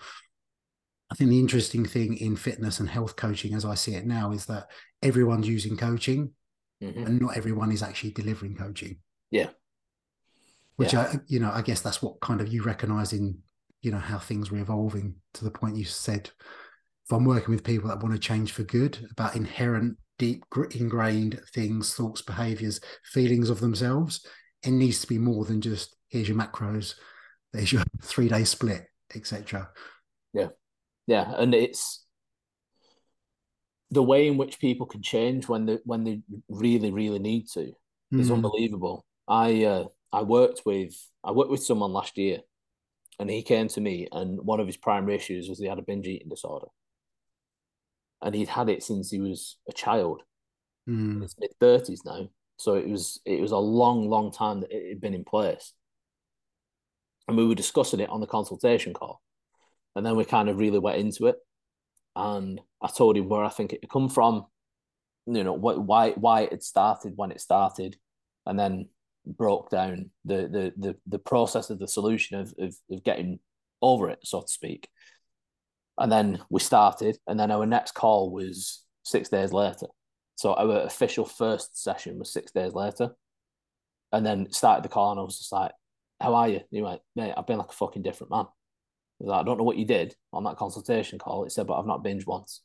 I 1.10 1.16
think 1.16 1.30
the 1.30 1.40
interesting 1.40 1.84
thing 1.84 2.16
in 2.18 2.36
fitness 2.36 2.78
and 2.78 2.88
health 2.88 3.16
coaching, 3.16 3.54
as 3.54 3.64
I 3.64 3.74
see 3.74 3.94
it 3.94 4.06
now, 4.06 4.30
is 4.30 4.46
that 4.46 4.68
everyone's 5.02 5.48
using 5.48 5.76
coaching, 5.76 6.32
mm-hmm. 6.82 7.04
and 7.04 7.20
not 7.20 7.36
everyone 7.36 7.72
is 7.72 7.82
actually 7.82 8.12
delivering 8.12 8.54
coaching. 8.54 8.98
Yeah. 9.30 9.48
Which 10.76 10.92
yeah. 10.92 11.00
I, 11.00 11.16
you 11.26 11.40
know, 11.40 11.50
I 11.52 11.62
guess 11.62 11.80
that's 11.80 12.00
what 12.00 12.20
kind 12.20 12.40
of 12.40 12.52
you 12.52 12.62
recognise 12.62 13.12
in, 13.12 13.38
you 13.82 13.90
know, 13.90 13.98
how 13.98 14.18
things 14.18 14.50
were 14.50 14.58
evolving 14.58 15.16
to 15.34 15.44
the 15.44 15.50
point 15.50 15.76
you 15.76 15.84
said. 15.84 16.30
If 17.06 17.12
I'm 17.12 17.24
working 17.24 17.52
with 17.52 17.64
people 17.64 17.88
that 17.88 18.00
want 18.00 18.14
to 18.14 18.20
change 18.20 18.52
for 18.52 18.62
good 18.62 19.04
about 19.10 19.34
inherent, 19.34 19.96
deep, 20.16 20.44
ingrained 20.76 21.40
things, 21.52 21.92
thoughts, 21.92 22.22
behaviours, 22.22 22.80
feelings 23.04 23.50
of 23.50 23.58
themselves, 23.58 24.24
it 24.62 24.70
needs 24.70 25.00
to 25.00 25.08
be 25.08 25.18
more 25.18 25.44
than 25.44 25.60
just 25.60 25.96
here's 26.08 26.28
your 26.28 26.38
macros, 26.38 26.94
there's 27.52 27.72
your 27.72 27.82
three 28.02 28.28
day 28.28 28.44
split, 28.44 28.86
etc. 29.12 29.70
Yeah 30.32 30.48
yeah, 31.06 31.32
and 31.36 31.54
it's 31.54 32.04
the 33.90 34.02
way 34.02 34.28
in 34.28 34.36
which 34.36 34.60
people 34.60 34.86
can 34.86 35.02
change 35.02 35.48
when 35.48 35.66
they 35.66 35.78
when 35.84 36.04
they 36.04 36.20
really 36.48 36.92
really 36.92 37.18
need 37.18 37.48
to 37.48 37.72
mm. 38.12 38.20
is 38.20 38.28
hmm. 38.28 38.34
unbelievable. 38.34 39.04
I 39.26 39.64
uh, 39.64 39.84
I 40.12 40.22
worked 40.22 40.62
with 40.64 40.94
I 41.24 41.32
worked 41.32 41.50
with 41.50 41.64
someone 41.64 41.92
last 41.92 42.16
year, 42.16 42.38
and 43.18 43.28
he 43.28 43.42
came 43.42 43.68
to 43.68 43.80
me, 43.80 44.08
and 44.12 44.40
one 44.40 44.60
of 44.60 44.66
his 44.66 44.76
primary 44.76 45.16
issues 45.16 45.48
was 45.48 45.58
he 45.58 45.66
had 45.66 45.78
a 45.78 45.82
binge 45.82 46.06
eating 46.06 46.28
disorder, 46.28 46.68
and 48.22 48.34
he'd 48.34 48.48
had 48.48 48.68
it 48.68 48.82
since 48.82 49.10
he 49.10 49.20
was 49.20 49.56
a 49.68 49.72
child. 49.72 50.22
Mm. 50.88 51.22
His 51.22 51.34
mid 51.38 51.50
thirties 51.58 52.02
now, 52.04 52.28
so 52.56 52.74
it 52.74 52.88
was 52.88 53.20
it 53.24 53.40
was 53.40 53.52
a 53.52 53.58
long 53.58 54.08
long 54.08 54.30
time 54.32 54.60
that 54.60 54.72
it 54.72 54.88
had 54.88 55.00
been 55.00 55.14
in 55.14 55.24
place, 55.24 55.72
and 57.26 57.36
we 57.36 57.46
were 57.46 57.54
discussing 57.54 58.00
it 58.00 58.10
on 58.10 58.20
the 58.20 58.26
consultation 58.26 58.94
call 58.94 59.20
and 59.96 60.04
then 60.04 60.16
we 60.16 60.24
kind 60.24 60.48
of 60.48 60.58
really 60.58 60.78
went 60.78 60.98
into 60.98 61.26
it. 61.26 61.36
And 62.16 62.60
I 62.82 62.88
told 62.88 63.16
him 63.16 63.28
where 63.28 63.44
I 63.44 63.48
think 63.48 63.72
it 63.72 63.90
come 63.90 64.08
from, 64.08 64.46
you 65.26 65.44
know, 65.44 65.52
what 65.52 65.80
why 65.80 66.10
why 66.12 66.42
it 66.42 66.62
started 66.62 67.14
when 67.16 67.30
it 67.30 67.40
started, 67.40 67.96
and 68.46 68.58
then 68.58 68.88
broke 69.26 69.70
down 69.70 70.10
the 70.24 70.48
the 70.48 70.72
the, 70.76 70.96
the 71.06 71.18
process 71.18 71.70
of 71.70 71.78
the 71.78 71.88
solution 71.88 72.38
of, 72.40 72.54
of 72.58 72.74
of 72.90 73.04
getting 73.04 73.38
over 73.82 74.10
it, 74.10 74.20
so 74.24 74.42
to 74.42 74.48
speak. 74.48 74.88
And 75.98 76.10
then 76.10 76.40
we 76.50 76.60
started, 76.60 77.18
and 77.26 77.38
then 77.38 77.50
our 77.50 77.66
next 77.66 77.92
call 77.92 78.30
was 78.30 78.84
six 79.04 79.28
days 79.28 79.52
later. 79.52 79.86
So 80.36 80.54
our 80.54 80.80
official 80.86 81.26
first 81.26 81.82
session 81.82 82.18
was 82.18 82.32
six 82.32 82.50
days 82.52 82.72
later. 82.72 83.14
And 84.12 84.24
then 84.24 84.50
started 84.52 84.82
the 84.84 84.88
call, 84.88 85.12
and 85.12 85.20
I 85.20 85.22
was 85.22 85.38
just 85.38 85.52
like, 85.52 85.72
How 86.20 86.34
are 86.34 86.48
you? 86.48 86.56
And 86.56 86.64
he 86.70 86.82
went, 86.82 87.02
Mate, 87.14 87.34
I've 87.36 87.46
been 87.46 87.58
like 87.58 87.68
a 87.68 87.72
fucking 87.72 88.02
different 88.02 88.30
man. 88.30 88.46
I 89.28 89.42
don't 89.42 89.58
know 89.58 89.64
what 89.64 89.76
you 89.76 89.84
did 89.84 90.14
on 90.32 90.44
that 90.44 90.56
consultation 90.56 91.18
call. 91.18 91.44
It 91.44 91.52
said, 91.52 91.66
but 91.66 91.78
I've 91.78 91.86
not 91.86 92.04
binged 92.04 92.26
once. 92.26 92.62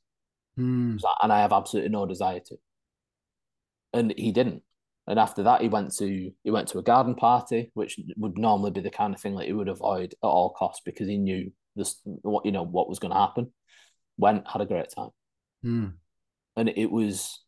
Mm. 0.57 1.01
and 1.21 1.33
I 1.33 1.41
have 1.41 1.51
absolutely 1.51 1.89
no 1.89 2.05
desire 2.05 2.39
to. 2.39 2.55
And 3.93 4.13
he 4.17 4.31
didn't. 4.31 4.63
And 5.07 5.19
after 5.19 5.43
that, 5.43 5.61
he 5.61 5.67
went 5.67 5.93
to 5.97 6.31
he 6.43 6.51
went 6.51 6.69
to 6.69 6.79
a 6.79 6.83
garden 6.83 7.15
party, 7.15 7.71
which 7.73 7.99
would 8.17 8.37
normally 8.37 8.71
be 8.71 8.81
the 8.81 8.89
kind 8.89 9.13
of 9.13 9.21
thing 9.21 9.35
that 9.35 9.45
he 9.45 9.53
would 9.53 9.69
avoid 9.69 10.13
at 10.13 10.27
all 10.27 10.49
costs 10.49 10.81
because 10.83 11.07
he 11.07 11.17
knew 11.17 11.51
this 11.75 11.99
what 12.03 12.45
you 12.45 12.51
know 12.51 12.63
what 12.63 12.89
was 12.89 12.99
going 12.99 13.13
to 13.13 13.19
happen. 13.19 13.51
Went 14.17 14.47
had 14.47 14.61
a 14.61 14.65
great 14.65 14.89
time, 14.89 15.09
mm. 15.63 15.93
and 16.55 16.69
it 16.69 16.89
was 16.89 17.43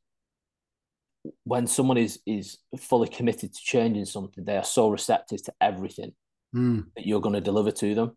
when 1.45 1.65
someone 1.65 1.97
is 1.97 2.19
is 2.27 2.59
fully 2.77 3.07
committed 3.07 3.53
to 3.53 3.59
changing 3.59 4.05
something, 4.05 4.43
they 4.43 4.57
are 4.57 4.63
so 4.63 4.89
receptive 4.89 5.41
to 5.43 5.53
everything 5.59 6.13
mm. 6.55 6.85
that 6.95 7.07
you're 7.07 7.21
going 7.21 7.33
to 7.33 7.41
deliver 7.41 7.71
to 7.71 7.95
them 7.95 8.15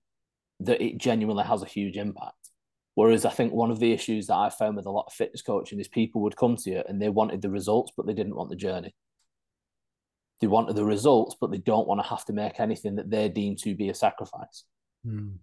that 0.61 0.81
it 0.81 0.99
genuinely 0.99 1.45
has 1.45 1.63
a 1.63 1.67
huge 1.67 1.97
impact. 1.97 2.35
Whereas 2.95 3.25
I 3.25 3.31
think 3.31 3.53
one 3.53 3.71
of 3.71 3.79
the 3.79 3.93
issues 3.93 4.27
that 4.27 4.37
I 4.37 4.51
found 4.51 4.77
with 4.77 4.87
a 4.87 4.91
lot 4.91 5.07
of 5.07 5.13
fitness 5.13 5.43
coaching 5.43 5.81
is 5.81 5.89
people 5.89 6.23
would 6.23 6.37
come 6.37 6.57
to 6.57 6.71
you 6.71 6.83
and 6.87 7.01
they 7.01 7.09
wanted 7.09 7.41
the 7.41 7.51
results, 7.51 7.93
but 7.97 8.07
they 8.07 8.15
didn't 8.15 8.35
want 8.35 8.51
the 8.51 8.57
journey. 8.57 8.95
They 10.41 10.47
wanted 10.47 10.77
the 10.77 10.85
results, 10.85 11.37
but 11.41 11.51
they 11.51 11.59
don't 11.59 11.87
want 11.87 12.03
to 12.03 12.09
have 12.09 12.25
to 12.27 12.33
make 12.33 12.61
anything 12.61 12.97
that 12.97 13.11
they 13.11 13.29
deem 13.29 13.57
to 13.57 13.75
be 13.75 13.89
a 13.89 13.95
sacrifice. 13.95 14.65
Mm. 15.07 15.37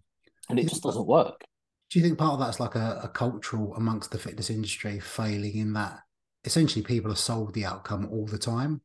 and 0.50 0.60
it 0.60 0.70
just 0.70 0.84
doesn't 0.84 1.08
work. 1.08 1.44
Do 1.90 1.98
you 1.98 2.06
think 2.06 2.20
part 2.20 2.34
of 2.34 2.40
that's 2.40 2.60
like 2.60 2.76
a, 2.76 3.00
a 3.04 3.08
cultural 3.08 3.74
amongst 3.76 4.12
the 4.12 4.20
fitness 4.20 4.52
industry 4.52 5.00
failing 5.00 5.56
in 5.56 5.74
that 5.74 6.00
essentially 6.44 6.84
people 6.84 7.12
are 7.12 7.16
sold 7.16 7.54
the 7.54 7.66
outcome 7.66 8.08
all 8.12 8.28
the 8.28 8.38
time? 8.38 8.82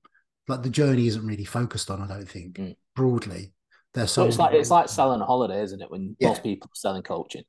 Like 0.48 0.62
the 0.62 0.70
journey 0.70 1.08
isn't 1.08 1.26
really 1.26 1.44
focused 1.44 1.90
on, 1.90 2.00
I 2.00 2.06
don't 2.06 2.28
think, 2.28 2.56
mm. 2.56 2.76
broadly. 2.96 3.52
They're 3.94 4.06
sold. 4.06 4.28
it's 4.28 4.38
like 4.38 4.54
it's 4.54 4.70
like 4.70 4.88
selling 4.88 5.20
a 5.20 5.26
holiday, 5.26 5.62
isn't 5.62 5.80
it? 5.80 5.90
When 5.90 6.16
yeah. 6.18 6.28
most 6.28 6.42
people 6.42 6.68
are 6.68 6.74
selling 6.74 7.02
coaching. 7.02 7.44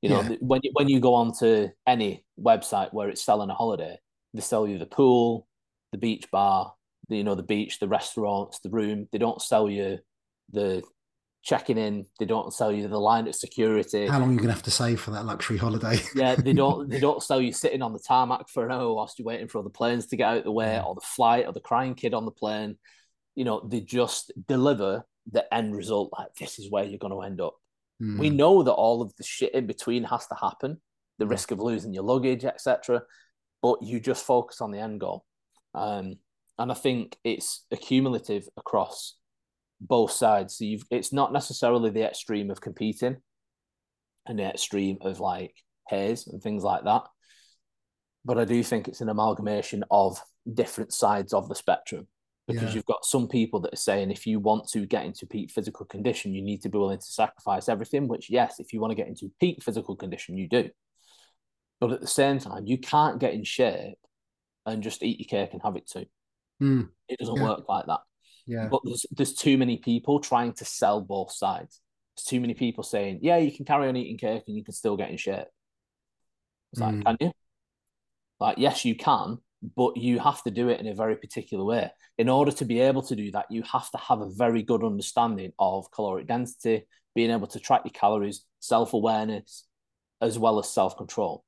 You 0.00 0.08
know, 0.08 0.22
yeah. 0.22 0.36
when 0.40 0.60
you, 0.64 0.70
when 0.72 0.88
you 0.88 0.98
go 0.98 1.14
on 1.14 1.32
to 1.38 1.70
any 1.86 2.24
website 2.40 2.92
where 2.92 3.08
it's 3.08 3.24
selling 3.24 3.50
a 3.50 3.54
holiday, 3.54 3.96
they 4.34 4.40
sell 4.40 4.66
you 4.66 4.78
the 4.78 4.86
pool, 4.86 5.46
the 5.92 5.98
beach 5.98 6.28
bar, 6.32 6.74
the, 7.08 7.18
you 7.18 7.24
know, 7.24 7.36
the 7.36 7.44
beach, 7.44 7.78
the 7.78 7.86
restaurants, 7.86 8.58
the 8.60 8.70
room. 8.70 9.08
They 9.12 9.18
don't 9.18 9.40
sell 9.40 9.70
you 9.70 9.98
the 10.50 10.82
checking 11.44 11.78
in. 11.78 12.06
They 12.18 12.24
don't 12.24 12.52
sell 12.52 12.72
you 12.72 12.88
the 12.88 12.98
line 12.98 13.28
at 13.28 13.36
security. 13.36 14.08
How 14.08 14.18
long 14.18 14.30
are 14.30 14.32
you 14.32 14.38
gonna 14.40 14.52
have 14.52 14.62
to 14.64 14.72
save 14.72 15.00
for 15.00 15.12
that 15.12 15.24
luxury 15.24 15.56
holiday? 15.56 16.00
yeah, 16.16 16.34
they 16.34 16.52
don't. 16.52 16.88
They 16.92 17.00
don't 17.00 17.22
sell 17.22 17.40
you 17.40 17.52
sitting 17.52 17.82
on 17.82 17.92
the 17.92 18.00
tarmac 18.00 18.48
for 18.48 18.64
an 18.64 18.72
hour 18.72 18.92
whilst 18.92 19.18
you're 19.18 19.26
waiting 19.26 19.48
for 19.48 19.62
the 19.62 19.70
planes 19.70 20.06
to 20.06 20.16
get 20.16 20.28
out 20.28 20.38
of 20.38 20.44
the 20.44 20.52
way, 20.52 20.80
or 20.80 20.94
the 20.94 21.00
flight, 21.00 21.46
or 21.46 21.52
the 21.52 21.60
crying 21.60 21.94
kid 21.94 22.14
on 22.14 22.24
the 22.24 22.32
plane. 22.32 22.76
You 23.34 23.44
know, 23.44 23.60
they 23.66 23.80
just 23.80 24.32
deliver 24.48 25.04
the 25.30 25.52
end 25.52 25.74
result. 25.74 26.10
Like 26.16 26.34
this 26.34 26.58
is 26.58 26.70
where 26.70 26.84
you're 26.84 26.98
going 26.98 27.12
to 27.12 27.22
end 27.22 27.40
up. 27.40 27.54
Mm. 28.02 28.18
We 28.18 28.30
know 28.30 28.62
that 28.62 28.72
all 28.72 29.02
of 29.02 29.14
the 29.16 29.24
shit 29.24 29.54
in 29.54 29.66
between 29.66 30.04
has 30.04 30.26
to 30.28 30.34
happen. 30.34 30.80
The 31.18 31.26
risk 31.26 31.50
of 31.50 31.60
losing 31.60 31.94
your 31.94 32.04
luggage, 32.04 32.44
etc. 32.44 33.02
But 33.60 33.82
you 33.82 34.00
just 34.00 34.24
focus 34.24 34.60
on 34.60 34.72
the 34.72 34.80
end 34.80 35.00
goal. 35.00 35.24
Um, 35.74 36.16
and 36.58 36.70
I 36.70 36.74
think 36.74 37.16
it's 37.24 37.64
accumulative 37.70 38.48
across 38.56 39.16
both 39.80 40.12
sides. 40.12 40.56
So 40.56 40.64
you've 40.64 40.84
it's 40.90 41.12
not 41.12 41.32
necessarily 41.32 41.90
the 41.90 42.06
extreme 42.06 42.50
of 42.50 42.60
competing 42.60 43.16
and 44.26 44.38
the 44.38 44.44
extreme 44.44 44.98
of 45.00 45.20
like 45.20 45.54
HAES 45.88 46.26
and 46.28 46.42
things 46.42 46.62
like 46.62 46.84
that. 46.84 47.02
But 48.24 48.38
I 48.38 48.44
do 48.44 48.62
think 48.62 48.86
it's 48.86 49.00
an 49.00 49.08
amalgamation 49.08 49.84
of 49.90 50.20
different 50.52 50.92
sides 50.92 51.32
of 51.32 51.48
the 51.48 51.54
spectrum 51.54 52.06
because 52.46 52.70
yeah. 52.70 52.74
you've 52.74 52.86
got 52.86 53.04
some 53.04 53.28
people 53.28 53.60
that 53.60 53.72
are 53.72 53.76
saying 53.76 54.10
if 54.10 54.26
you 54.26 54.40
want 54.40 54.68
to 54.68 54.84
get 54.86 55.04
into 55.04 55.26
peak 55.26 55.50
physical 55.50 55.86
condition, 55.86 56.34
you 56.34 56.42
need 56.42 56.62
to 56.62 56.68
be 56.68 56.78
willing 56.78 56.98
to 56.98 57.04
sacrifice 57.04 57.68
everything. 57.68 58.08
Which, 58.08 58.30
yes, 58.30 58.58
if 58.58 58.72
you 58.72 58.80
want 58.80 58.90
to 58.90 58.96
get 58.96 59.08
into 59.08 59.30
peak 59.40 59.62
physical 59.62 59.96
condition, 59.96 60.36
you 60.36 60.48
do. 60.48 60.70
But 61.80 61.92
at 61.92 62.00
the 62.00 62.06
same 62.06 62.38
time, 62.38 62.66
you 62.66 62.78
can't 62.78 63.18
get 63.18 63.34
in 63.34 63.44
shape 63.44 63.98
and 64.66 64.82
just 64.82 65.02
eat 65.02 65.20
your 65.20 65.28
cake 65.28 65.52
and 65.52 65.62
have 65.62 65.76
it 65.76 65.86
too. 65.86 66.06
Mm. 66.62 66.88
It 67.08 67.18
doesn't 67.18 67.36
yeah. 67.36 67.42
work 67.42 67.68
like 67.68 67.86
that. 67.86 68.00
Yeah. 68.46 68.68
But 68.68 68.80
there's 68.84 69.06
there's 69.10 69.34
too 69.34 69.56
many 69.56 69.78
people 69.78 70.20
trying 70.20 70.52
to 70.54 70.64
sell 70.64 71.00
both 71.00 71.32
sides. 71.32 71.80
There's 72.16 72.24
too 72.24 72.40
many 72.40 72.54
people 72.54 72.84
saying, 72.84 73.20
yeah, 73.22 73.38
you 73.38 73.54
can 73.54 73.64
carry 73.64 73.88
on 73.88 73.96
eating 73.96 74.18
cake 74.18 74.44
and 74.46 74.56
you 74.56 74.64
can 74.64 74.74
still 74.74 74.96
get 74.96 75.10
in 75.10 75.16
shape. 75.16 75.46
It's 76.72 76.80
like, 76.80 76.94
mm. 76.94 77.04
can 77.04 77.16
you? 77.20 77.32
Like, 78.40 78.58
yes, 78.58 78.84
you 78.84 78.96
can, 78.96 79.38
but 79.62 79.96
you 79.96 80.18
have 80.18 80.42
to 80.42 80.50
do 80.50 80.68
it 80.68 80.80
in 80.80 80.88
a 80.88 80.94
very 80.94 81.16
particular 81.16 81.64
way. 81.64 81.90
In 82.18 82.28
order 82.28 82.50
to 82.52 82.64
be 82.64 82.80
able 82.80 83.02
to 83.02 83.16
do 83.16 83.30
that, 83.30 83.46
you 83.50 83.62
have 83.62 83.90
to 83.92 83.98
have 83.98 84.20
a 84.20 84.30
very 84.30 84.62
good 84.62 84.82
understanding 84.82 85.52
of 85.58 85.90
caloric 85.92 86.26
density, 86.26 86.86
being 87.14 87.30
able 87.30 87.46
to 87.48 87.60
track 87.60 87.82
your 87.84 87.92
calories, 87.92 88.44
self 88.60 88.92
awareness, 88.92 89.66
as 90.20 90.38
well 90.38 90.58
as 90.58 90.68
self 90.68 90.96
control. 90.96 91.44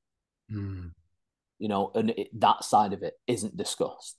Mm. 0.50 0.92
You 1.58 1.68
know, 1.68 1.90
and 1.94 2.10
it, 2.10 2.28
that 2.40 2.64
side 2.64 2.92
of 2.92 3.02
it 3.02 3.14
isn't 3.26 3.56
discussed. 3.56 4.16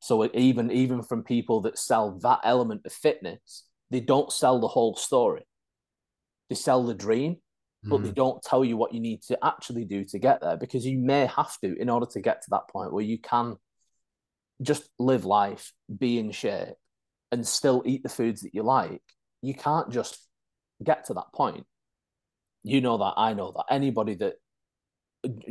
So 0.00 0.28
even 0.34 0.70
even 0.70 1.02
from 1.02 1.22
people 1.22 1.62
that 1.62 1.78
sell 1.78 2.18
that 2.20 2.40
element 2.44 2.82
of 2.84 2.92
fitness, 2.92 3.64
they 3.90 4.00
don't 4.00 4.32
sell 4.32 4.60
the 4.60 4.68
whole 4.68 4.96
story. 4.96 5.46
They 6.48 6.54
sell 6.54 6.84
the 6.84 6.94
dream, 6.94 7.38
but 7.88 8.02
they 8.02 8.10
mm. 8.10 8.14
don't 8.14 8.42
tell 8.42 8.64
you 8.64 8.76
what 8.76 8.92
you 8.92 9.00
need 9.00 9.22
to 9.22 9.38
actually 9.44 9.84
do 9.84 10.04
to 10.04 10.18
get 10.18 10.40
there 10.40 10.56
because 10.56 10.84
you 10.84 10.98
may 10.98 11.26
have 11.26 11.56
to 11.60 11.76
in 11.80 11.88
order 11.88 12.06
to 12.06 12.20
get 12.20 12.42
to 12.42 12.50
that 12.50 12.68
point 12.68 12.92
where 12.92 13.04
you 13.04 13.18
can 13.18 13.56
just 14.62 14.88
live 14.98 15.24
life, 15.24 15.72
be 15.96 16.18
in 16.18 16.30
shape, 16.30 16.74
and 17.30 17.46
still 17.46 17.82
eat 17.84 18.02
the 18.02 18.08
foods 18.08 18.42
that 18.42 18.54
you 18.54 18.62
like. 18.62 19.02
You 19.42 19.54
can't 19.54 19.90
just 19.90 20.18
get 20.82 21.06
to 21.06 21.14
that 21.14 21.32
point. 21.34 21.64
You 22.62 22.80
know 22.80 22.98
that, 22.98 23.14
I 23.16 23.34
know 23.34 23.52
that. 23.56 23.66
Anybody 23.70 24.14
that 24.16 24.34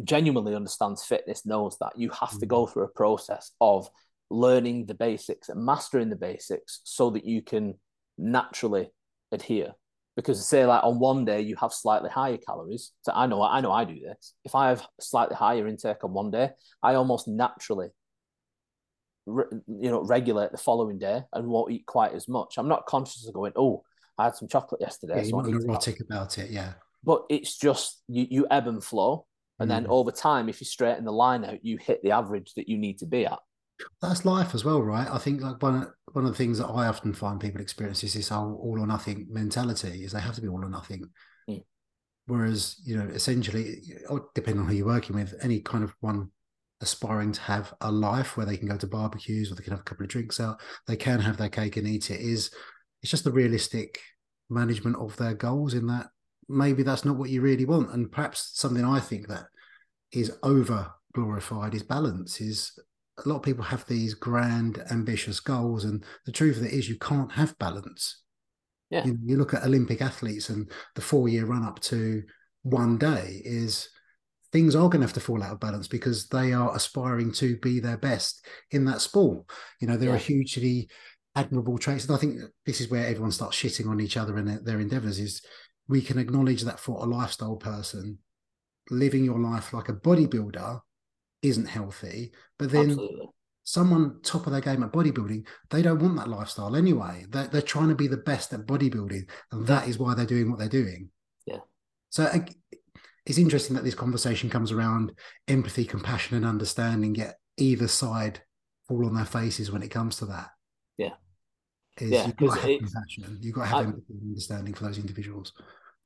genuinely 0.03 0.55
understands 0.55 1.03
fitness 1.03 1.45
knows 1.45 1.77
that 1.79 1.93
you 1.97 2.09
have 2.09 2.37
to 2.39 2.45
go 2.45 2.65
mm. 2.65 2.71
through 2.71 2.83
a 2.83 2.89
process 2.89 3.51
of 3.61 3.89
learning 4.29 4.87
the 4.87 4.93
basics 4.93 5.49
and 5.49 5.63
mastering 5.63 6.09
the 6.09 6.15
basics 6.15 6.81
so 6.83 7.11
that 7.11 7.25
you 7.25 7.41
can 7.41 7.75
naturally 8.17 8.89
adhere 9.31 9.73
because 10.15 10.45
say 10.45 10.65
like 10.65 10.83
on 10.83 10.99
one 10.99 11.25
day 11.25 11.41
you 11.41 11.55
have 11.57 11.73
slightly 11.73 12.09
higher 12.09 12.37
calories 12.37 12.91
so 13.01 13.11
i 13.13 13.25
know 13.25 13.41
i 13.41 13.59
know 13.61 13.71
i 13.71 13.83
do 13.83 13.99
this. 13.99 14.33
If 14.43 14.55
i 14.55 14.69
have 14.69 14.85
slightly 14.99 15.35
higher 15.35 15.67
intake 15.67 16.03
on 16.03 16.13
one 16.13 16.31
day 16.31 16.51
i 16.81 16.95
almost 16.95 17.27
naturally 17.27 17.89
re- 19.25 19.45
you 19.67 19.91
know 19.91 20.01
regulate 20.01 20.51
the 20.51 20.57
following 20.57 20.99
day 20.99 21.23
and 21.33 21.47
won't 21.47 21.71
eat 21.71 21.85
quite 21.85 22.13
as 22.13 22.27
much. 22.27 22.57
I'm 22.57 22.67
not 22.67 22.85
conscious 22.85 23.27
of 23.27 23.33
going 23.33 23.53
oh 23.55 23.83
i 24.17 24.25
had 24.25 24.35
some 24.35 24.47
chocolate 24.47 24.81
yesterday 24.81 25.17
yeah, 25.17 25.23
so 25.23 25.43
you're 25.45 25.59
not 25.59 25.65
neurotic 25.65 25.99
about 25.99 26.37
it 26.37 26.49
yeah. 26.49 26.73
But 27.03 27.25
it's 27.29 27.55
just 27.55 28.01
you 28.07 28.25
you 28.29 28.47
ebb 28.49 28.67
and 28.67 28.83
flow 28.83 29.27
and 29.59 29.69
mm. 29.69 29.73
then 29.73 29.87
over 29.87 30.11
time 30.11 30.49
if 30.49 30.59
you 30.59 30.65
straighten 30.65 31.05
the 31.05 31.11
line 31.11 31.45
out 31.45 31.63
you 31.63 31.77
hit 31.77 32.01
the 32.01 32.11
average 32.11 32.53
that 32.55 32.67
you 32.67 32.77
need 32.77 32.97
to 32.99 33.05
be 33.05 33.27
at 33.27 33.39
that's 34.01 34.25
life 34.25 34.53
as 34.53 34.63
well, 34.63 34.81
right? 34.81 35.07
I 35.09 35.17
think 35.17 35.41
like 35.41 35.61
one 35.61 35.87
one 36.13 36.25
of 36.25 36.31
the 36.31 36.37
things 36.37 36.59
that 36.59 36.67
I 36.67 36.87
often 36.87 37.13
find 37.13 37.39
people 37.39 37.61
experience 37.61 38.03
is 38.03 38.13
this 38.13 38.29
whole 38.29 38.59
all 38.61 38.79
or 38.79 38.87
nothing 38.87 39.27
mentality. 39.29 40.03
Is 40.03 40.11
they 40.11 40.21
have 40.21 40.35
to 40.35 40.41
be 40.41 40.47
all 40.47 40.63
or 40.63 40.69
nothing. 40.69 41.09
Mm. 41.49 41.63
Whereas 42.27 42.77
you 42.85 42.97
know, 42.97 43.05
essentially, 43.05 43.81
depending 44.33 44.61
on 44.61 44.69
who 44.69 44.75
you're 44.75 44.85
working 44.85 45.15
with, 45.15 45.33
any 45.41 45.59
kind 45.59 45.83
of 45.83 45.93
one 45.99 46.31
aspiring 46.81 47.31
to 47.31 47.41
have 47.41 47.73
a 47.81 47.91
life 47.91 48.35
where 48.35 48.45
they 48.45 48.57
can 48.57 48.67
go 48.67 48.77
to 48.77 48.87
barbecues 48.87 49.51
or 49.51 49.55
they 49.55 49.63
can 49.63 49.71
have 49.71 49.79
a 49.79 49.83
couple 49.83 50.03
of 50.03 50.09
drinks 50.09 50.39
out, 50.39 50.59
they 50.87 50.95
can 50.95 51.19
have 51.19 51.37
their 51.37 51.49
cake 51.49 51.77
and 51.77 51.87
eat 51.87 52.11
it. 52.11 52.19
Is 52.19 52.51
it's 53.01 53.11
just 53.11 53.23
the 53.23 53.31
realistic 53.31 53.99
management 54.49 54.95
of 54.97 55.17
their 55.17 55.33
goals 55.33 55.73
in 55.73 55.87
that 55.87 56.07
maybe 56.47 56.83
that's 56.83 57.05
not 57.05 57.17
what 57.17 57.29
you 57.29 57.41
really 57.41 57.65
want, 57.65 57.91
and 57.91 58.11
perhaps 58.11 58.51
something 58.53 58.85
I 58.85 58.99
think 58.99 59.27
that 59.27 59.45
is 60.11 60.31
over 60.43 60.91
glorified 61.13 61.73
is 61.73 61.83
balance 61.83 62.39
is 62.41 62.77
a 63.23 63.29
lot 63.29 63.37
of 63.37 63.43
people 63.43 63.63
have 63.63 63.85
these 63.85 64.13
grand, 64.13 64.83
ambitious 64.91 65.39
goals, 65.39 65.85
and 65.85 66.03
the 66.25 66.31
truth 66.31 66.57
of 66.57 66.63
it 66.63 66.73
is, 66.73 66.89
you 66.89 66.97
can't 66.97 67.31
have 67.31 67.57
balance. 67.57 68.21
Yeah. 68.89 69.05
You, 69.05 69.17
you 69.23 69.37
look 69.37 69.53
at 69.53 69.63
Olympic 69.63 70.01
athletes, 70.01 70.49
and 70.49 70.69
the 70.95 71.01
four-year 71.01 71.45
run-up 71.45 71.79
to 71.81 72.23
one 72.63 72.97
day 72.97 73.41
is 73.45 73.89
things 74.51 74.75
are 74.75 74.89
going 74.89 75.01
to 75.01 75.07
have 75.07 75.13
to 75.13 75.19
fall 75.19 75.43
out 75.43 75.53
of 75.53 75.59
balance 75.59 75.87
because 75.87 76.27
they 76.27 76.53
are 76.53 76.75
aspiring 76.75 77.31
to 77.33 77.57
be 77.57 77.79
their 77.79 77.97
best 77.97 78.45
in 78.71 78.85
that 78.85 79.01
sport. 79.01 79.45
You 79.81 79.87
know, 79.87 79.97
there 79.97 80.09
yeah. 80.09 80.15
are 80.15 80.19
hugely 80.19 80.89
admirable 81.35 81.77
traits, 81.77 82.05
and 82.05 82.15
I 82.15 82.19
think 82.19 82.39
this 82.65 82.79
is 82.79 82.89
where 82.89 83.05
everyone 83.05 83.31
starts 83.31 83.57
shitting 83.57 83.89
on 83.89 83.99
each 83.99 84.17
other 84.17 84.37
and 84.37 84.47
their, 84.47 84.59
their 84.59 84.79
endeavors. 84.79 85.19
Is 85.19 85.41
we 85.87 86.01
can 86.01 86.17
acknowledge 86.17 86.63
that 86.63 86.79
for 86.79 87.01
a 87.01 87.07
lifestyle 87.07 87.57
person, 87.57 88.19
living 88.89 89.23
your 89.23 89.39
life 89.39 89.73
like 89.73 89.89
a 89.89 89.93
bodybuilder 89.93 90.79
isn't 91.47 91.67
healthy. 91.67 92.31
But 92.57 92.71
then 92.71 92.91
Absolutely. 92.91 93.29
someone 93.63 94.19
top 94.23 94.45
of 94.45 94.51
their 94.51 94.61
game 94.61 94.83
at 94.83 94.91
bodybuilding, 94.91 95.47
they 95.69 95.81
don't 95.81 96.01
want 96.01 96.17
that 96.17 96.29
lifestyle 96.29 96.75
anyway. 96.75 97.25
They're, 97.29 97.47
they're 97.47 97.61
trying 97.61 97.89
to 97.89 97.95
be 97.95 98.07
the 98.07 98.17
best 98.17 98.53
at 98.53 98.65
bodybuilding, 98.65 99.29
and 99.51 99.67
that 99.67 99.87
is 99.87 99.97
why 99.97 100.13
they're 100.13 100.25
doing 100.25 100.49
what 100.49 100.59
they're 100.59 100.69
doing. 100.69 101.09
Yeah. 101.45 101.59
So 102.09 102.29
it's 103.25 103.37
interesting 103.37 103.75
that 103.75 103.83
this 103.83 103.95
conversation 103.95 104.49
comes 104.49 104.71
around 104.71 105.11
empathy, 105.47 105.85
compassion, 105.85 106.37
and 106.37 106.45
understanding. 106.45 107.15
Yet 107.15 107.37
either 107.57 107.87
side 107.87 108.41
fall 108.87 109.05
on 109.05 109.15
their 109.15 109.25
faces 109.25 109.71
when 109.71 109.81
it 109.83 109.89
comes 109.89 110.17
to 110.17 110.25
that. 110.27 110.49
Yeah. 110.97 111.13
Is 111.99 112.11
yeah, 112.11 112.27
you've 112.27 112.35
got 112.35 112.55
to 112.55 112.61
have 112.61 112.79
compassion. 112.79 113.39
You've 113.41 113.55
got 113.55 113.61
to 113.61 113.67
have 113.67 113.77
I, 113.77 113.83
empathy 113.83 114.13
and 114.13 114.29
understanding 114.29 114.73
for 114.73 114.83
those 114.83 114.97
individuals. 114.97 115.53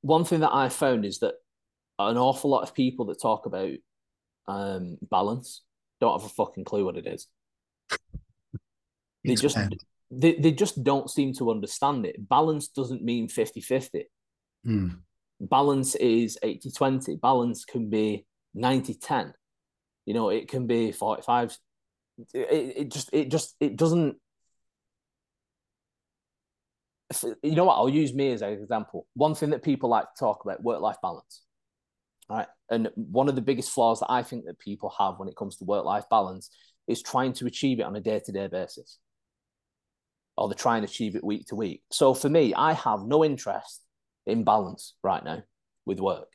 One 0.02 0.24
thing 0.24 0.42
that 0.42 0.54
I 0.54 0.70
found 0.70 1.04
is 1.04 1.20
that 1.20 1.34
an 1.98 2.18
awful 2.18 2.50
lot 2.50 2.64
of 2.64 2.74
people 2.74 3.08
that 3.08 3.22
talk 3.22 3.46
about 3.46 3.72
um, 4.50 4.98
balance 5.10 5.62
don't 6.00 6.20
have 6.20 6.30
a 6.30 6.34
fucking 6.34 6.64
clue 6.64 6.86
what 6.86 6.98
it 6.98 7.08
is. 7.08 7.28
they 9.26 9.36
just 9.36 9.58
they, 10.12 10.36
they 10.36 10.52
just 10.52 10.84
don't 10.84 11.10
seem 11.10 11.34
to 11.36 11.52
understand 11.52 12.06
it. 12.06 12.28
Balance 12.28 12.70
doesn't 12.70 13.04
mean 13.04 13.28
50-50. 13.28 14.06
Mm. 14.66 15.00
Balance 15.40 15.96
is 15.96 16.38
80-20. 16.44 17.22
Balance 17.22 17.64
can 17.66 17.90
be 17.90 18.26
90-10. 18.58 19.34
You 20.06 20.14
know, 20.16 20.30
it 20.30 20.48
can 20.48 20.66
be 20.66 20.92
45. 20.92 21.58
It, 22.34 22.74
it 22.78 22.92
just 22.92 23.10
it 23.14 23.30
just 23.30 23.56
it 23.60 23.76
doesn't 23.78 24.18
you 27.42 27.56
know 27.56 27.66
what? 27.66 27.76
I'll 27.76 27.90
use 27.90 28.14
me 28.14 28.32
as 28.32 28.42
an 28.42 28.54
example. 28.54 29.08
One 29.16 29.36
thing 29.36 29.52
that 29.52 29.64
people 29.64 29.90
like 29.90 30.06
to 30.06 30.20
talk 30.20 30.44
about 30.44 30.64
work 30.64 30.82
life 30.82 30.98
balance. 31.02 31.44
Right. 32.30 32.48
And 32.70 32.90
one 32.96 33.28
of 33.28 33.36
the 33.36 33.42
biggest 33.42 33.72
flaws 33.72 34.02
that 34.02 34.12
I 34.12 34.22
think 34.22 34.46
that 34.46 34.60
people 34.60 34.94
have 35.00 35.18
when 35.18 35.30
it 35.30 35.36
comes 35.36 35.58
to 35.58 35.66
work 35.66 35.84
life 35.84 36.06
balance 36.10 36.52
is 36.88 37.02
trying 37.02 37.34
to 37.34 37.48
achieve 37.48 37.80
it 37.80 37.84
on 37.84 37.96
a 37.96 38.02
day 38.02 38.22
to 38.24 38.32
day 38.32 38.48
basis. 38.48 39.00
Or 40.38 40.48
they 40.48 40.56
try 40.56 40.76
and 40.76 40.86
achieve 40.86 41.16
it 41.16 41.24
week 41.24 41.48
to 41.48 41.56
week. 41.56 41.82
So 41.92 42.14
for 42.14 42.30
me, 42.30 42.54
I 42.54 42.74
have 42.74 43.02
no 43.02 43.26
interest 43.26 43.82
in 44.26 44.44
balance 44.44 44.94
right 45.04 45.24
now. 45.24 45.44
with 45.86 46.00
work 46.00 46.30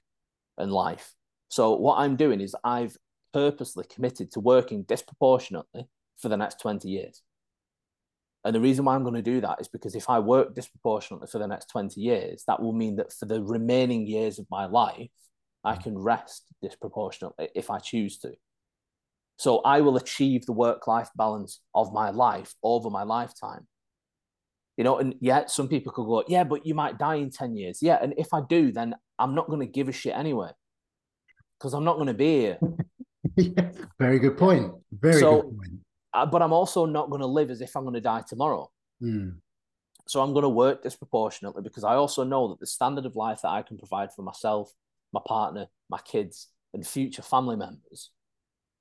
and 0.58 0.72
life. 0.72 1.14
So 1.48 1.76
what 1.76 1.98
I'm 1.98 2.16
doing 2.16 2.40
is 2.40 2.56
I've 2.64 2.96
purposely 3.32 3.84
committed 3.88 4.32
to 4.32 4.40
working 4.40 4.82
disproportionately 4.82 5.86
for 6.16 6.28
the 6.28 6.36
next 6.36 6.60
20 6.60 6.88
years. 6.88 7.22
And 8.44 8.54
the 8.54 8.60
reason 8.60 8.84
why 8.84 8.94
I'm 8.94 9.04
going 9.04 9.14
to 9.14 9.22
do 9.22 9.40
that 9.40 9.60
is 9.60 9.68
because 9.68 9.94
if 9.94 10.10
I 10.10 10.18
work 10.18 10.54
disproportionately 10.54 11.28
for 11.28 11.38
the 11.38 11.46
next 11.46 11.70
20 11.70 12.00
years, 12.00 12.44
that 12.46 12.60
will 12.60 12.72
mean 12.72 12.96
that 12.96 13.12
for 13.12 13.26
the 13.26 13.42
remaining 13.42 14.06
years 14.06 14.38
of 14.38 14.46
my 14.50 14.66
life, 14.66 15.08
I 15.64 15.76
can 15.76 15.98
rest 15.98 16.44
disproportionately 16.62 17.48
if 17.54 17.70
I 17.70 17.78
choose 17.78 18.18
to. 18.18 18.32
So 19.36 19.58
I 19.60 19.80
will 19.80 19.96
achieve 19.96 20.46
the 20.46 20.52
work 20.52 20.86
life 20.86 21.10
balance 21.16 21.60
of 21.74 21.92
my 21.92 22.10
life 22.10 22.54
over 22.62 22.90
my 22.90 23.02
lifetime. 23.02 23.66
You 24.76 24.84
know, 24.84 24.98
and 24.98 25.14
yet 25.20 25.50
some 25.50 25.68
people 25.68 25.92
could 25.92 26.06
go, 26.06 26.24
yeah, 26.26 26.44
but 26.44 26.66
you 26.66 26.74
might 26.74 26.98
die 26.98 27.16
in 27.16 27.30
10 27.30 27.56
years. 27.56 27.78
Yeah. 27.80 27.98
And 28.00 28.14
if 28.16 28.34
I 28.34 28.40
do, 28.48 28.72
then 28.72 28.94
I'm 29.18 29.34
not 29.34 29.48
going 29.48 29.60
to 29.60 29.66
give 29.66 29.88
a 29.88 29.92
shit 29.92 30.14
anyway 30.14 30.50
because 31.58 31.74
I'm 31.74 31.84
not 31.84 31.94
going 31.94 32.08
to 32.08 32.14
be 32.14 32.40
here. 32.40 32.58
yeah, 33.36 33.70
very 33.98 34.18
good 34.18 34.36
point. 34.36 34.72
Very 34.92 35.20
so, 35.20 35.42
good 35.42 35.56
point. 35.56 35.80
Uh, 36.12 36.26
but 36.26 36.42
I'm 36.42 36.52
also 36.52 36.86
not 36.86 37.10
going 37.10 37.20
to 37.20 37.26
live 37.26 37.50
as 37.50 37.60
if 37.60 37.76
I'm 37.76 37.84
going 37.84 37.94
to 37.94 38.00
die 38.00 38.22
tomorrow. 38.28 38.70
Mm. 39.02 39.36
So 40.06 40.20
I'm 40.20 40.32
going 40.32 40.42
to 40.42 40.48
work 40.48 40.82
disproportionately 40.82 41.62
because 41.62 41.84
I 41.84 41.94
also 41.94 42.24
know 42.24 42.48
that 42.48 42.60
the 42.60 42.66
standard 42.66 43.06
of 43.06 43.16
life 43.16 43.40
that 43.42 43.48
I 43.48 43.62
can 43.62 43.78
provide 43.78 44.12
for 44.12 44.22
myself, 44.22 44.70
my 45.14 45.20
partner, 45.26 45.66
my 45.88 46.00
kids, 46.04 46.48
and 46.74 46.86
future 46.86 47.22
family 47.22 47.56
members 47.56 48.10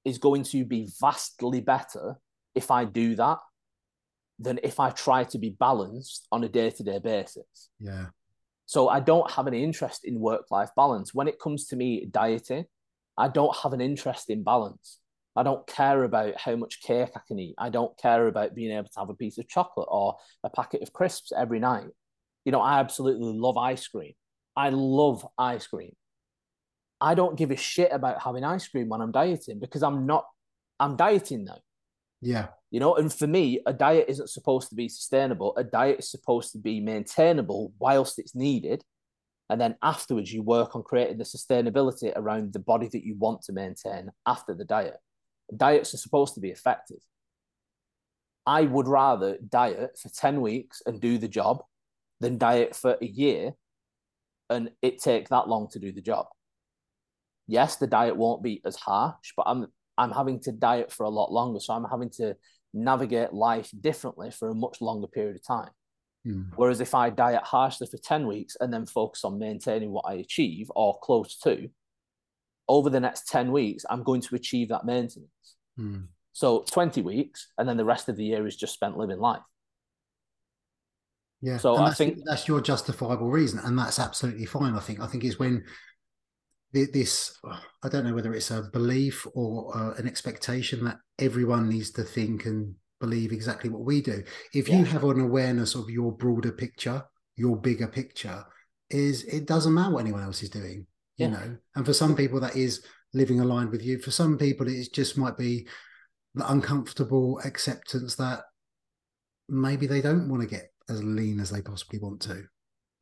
is 0.03 0.17
going 0.17 0.43
to 0.43 0.65
be 0.65 0.89
vastly 0.99 1.61
better 1.61 2.17
if 2.55 2.71
I 2.71 2.84
do 2.84 3.15
that 3.15 3.38
than 4.39 4.59
if 4.63 4.79
I 4.79 4.89
try 4.89 5.23
to 5.25 5.38
be 5.38 5.51
balanced 5.51 6.27
on 6.31 6.43
a 6.43 6.49
day 6.49 6.71
to 6.71 6.84
day 6.84 6.99
basis. 6.99 7.69
Yeah. 7.79 8.07
So 8.65 8.89
I 8.89 8.99
don't 8.99 9.29
have 9.31 9.47
any 9.47 9.63
interest 9.63 10.03
in 10.03 10.19
work 10.19 10.45
life 10.49 10.71
balance. 10.75 11.13
When 11.13 11.27
it 11.27 11.39
comes 11.39 11.67
to 11.67 11.75
me 11.75 12.05
dieting, 12.09 12.65
I 13.17 13.27
don't 13.27 13.55
have 13.57 13.73
an 13.73 13.81
interest 13.81 14.29
in 14.29 14.43
balance. 14.43 14.99
I 15.36 15.43
don't 15.43 15.65
care 15.67 16.03
about 16.03 16.39
how 16.39 16.55
much 16.55 16.81
cake 16.81 17.09
I 17.15 17.21
can 17.27 17.39
eat. 17.39 17.55
I 17.57 17.69
don't 17.69 17.97
care 17.97 18.27
about 18.27 18.55
being 18.55 18.71
able 18.71 18.89
to 18.89 18.99
have 18.99 19.09
a 19.09 19.15
piece 19.15 19.38
of 19.38 19.47
chocolate 19.47 19.88
or 19.89 20.15
a 20.43 20.49
packet 20.49 20.81
of 20.81 20.93
crisps 20.93 21.31
every 21.36 21.59
night. 21.59 21.88
You 22.45 22.51
know, 22.51 22.61
I 22.61 22.79
absolutely 22.79 23.34
love 23.34 23.57
ice 23.57 23.88
cream. 23.88 24.13
I 24.55 24.69
love 24.69 25.25
ice 25.38 25.65
cream. 25.67 25.95
I 27.04 27.16
don't 27.16 27.36
give 27.36 27.51
a 27.51 27.58
shit 27.58 27.91
about 27.91 28.22
having 28.22 28.45
ice 28.45 28.66
cream 28.66 28.88
when 28.88 29.01
I'm 29.01 29.12
dieting 29.12 29.60
because 29.60 29.84
I'm 29.84 30.06
not, 30.06 30.26
I'm 30.80 30.95
dieting 30.95 31.43
now. 31.43 31.60
Yeah. 32.22 32.47
You 32.72 32.80
know, 32.80 32.95
and 32.95 33.14
for 33.14 33.28
me, 33.28 33.60
a 33.66 33.74
diet 33.74 34.06
isn't 34.08 34.30
supposed 34.30 34.70
to 34.70 34.76
be 34.76 34.88
sustainable. 34.88 35.54
A 35.58 35.66
diet 35.66 35.99
is 35.99 36.10
supposed 36.10 36.54
to 36.54 36.60
be 36.60 36.80
maintainable 36.80 37.74
whilst 37.78 38.20
it's 38.20 38.34
needed. 38.34 38.86
And 39.49 39.60
then 39.60 39.76
afterwards, 39.84 40.32
you 40.32 40.43
work 40.43 40.78
on 40.78 40.84
creating 40.84 41.18
the 41.18 41.26
sustainability 41.26 42.14
around 42.16 42.54
the 42.54 42.60
body 42.60 42.88
that 42.93 43.04
you 43.04 43.18
want 43.18 43.41
to 43.43 43.51
maintain 43.51 44.10
after 44.26 44.54
the 44.54 44.64
diet. 44.64 44.95
Diets 45.56 45.93
are 45.93 45.97
supposed 45.97 46.36
to 46.36 46.39
be 46.39 46.51
effective. 46.51 47.01
I 48.45 48.62
would 48.62 48.88
rather 48.88 49.38
diet 49.49 49.99
for 50.01 50.08
10 50.08 50.39
weeks 50.39 50.82
and 50.86 51.01
do 51.01 51.18
the 51.18 51.28
job 51.28 51.64
than 52.22 52.38
diet 52.38 52.78
for 52.78 52.97
a 53.01 53.06
year 53.06 53.56
and 54.49 54.72
it 54.82 55.01
take 55.01 55.28
that 55.30 55.49
long 55.49 55.68
to 55.72 55.80
do 55.80 55.91
the 55.91 56.01
job 56.01 56.28
yes, 57.48 57.78
the 57.78 57.88
diet 57.88 58.16
won't 58.16 58.44
be 58.44 58.62
as 58.66 58.76
harsh, 58.76 59.34
but 59.36 59.44
I'm 59.48 59.68
I'm 59.98 60.12
having 60.12 60.39
to 60.41 60.52
diet 60.52 60.91
for 60.91 61.04
a 61.04 61.10
lot 61.10 61.32
longer. 61.32 61.60
So 61.60 61.74
I'm 61.74 61.86
having 61.86 62.10
to 62.18 62.36
navigate 62.74 63.34
life 63.34 63.70
differently 63.80 64.32
for 64.32 64.50
a 64.50 64.56
much 64.56 64.82
longer 64.82 65.08
period 65.08 65.36
of 65.36 65.46
time. 65.46 65.70
Mm. 66.26 66.52
Whereas 66.56 66.82
if 66.82 66.96
I 66.96 67.10
diet 67.10 67.44
harshly 67.44 67.88
for 67.88 67.98
10 67.98 68.26
weeks 68.26 68.56
and 68.60 68.74
then 68.74 68.86
focus 68.86 69.24
on 69.24 69.38
maintaining 69.38 69.91
what 69.91 70.06
I 70.08 70.16
achieve 70.16 70.72
or 70.76 70.98
close 71.04 71.38
to, 71.39 71.70
over 72.68 72.89
the 72.89 73.00
next 73.00 73.28
10 73.28 73.52
weeks, 73.52 73.86
I'm 73.89 74.04
going 74.04 74.22
to 74.22 74.36
achieve 74.36 74.70
that 74.70 74.86
maintenance. 74.86 75.30
Mm. 75.80 76.08
So 76.32 76.64
20 76.72 77.02
weeks, 77.02 77.50
and 77.58 77.68
then 77.68 77.78
the 77.78 77.86
rest 77.86 78.10
of 78.10 78.16
the 78.16 78.24
year 78.24 78.48
is 78.48 78.56
just 78.56 78.74
spent 78.74 78.98
living 78.98 79.20
life. 79.20 79.41
Yeah. 81.41 81.58
So 81.58 81.76
I 81.76 81.91
think 81.91 82.20
that's 82.26 82.48
your 82.48 82.62
justifiable 82.62 83.30
reason, 83.30 83.60
and 83.60 83.78
that's 83.78 84.00
absolutely 84.00 84.46
fine. 84.46 84.76
I 84.76 84.80
think. 84.80 85.02
I 85.02 85.08
think 85.08 85.26
is 85.26 85.38
when 85.38 85.66
this 86.74 87.38
i 87.84 87.89
don't 87.89 88.03
know 88.03 88.13
whether 88.13 88.34
it's 88.34 88.51
a 88.51 88.63
belief 88.74 89.28
or 89.36 89.76
uh, 89.78 89.93
an 89.95 90.07
expectation 90.07 90.84
that 90.84 90.97
everyone 91.19 91.69
needs 91.69 91.91
to 91.91 92.03
think 92.03 92.45
and 92.45 92.74
believe 92.99 93.32
exactly 93.32 93.69
what 93.69 93.86
we 93.86 94.01
do 94.01 94.24
if 94.53 94.67
yeah. 94.67 94.80
you 94.80 94.86
have 94.86 95.03
an 95.03 95.19
awareness 95.19 95.76
of 95.76 95.89
your 95.89 96.11
broader 96.11 96.51
picture 96.51 97.03
your 97.36 97.55
bigger 97.55 97.88
picture 97.88 98.43
is 98.89 99.24
it 99.26 99.45
doesn't 99.45 99.74
matter 99.74 99.93
what 99.93 100.01
anyone 100.01 100.24
else 100.24 100.41
is 100.41 100.49
doing 100.49 100.86
you 101.17 101.28
yeah. 101.28 101.30
know 101.30 101.57
and 101.76 101.86
for 101.86 101.93
some 101.93 102.15
people 102.15 102.39
that 102.39 102.55
is 102.55 102.84
living 103.13 103.39
aligned 103.39 103.69
with 103.69 103.84
you 103.84 103.99
for 103.99 104.11
some 104.11 104.38
people 104.38 104.67
it 104.67 104.93
just 104.93 105.17
might 105.17 105.38
be 105.38 105.67
the 106.36 106.51
uncomfortable 106.51 107.39
acceptance 107.45 108.15
that 108.15 108.41
maybe 109.47 109.86
they 109.86 110.01
don't 110.01 110.30
want 110.30 110.41
to 110.41 110.47
get 110.47 110.71
as 110.89 111.03
lean 111.03 111.39
as 111.39 111.51
they 111.51 111.61
possibly 111.61 111.99
want 111.99 112.21
to 112.21 112.43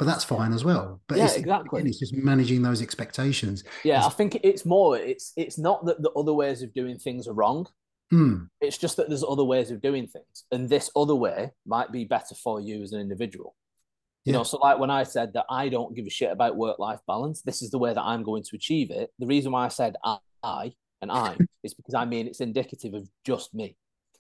but 0.02 0.08
that's 0.08 0.24
fine 0.24 0.52
as 0.52 0.66
well. 0.66 0.99
But 1.08 1.20
yeah, 1.20 1.26
it's, 1.26 1.36
exactly. 1.36 1.80
Again, 1.80 1.89
it's 1.89 1.99
just 1.99 2.16
managing 2.16 2.64
those 2.64 2.82
expectations. 2.82 3.64
Yeah, 3.84 3.97
it's, 3.97 4.08
I 4.08 4.10
think 4.10 4.39
it's 4.41 4.66
more. 4.66 4.97
It's 4.97 5.32
it's 5.38 5.60
not 5.60 5.86
that 5.86 6.02
the 6.02 6.10
other 6.14 6.34
ways 6.34 6.64
of 6.64 6.74
doing 6.74 6.97
things 6.97 7.28
are 7.28 7.34
wrong. 7.34 7.68
Hmm. 8.10 8.45
It's 8.62 8.80
just 8.80 8.97
that 8.97 9.10
there's 9.10 9.24
other 9.24 9.43
ways 9.43 9.70
of 9.70 9.80
doing 9.80 10.08
things, 10.08 10.45
and 10.52 10.68
this 10.68 10.89
other 10.95 11.14
way 11.14 11.52
might 11.68 11.91
be 11.91 12.04
better 12.04 12.34
for 12.34 12.60
you 12.60 12.82
as 12.82 12.93
an 12.93 12.99
individual. 12.99 13.56
You 14.26 14.32
yeah. 14.32 14.39
know, 14.39 14.43
so 14.43 14.58
like 14.58 14.80
when 14.80 14.89
I 14.89 15.04
said 15.04 15.34
that 15.34 15.45
I 15.52 15.70
don't 15.70 15.95
give 15.95 16.08
a 16.08 16.10
shit 16.10 16.32
about 16.32 16.58
work 16.58 16.80
life 16.80 17.02
balance, 17.06 17.43
this 17.43 17.62
is 17.62 17.70
the 17.70 17.78
way 17.78 17.93
that 17.93 18.02
I'm 18.02 18.24
going 18.24 18.41
to 18.41 18.56
achieve 18.56 18.89
it. 18.89 19.12
The 19.20 19.28
reason 19.28 19.52
why 19.52 19.66
I 19.66 19.68
said 19.68 19.97
I 20.04 20.74
and 21.04 21.12
I 21.12 21.38
is 21.64 21.76
because 21.76 21.93
I 21.93 22.06
mean 22.06 22.26
it's 22.26 22.41
indicative 22.41 22.95
of 22.95 23.08
just 23.24 23.54
me. 23.54 23.78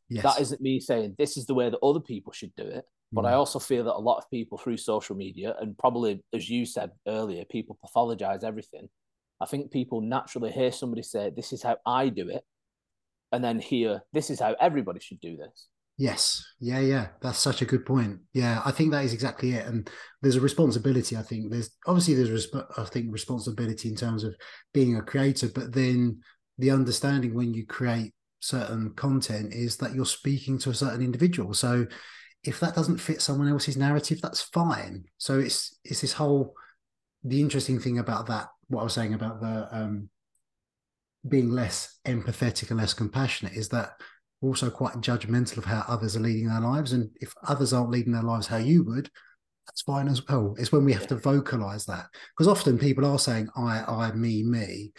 Yes. 0.09 0.21
That 0.21 0.41
isn't 0.41 0.61
me 0.61 0.79
saying 0.79 1.15
this 1.17 1.37
is 1.37 1.47
the 1.47 1.55
way 1.55 1.71
that 1.71 1.79
other 1.81 2.01
people 2.01 2.33
should 2.33 2.55
do 2.55 2.67
it. 2.67 2.85
But 3.11 3.25
I 3.25 3.31
mm. 3.31 3.37
also 3.37 3.59
feel 3.59 3.83
that 3.85 3.95
a 3.95 3.99
lot 3.99 4.17
of 4.17 4.29
people 4.29 4.57
through 4.57 4.77
social 4.77 5.15
media, 5.15 5.55
and 5.59 5.77
probably 5.77 6.23
as 6.33 6.49
you 6.49 6.65
said 6.65 6.91
earlier, 7.07 7.43
people 7.45 7.77
pathologize 7.83 8.43
everything. 8.43 8.87
I 9.39 9.45
think 9.45 9.71
people 9.71 10.01
naturally 10.01 10.51
hear 10.51 10.71
somebody 10.71 11.03
say, 11.03 11.31
This 11.35 11.51
is 11.51 11.61
how 11.61 11.77
I 11.85 12.09
do 12.09 12.29
it, 12.29 12.43
and 13.31 13.43
then 13.43 13.59
hear, 13.59 14.01
This 14.13 14.29
is 14.29 14.39
how 14.39 14.55
everybody 14.59 14.99
should 14.99 15.19
do 15.19 15.35
this. 15.35 15.67
Yes. 15.97 16.43
Yeah, 16.59 16.79
yeah. 16.79 17.07
That's 17.21 17.37
such 17.37 17.61
a 17.61 17.65
good 17.65 17.85
point. 17.85 18.21
Yeah, 18.33 18.61
I 18.65 18.71
think 18.71 18.91
that 18.91 19.05
is 19.05 19.13
exactly 19.13 19.51
it. 19.51 19.67
And 19.67 19.87
there's 20.21 20.37
a 20.37 20.41
responsibility, 20.41 21.15
I 21.15 21.21
think. 21.21 21.51
There's 21.51 21.69
obviously 21.85 22.15
there's 22.15 22.47
I 22.75 22.85
think 22.85 23.11
responsibility 23.11 23.89
in 23.89 23.95
terms 23.95 24.23
of 24.23 24.35
being 24.73 24.95
a 24.95 25.03
creator, 25.03 25.49
but 25.53 25.73
then 25.73 26.21
the 26.57 26.71
understanding 26.71 27.35
when 27.35 27.53
you 27.53 27.67
create 27.67 28.13
certain 28.39 28.93
content 28.95 29.53
is 29.53 29.77
that 29.77 29.93
you're 29.93 30.05
speaking 30.05 30.57
to 30.59 30.71
a 30.71 30.73
certain 30.73 31.03
individual. 31.03 31.53
So 31.53 31.85
if 32.43 32.59
that 32.59 32.75
doesn't 32.75 32.97
fit 32.97 33.21
someone 33.21 33.47
else's 33.47 33.77
narrative, 33.77 34.21
that's 34.21 34.41
fine. 34.41 35.05
So 35.17 35.39
it's 35.39 35.77
it's 35.83 36.01
this 36.01 36.13
whole 36.13 36.55
the 37.23 37.41
interesting 37.41 37.79
thing 37.79 37.99
about 37.99 38.27
that, 38.27 38.47
what 38.67 38.81
I 38.81 38.83
was 38.83 38.93
saying 38.93 39.13
about 39.13 39.41
the 39.41 39.67
um, 39.71 40.09
being 41.27 41.51
less 41.51 41.99
empathetic 42.05 42.71
and 42.71 42.79
less 42.79 42.93
compassionate 42.93 43.53
is 43.53 43.69
that 43.69 43.91
we're 44.41 44.49
also 44.49 44.69
quite 44.71 44.95
judgmental 44.95 45.57
of 45.57 45.65
how 45.65 45.85
others 45.87 46.15
are 46.15 46.21
leading 46.21 46.47
their 46.47 46.61
lives. 46.61 46.93
And 46.93 47.11
if 47.21 47.33
others 47.47 47.73
aren't 47.73 47.91
leading 47.91 48.13
their 48.13 48.23
lives 48.23 48.47
how 48.47 48.57
you 48.57 48.83
would, 48.85 49.09
that's 49.67 49.83
fine 49.83 50.07
as 50.07 50.27
well. 50.27 50.55
It's 50.57 50.71
when 50.71 50.83
we 50.83 50.93
have 50.93 51.05
to 51.07 51.15
vocalize 51.15 51.85
that. 51.85 52.07
Because 52.35 52.47
often 52.47 52.79
people 52.79 53.05
are 53.05 53.19
saying 53.19 53.49
I, 53.55 53.83
I, 53.87 54.11
me, 54.13 54.41
me, 54.41 54.93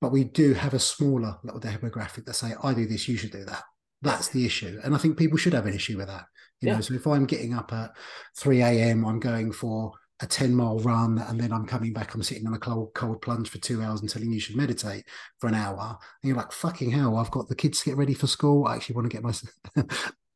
but 0.00 0.10
we 0.10 0.24
do 0.24 0.54
have 0.54 0.74
a 0.74 0.80
smaller 0.80 1.38
little 1.44 1.60
demographic 1.60 2.24
that 2.24 2.34
say, 2.34 2.54
I 2.62 2.74
do 2.74 2.86
this, 2.86 3.08
you 3.08 3.16
should 3.16 3.30
do 3.30 3.44
that. 3.44 3.62
That's 4.02 4.28
the 4.28 4.44
issue. 4.44 4.80
And 4.82 4.94
I 4.94 4.98
think 4.98 5.16
people 5.16 5.38
should 5.38 5.54
have 5.54 5.66
an 5.66 5.74
issue 5.74 5.96
with 5.96 6.08
that. 6.08 6.24
You 6.60 6.68
yeah. 6.68 6.74
know, 6.74 6.80
so 6.80 6.94
if 6.94 7.06
I'm 7.06 7.26
getting 7.26 7.54
up 7.54 7.72
at 7.72 7.90
3 8.38 8.62
a.m., 8.62 9.04
I'm 9.04 9.20
going 9.20 9.52
for 9.52 9.92
a 10.20 10.26
10 10.26 10.54
mile 10.54 10.78
run 10.78 11.18
and 11.18 11.40
then 11.40 11.52
I'm 11.52 11.66
coming 11.66 11.92
back, 11.92 12.14
I'm 12.14 12.22
sitting 12.22 12.46
on 12.46 12.54
a 12.54 12.58
cold, 12.58 12.94
cold 12.94 13.20
plunge 13.20 13.50
for 13.50 13.58
two 13.58 13.82
hours 13.82 14.00
and 14.00 14.08
telling 14.08 14.32
you 14.32 14.40
should 14.40 14.56
meditate 14.56 15.04
for 15.38 15.48
an 15.48 15.54
hour. 15.54 15.98
And 16.22 16.28
you're 16.28 16.36
like, 16.36 16.52
fucking 16.52 16.90
hell, 16.90 17.16
I've 17.16 17.30
got 17.30 17.48
the 17.48 17.56
kids 17.56 17.80
to 17.80 17.90
get 17.90 17.98
ready 17.98 18.14
for 18.14 18.26
school. 18.26 18.66
I 18.66 18.76
actually 18.76 18.96
want 18.96 19.10
to 19.10 19.16
get 19.16 19.22
my. 19.22 19.32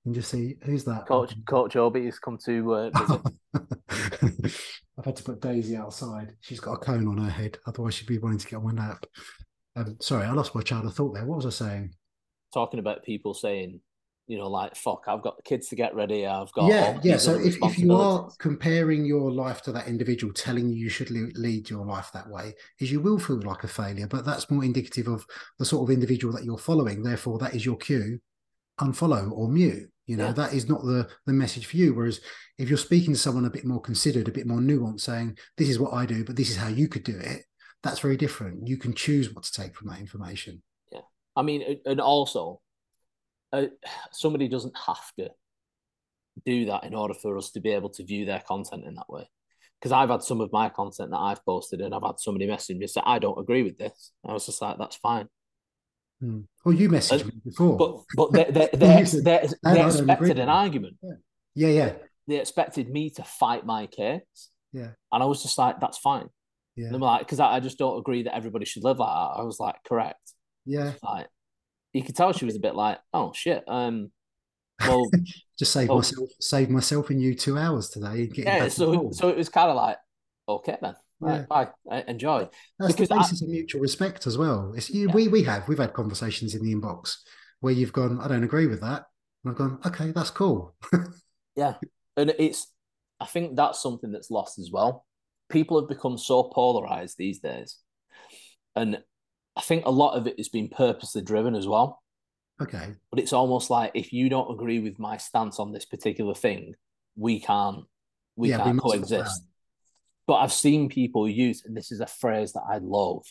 and 0.05 0.14
just 0.14 0.31
see 0.31 0.57
who's 0.62 0.85
that. 0.85 1.07
Coach 1.07 1.35
Coach 1.47 1.77
Obi 1.77 2.05
has 2.07 2.19
come 2.19 2.39
to 2.45 2.75
uh. 2.75 2.91
I've 4.99 5.05
had 5.05 5.16
to 5.16 5.23
put 5.23 5.41
Daisy 5.41 5.77
outside. 5.77 6.35
She's 6.41 6.61
got 6.61 6.73
a 6.73 6.79
cone 6.79 7.07
on 7.07 7.19
her 7.19 7.31
head. 7.31 7.59
Otherwise, 7.66 7.95
she'd 7.95 8.09
be 8.09 8.19
wanting 8.19 8.39
to 8.39 8.47
get 8.47 8.57
on 8.57 8.64
my 8.64 8.73
nap. 8.73 9.05
Um, 9.77 9.97
sorry, 10.01 10.27
I 10.27 10.33
lost 10.33 10.57
my 10.57 10.62
child 10.62 10.87
of 10.87 10.95
thought 10.95 11.14
there. 11.14 11.25
What 11.25 11.37
was 11.37 11.47
I 11.47 11.51
saying? 11.51 11.95
Talking 12.53 12.81
about 12.81 13.05
people 13.05 13.33
saying 13.33 13.81
you 14.29 14.37
know, 14.39 14.49
like 14.49 14.76
fuck, 14.76 15.05
I've 15.09 15.22
got 15.22 15.39
the 15.39 15.43
kids 15.43 15.68
to 15.68 15.76
get 15.76 15.95
ready. 15.95 16.26
I've 16.26 16.53
got 16.53 16.68
yeah, 16.68 17.01
yeah. 17.03 17.16
So 17.16 17.35
if, 17.35 17.57
if 17.62 17.79
you 17.79 17.93
are 17.95 18.31
comparing 18.39 19.05
your 19.05 19.33
life 19.33 19.62
to 19.62 19.72
that 19.72 19.89
individual, 19.89 20.33
telling 20.33 20.68
you 20.68 20.76
you 20.76 20.91
should 20.91 21.11
lead 21.11 21.70
your 21.70 21.87
life 21.87 22.11
that 22.12 22.29
way, 22.29 22.55
is 22.79 22.93
you 22.93 23.01
will 23.01 23.18
feel 23.18 23.41
like 23.41 23.64
a 23.64 23.68
failure. 23.68 24.07
But 24.07 24.26
that's 24.26 24.51
more 24.51 24.62
indicative 24.62 25.09
of 25.09 25.24
the 25.59 25.64
sort 25.64 25.89
of 25.89 25.93
individual 25.93 26.35
that 26.35 26.45
you're 26.45 26.59
following. 26.59 27.03
Therefore, 27.03 27.39
that 27.39 27.55
is 27.55 27.64
your 27.64 27.76
cue: 27.76 28.20
unfollow 28.79 29.33
or 29.33 29.49
mute. 29.49 29.91
You 30.07 30.16
know, 30.16 30.26
yeah. 30.26 30.33
that 30.33 30.53
is 30.53 30.68
not 30.68 30.83
the 30.83 31.09
the 31.26 31.33
message 31.33 31.66
for 31.66 31.79
you. 31.79 31.95
Whereas 31.95 32.20
if 32.59 32.68
you're 32.68 32.76
speaking 32.76 33.14
to 33.14 33.18
someone 33.18 33.47
a 33.47 33.51
bit 33.51 33.64
more 33.64 33.81
considered, 33.81 34.29
a 34.29 34.33
bit 34.33 34.47
more 34.47 34.59
nuanced, 34.59 35.01
saying, 35.01 35.39
This 35.57 35.70
is 35.70 35.79
what 35.79 35.95
I 35.95 36.05
do, 36.05 36.24
but 36.24 36.37
this 36.37 36.51
is 36.51 36.57
how 36.57 36.68
you 36.68 36.89
could 36.89 37.05
do 37.05 37.16
it, 37.16 37.45
that's 37.83 38.01
very 38.01 38.16
different. 38.16 38.66
You 38.66 38.76
can 38.76 38.95
choose 38.95 39.33
what 39.33 39.45
to 39.45 39.53
take 39.53 39.74
from 39.74 39.89
that 39.89 40.01
information. 40.01 40.62
Yeah. 40.93 41.01
I 41.37 41.43
mean, 41.43 41.81
and 41.87 42.01
also, 42.01 42.61
uh, 43.53 43.66
somebody 44.12 44.49
doesn't 44.49 44.76
have 44.86 45.12
to 45.18 45.30
do 46.44 46.66
that 46.66 46.84
in 46.84 46.94
order 46.94 47.14
for 47.14 47.36
us 47.36 47.51
to 47.51 47.61
be 47.61 47.70
able 47.70 47.90
to 47.90 48.05
view 48.05 48.24
their 48.24 48.42
content 48.46 48.84
in 48.84 48.94
that 48.94 49.09
way. 49.11 49.28
Because 49.80 49.92
I've 49.92 50.11
had 50.11 50.22
some 50.22 50.40
of 50.40 50.53
my 50.53 50.68
content 50.68 51.11
that 51.11 51.18
I've 51.18 51.44
posted 51.44 51.80
and 51.80 51.94
I've 51.94 52.03
had 52.03 52.18
somebody 52.18 52.46
message 52.46 52.76
me 52.76 52.86
say, 52.88 53.01
I 53.05 53.20
don't 53.20 53.38
agree 53.38 53.62
with 53.62 53.78
this. 53.78 54.12
I 54.26 54.32
was 54.32 54.46
just 54.46 54.61
like, 54.61 54.76
that's 54.78 54.96
fine. 54.96 55.28
Hmm. 56.20 56.40
Well, 56.64 56.74
you 56.74 56.88
messaged 56.88 57.26
me 57.26 57.32
before, 57.44 57.76
but 57.76 58.01
but 58.16 58.32
they 58.32 58.44
they 58.53 58.68
they, 59.05 59.20
they, 59.22 59.49
they 59.62 59.86
expected 59.86 60.38
an 60.40 60.49
argument. 60.49 60.96
Yeah. 61.01 61.12
yeah, 61.55 61.68
yeah. 61.68 61.92
They 62.26 62.40
expected 62.40 62.90
me 62.90 63.11
to 63.11 63.22
fight 63.22 63.64
my 63.64 63.86
case. 63.86 64.51
Yeah, 64.72 64.90
and 65.12 65.22
I 65.22 65.26
was 65.26 65.42
just 65.42 65.57
like, 65.57 65.80
that's 65.80 65.99
fine. 65.99 66.28
Yeah, 66.74 66.86
and 66.86 66.96
I'm 66.96 67.01
like, 67.01 67.20
because 67.20 67.38
I, 67.38 67.55
I, 67.55 67.61
just 67.61 67.78
don't 67.78 67.99
agree 67.99 68.24
that 68.24 68.34
everybody 68.34 68.64
should 68.64 68.84
live 68.84 68.99
like 68.99 69.09
that. 69.09 69.40
I 69.40 69.44
was 69.44 69.61
like, 69.61 69.76
correct. 69.84 70.34
Yeah, 70.66 70.92
like 71.05 71.28
you 71.93 72.03
could 72.03 72.16
tell 72.16 72.32
she 72.32 72.45
was 72.45 72.57
a 72.57 72.61
bit 72.61 72.74
like, 72.74 72.99
oh 73.12 73.32
shit. 73.32 73.64
Um, 73.66 74.11
well, 74.86 75.11
just 75.59 75.72
save 75.72 75.89
well, 75.89 75.99
myself, 75.99 76.28
save 76.41 76.70
myself 76.70 77.11
and 77.11 77.20
you 77.20 77.34
two 77.34 77.59
hours 77.59 77.89
today. 77.89 78.30
yeah, 78.34 78.68
so 78.68 79.11
so 79.12 79.28
it 79.28 79.36
was 79.36 79.49
kind 79.49 79.70
of 79.70 79.76
like, 79.76 79.97
okay 80.49 80.76
then. 80.80 80.95
Right, 81.20 81.45
yeah. 81.51 81.66
bye. 81.91 82.05
Enjoy. 82.07 82.49
That's 82.78 82.93
because 82.93 83.09
the 83.09 83.16
basis 83.16 83.43
I, 83.43 83.47
of 83.47 83.51
mutual 83.51 83.80
respect 83.80 84.26
as 84.28 84.39
well. 84.39 84.72
It's 84.76 84.89
you, 84.89 85.09
yeah. 85.09 85.14
we 85.14 85.26
we 85.28 85.43
have 85.43 85.66
we've 85.66 85.78
had 85.78 85.93
conversations 85.93 86.55
in 86.55 86.62
the 86.62 86.72
inbox 86.72 87.16
where 87.61 87.72
you've 87.72 87.93
gone, 87.93 88.20
I 88.20 88.28
don't 88.28 88.45
agree 88.45 88.66
with 88.66 88.80
that, 88.82 89.07
and 89.43 89.51
I've 89.51 89.59
gone, 89.59 89.80
okay, 89.84 90.12
that's 90.12 90.30
cool. 90.30 90.76
yeah, 91.57 91.74
and 92.16 92.32
it's 92.39 92.72
I 93.18 93.26
think 93.26 93.57
that's 93.57 93.82
something 93.82 94.12
that's 94.12 94.30
lost 94.30 94.61
as 94.61 94.70
well. 94.72 95.05
People 95.49 95.80
have 95.80 95.89
become 95.89 96.18
so 96.18 96.45
polarized 96.45 97.16
these 97.18 97.41
days, 97.41 97.78
and 98.76 99.03
I 99.59 99.62
think 99.62 99.84
a 99.84 99.90
lot 99.90 100.14
of 100.16 100.26
it 100.26 100.38
has 100.38 100.48
been 100.48 100.68
purposely 100.68 101.22
driven 101.22 101.54
as 101.54 101.66
well. 101.66 102.02
Okay, 102.61 102.94
but 103.11 103.20
it's 103.20 103.32
almost 103.32 103.70
like 103.70 103.92
if 103.94 104.12
you 104.12 104.28
don't 104.28 104.52
agree 104.52 104.80
with 104.80 104.98
my 104.98 105.16
stance 105.16 105.59
on 105.59 105.72
this 105.72 105.84
particular 105.84 106.34
thing, 106.34 106.74
we 107.16 107.40
can't 107.40 107.84
we 108.36 108.50
yeah, 108.50 108.62
can't 108.62 108.80
coexist. 108.80 109.42
But 110.26 110.36
I've 110.36 110.52
seen 110.52 110.88
people 110.88 111.28
use, 111.28 111.64
and 111.64 111.76
this 111.76 111.90
is 111.90 112.00
a 112.00 112.06
phrase 112.06 112.52
that 112.52 112.64
I 112.70 112.78
love 112.78 113.24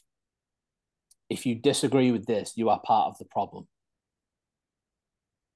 if 1.29 1.45
you 1.45 1.55
disagree 1.55 2.11
with 2.11 2.25
this, 2.25 2.53
you 2.55 2.69
are 2.69 2.79
part 2.79 3.07
of 3.07 3.17
the 3.17 3.25
problem. 3.25 3.67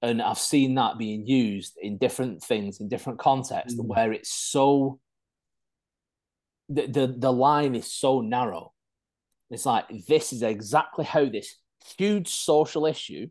And 0.01 0.22
I've 0.22 0.39
seen 0.39 0.76
that 0.76 0.97
being 0.97 1.26
used 1.28 1.78
in 1.80 1.97
different 1.97 2.43
things, 2.43 2.80
in 2.80 2.89
different 2.89 3.19
contexts, 3.19 3.80
mm. 3.80 3.86
where 3.86 4.11
it's 4.11 4.34
so 4.34 4.99
the, 6.69 6.88
the 6.88 7.15
the 7.17 7.32
line 7.32 7.76
is 7.76 7.91
so 7.93 8.22
narrow. 8.22 8.74
It's 9.52 9.66
like 9.66 9.86
this 10.08 10.34
is 10.34 10.41
exactly 10.41 11.06
how 11.06 11.26
this 11.26 11.56
huge 11.97 12.30
social 12.30 12.86
issue 12.86 13.28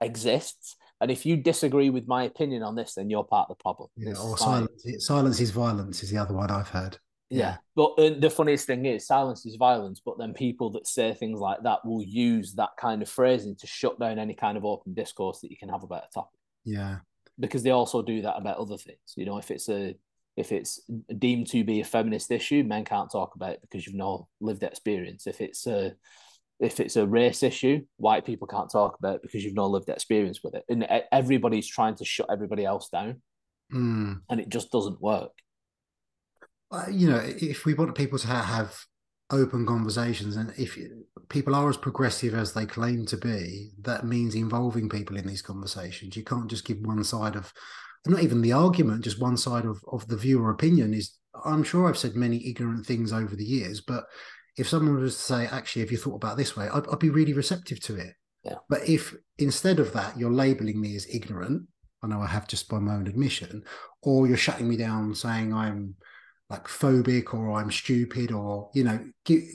exists. 0.00 0.76
And 1.00 1.10
if 1.10 1.24
you 1.24 1.36
disagree 1.36 1.90
with 1.90 2.08
my 2.08 2.24
opinion 2.24 2.62
on 2.62 2.74
this, 2.74 2.94
then 2.94 3.08
you're 3.08 3.24
part 3.24 3.48
of 3.48 3.56
the 3.56 3.62
problem. 3.62 3.88
Yeah, 3.96 4.14
or 4.20 4.36
silence, 4.36 4.84
silence 4.98 5.40
is 5.40 5.50
violence 5.50 6.02
is 6.02 6.10
the 6.10 6.18
other 6.18 6.34
one 6.34 6.50
I've 6.50 6.68
heard. 6.68 6.98
Yeah. 7.30 7.56
But 7.76 7.92
uh, 7.98 8.18
the 8.18 8.28
funniest 8.28 8.66
thing 8.66 8.84
is 8.84 9.06
silence 9.06 9.46
is 9.46 9.56
violence. 9.56 10.02
But 10.04 10.18
then 10.18 10.34
people 10.34 10.70
that 10.70 10.86
say 10.86 11.14
things 11.14 11.38
like 11.38 11.62
that 11.62 11.84
will 11.84 12.02
use 12.02 12.54
that 12.54 12.70
kind 12.78 13.02
of 13.02 13.08
phrasing 13.08 13.56
to 13.56 13.66
shut 13.66 13.98
down 14.00 14.18
any 14.18 14.34
kind 14.34 14.58
of 14.58 14.64
open 14.64 14.94
discourse 14.94 15.40
that 15.40 15.50
you 15.50 15.56
can 15.56 15.68
have 15.68 15.84
about 15.84 16.04
a 16.10 16.12
topic. 16.12 16.40
Yeah. 16.64 16.98
Because 17.38 17.62
they 17.62 17.70
also 17.70 18.02
do 18.02 18.22
that 18.22 18.36
about 18.36 18.58
other 18.58 18.76
things. 18.76 19.14
You 19.16 19.24
know, 19.24 19.38
if 19.38 19.50
it's 19.50 19.68
a 19.68 19.94
if 20.40 20.52
it's 20.52 20.80
deemed 21.18 21.46
to 21.48 21.62
be 21.64 21.80
a 21.80 21.84
feminist 21.84 22.30
issue, 22.30 22.64
men 22.64 22.84
can't 22.84 23.10
talk 23.10 23.34
about 23.36 23.52
it 23.52 23.60
because 23.62 23.86
you've 23.86 23.94
no 23.94 24.28
lived 24.40 24.62
experience. 24.62 25.26
If 25.26 25.40
it's 25.40 25.66
a 25.66 25.94
if 26.58 26.80
it's 26.80 26.96
a 26.96 27.06
race 27.06 27.42
issue, 27.42 27.82
white 27.96 28.26
people 28.26 28.46
can't 28.46 28.70
talk 28.70 28.98
about 28.98 29.16
it 29.16 29.22
because 29.22 29.42
you've 29.42 29.54
no 29.54 29.66
lived 29.66 29.88
experience 29.88 30.40
with 30.44 30.54
it. 30.54 30.64
And 30.68 30.86
everybody's 31.10 31.66
trying 31.66 31.94
to 31.96 32.04
shut 32.04 32.26
everybody 32.30 32.66
else 32.66 32.90
down. 32.90 33.22
Mm. 33.72 34.20
And 34.28 34.40
it 34.40 34.50
just 34.50 34.70
doesn't 34.70 35.00
work 35.00 35.32
you 36.90 37.10
know, 37.10 37.20
if 37.24 37.64
we 37.64 37.74
want 37.74 37.94
people 37.96 38.18
to 38.18 38.26
have 38.28 38.84
open 39.30 39.66
conversations, 39.66 40.36
and 40.36 40.52
if 40.56 40.78
people 41.28 41.54
are 41.54 41.68
as 41.68 41.76
progressive 41.76 42.34
as 42.34 42.52
they 42.52 42.66
claim 42.66 43.06
to 43.06 43.16
be, 43.16 43.70
that 43.80 44.04
means 44.04 44.34
involving 44.34 44.88
people 44.88 45.16
in 45.16 45.26
these 45.26 45.42
conversations. 45.42 46.16
You 46.16 46.24
can't 46.24 46.48
just 46.48 46.64
give 46.64 46.78
one 46.80 47.02
side 47.04 47.36
of, 47.36 47.52
not 48.06 48.22
even 48.22 48.40
the 48.40 48.52
argument, 48.52 49.04
just 49.04 49.20
one 49.20 49.36
side 49.36 49.64
of, 49.64 49.82
of 49.92 50.06
the 50.08 50.16
view 50.16 50.42
or 50.42 50.50
opinion. 50.50 50.94
Is 50.94 51.18
I'm 51.44 51.62
sure 51.62 51.88
I've 51.88 51.98
said 51.98 52.14
many 52.14 52.46
ignorant 52.46 52.86
things 52.86 53.12
over 53.12 53.36
the 53.36 53.44
years, 53.44 53.80
but 53.80 54.04
if 54.56 54.68
someone 54.68 55.00
was 55.00 55.16
to 55.16 55.22
say, 55.22 55.46
actually, 55.46 55.82
have 55.82 55.92
you 55.92 55.98
thought 55.98 56.16
about 56.16 56.36
this 56.36 56.56
way, 56.56 56.68
I'd, 56.68 56.86
I'd 56.88 56.98
be 56.98 57.10
really 57.10 57.32
receptive 57.32 57.80
to 57.80 57.96
it. 57.96 58.14
Yeah. 58.44 58.56
But 58.68 58.88
if 58.88 59.14
instead 59.38 59.78
of 59.78 59.92
that, 59.92 60.18
you're 60.18 60.32
labeling 60.32 60.80
me 60.80 60.96
as 60.96 61.06
ignorant, 61.12 61.66
I 62.02 62.06
know 62.06 62.20
I 62.20 62.26
have 62.26 62.48
just 62.48 62.68
by 62.68 62.78
my 62.78 62.94
own 62.94 63.06
admission, 63.06 63.62
or 64.02 64.26
you're 64.26 64.36
shutting 64.36 64.68
me 64.68 64.76
down 64.76 65.14
saying 65.14 65.52
I'm 65.52 65.94
like 66.48 66.66
phobic 66.66 67.32
or 67.32 67.52
I'm 67.52 67.70
stupid 67.70 68.32
or 68.32 68.70
you 68.74 68.82
know 68.82 68.98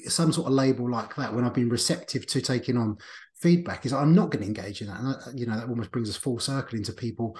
some 0.07 0.31
sort 0.31 0.47
of 0.47 0.53
label 0.53 0.89
like 0.89 1.13
that 1.15 1.33
when 1.33 1.43
I've 1.43 1.53
been 1.53 1.69
receptive 1.69 2.25
to 2.27 2.41
taking 2.41 2.77
on 2.77 2.97
feedback 3.41 3.85
is 3.85 3.91
I'm 3.91 4.15
not 4.15 4.29
going 4.29 4.41
to 4.41 4.47
engage 4.47 4.81
in 4.81 4.87
that 4.87 4.99
and 5.01 5.07
that, 5.09 5.37
you 5.37 5.45
know 5.45 5.57
that 5.57 5.67
almost 5.67 5.91
brings 5.91 6.09
us 6.09 6.15
full 6.15 6.39
circle 6.39 6.77
into 6.77 6.93
people 6.93 7.37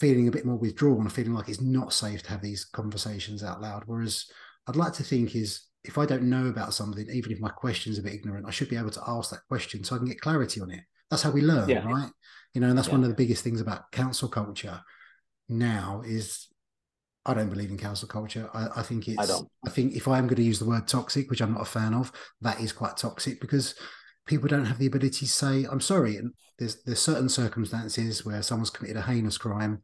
feeling 0.00 0.28
a 0.28 0.30
bit 0.30 0.44
more 0.44 0.56
withdrawn 0.56 1.08
feeling 1.08 1.34
like 1.34 1.48
it's 1.48 1.60
not 1.60 1.92
safe 1.92 2.22
to 2.22 2.30
have 2.30 2.42
these 2.42 2.64
conversations 2.64 3.42
out 3.42 3.60
loud 3.60 3.82
whereas 3.86 4.26
I'd 4.66 4.76
like 4.76 4.92
to 4.94 5.02
think 5.02 5.36
is 5.36 5.62
if 5.84 5.98
I 5.98 6.06
don't 6.06 6.24
know 6.24 6.46
about 6.46 6.74
something 6.74 7.06
even 7.12 7.32
if 7.32 7.40
my 7.40 7.50
question's 7.50 7.98
a 7.98 8.02
bit 8.02 8.14
ignorant 8.14 8.46
I 8.46 8.50
should 8.50 8.68
be 8.68 8.76
able 8.76 8.90
to 8.90 9.02
ask 9.06 9.30
that 9.30 9.46
question 9.48 9.84
so 9.84 9.94
I 9.94 9.98
can 9.98 10.08
get 10.08 10.20
clarity 10.20 10.60
on 10.60 10.70
it 10.70 10.80
that's 11.10 11.22
how 11.22 11.30
we 11.30 11.42
learn 11.42 11.68
yeah. 11.68 11.86
right 11.86 12.10
you 12.54 12.60
know 12.60 12.68
and 12.68 12.76
that's 12.76 12.88
yeah. 12.88 12.94
one 12.94 13.02
of 13.02 13.08
the 13.08 13.16
biggest 13.16 13.44
things 13.44 13.60
about 13.60 13.90
cancel 13.92 14.28
culture 14.28 14.80
now 15.48 16.02
is 16.04 16.48
I 17.26 17.34
don't 17.34 17.48
believe 17.48 17.70
in 17.70 17.78
cancel 17.78 18.06
culture. 18.06 18.50
I, 18.52 18.80
I 18.80 18.82
think 18.82 19.08
it's. 19.08 19.30
I. 19.30 19.38
I 19.66 19.70
think 19.70 19.94
if 19.94 20.08
I 20.08 20.18
am 20.18 20.26
going 20.26 20.36
to 20.36 20.42
use 20.42 20.58
the 20.58 20.66
word 20.66 20.86
toxic, 20.86 21.30
which 21.30 21.40
I'm 21.40 21.54
not 21.54 21.62
a 21.62 21.66
fan 21.66 21.94
of, 21.94 22.12
that 22.42 22.60
is 22.60 22.72
quite 22.72 22.98
toxic 22.98 23.40
because 23.40 23.74
people 24.26 24.48
don't 24.48 24.66
have 24.66 24.78
the 24.78 24.86
ability 24.86 25.26
to 25.26 25.32
say, 25.32 25.66
"I'm 25.70 25.80
sorry." 25.80 26.16
And 26.16 26.32
there's 26.58 26.82
there's 26.82 27.00
certain 27.00 27.28
circumstances 27.28 28.24
where 28.24 28.42
someone's 28.42 28.70
committed 28.70 28.96
a 28.96 29.02
heinous 29.02 29.38
crime. 29.38 29.82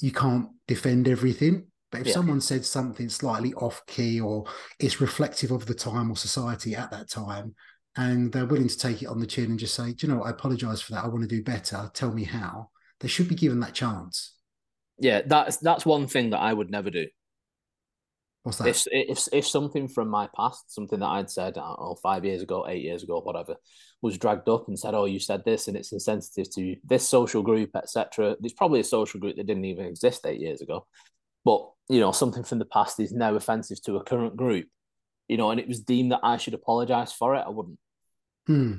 You 0.00 0.12
can't 0.12 0.48
defend 0.66 1.08
everything, 1.08 1.66
but 1.90 2.00
if 2.02 2.08
yeah. 2.08 2.14
someone 2.14 2.40
said 2.40 2.64
something 2.64 3.08
slightly 3.08 3.54
off 3.54 3.84
key 3.86 4.20
or 4.20 4.44
it's 4.78 5.00
reflective 5.00 5.50
of 5.50 5.66
the 5.66 5.74
time 5.74 6.10
or 6.10 6.16
society 6.16 6.74
at 6.74 6.90
that 6.90 7.08
time, 7.08 7.54
and 7.96 8.32
they're 8.32 8.46
willing 8.46 8.68
to 8.68 8.78
take 8.78 9.02
it 9.02 9.08
on 9.08 9.20
the 9.20 9.26
chin 9.26 9.50
and 9.50 9.58
just 9.58 9.74
say, 9.74 9.92
"Do 9.92 10.06
you 10.06 10.12
know, 10.12 10.20
what? 10.20 10.28
I 10.28 10.30
apologise 10.30 10.80
for 10.80 10.92
that. 10.92 11.04
I 11.04 11.08
want 11.08 11.22
to 11.22 11.28
do 11.28 11.42
better. 11.42 11.90
Tell 11.94 12.12
me 12.12 12.24
how." 12.24 12.70
They 13.00 13.08
should 13.08 13.28
be 13.28 13.34
given 13.34 13.60
that 13.60 13.74
chance 13.74 14.34
yeah, 14.98 15.22
that's 15.26 15.56
that's 15.58 15.84
one 15.84 16.06
thing 16.06 16.30
that 16.30 16.38
I 16.38 16.52
would 16.52 16.70
never 16.70 16.90
do. 16.90 17.06
What's 18.44 18.58
that? 18.58 18.68
If 18.68 18.84
if 18.92 19.28
if 19.32 19.46
something 19.46 19.88
from 19.88 20.08
my 20.08 20.28
past, 20.36 20.72
something 20.72 21.00
that 21.00 21.06
I'd 21.06 21.30
said, 21.30 21.54
oh, 21.56 21.96
five 22.02 22.26
years 22.26 22.42
ago, 22.42 22.66
eight 22.68 22.82
years 22.82 23.02
ago, 23.02 23.20
whatever, 23.20 23.56
was 24.02 24.18
dragged 24.18 24.50
up 24.50 24.68
and 24.68 24.78
said, 24.78 24.92
"Oh, 24.94 25.06
you 25.06 25.18
said 25.18 25.46
this, 25.46 25.66
and 25.66 25.78
it's 25.78 25.92
insensitive 25.92 26.52
to 26.54 26.76
this 26.84 27.08
social 27.08 27.42
group, 27.42 27.70
etc." 27.74 28.36
There's 28.38 28.52
probably 28.52 28.80
a 28.80 28.84
social 28.84 29.18
group 29.18 29.36
that 29.36 29.46
didn't 29.46 29.64
even 29.64 29.86
exist 29.86 30.26
eight 30.26 30.40
years 30.40 30.60
ago, 30.60 30.86
but 31.42 31.70
you 31.88 32.00
know, 32.00 32.12
something 32.12 32.44
from 32.44 32.58
the 32.58 32.66
past 32.66 33.00
is 33.00 33.12
now 33.12 33.34
offensive 33.34 33.82
to 33.84 33.96
a 33.96 34.04
current 34.04 34.36
group, 34.36 34.68
you 35.26 35.38
know, 35.38 35.50
and 35.50 35.58
it 35.58 35.66
was 35.66 35.80
deemed 35.80 36.12
that 36.12 36.20
I 36.22 36.36
should 36.36 36.54
apologize 36.54 37.12
for 37.14 37.34
it. 37.34 37.44
I 37.46 37.48
wouldn't. 37.48 37.78
Hmm. 38.46 38.74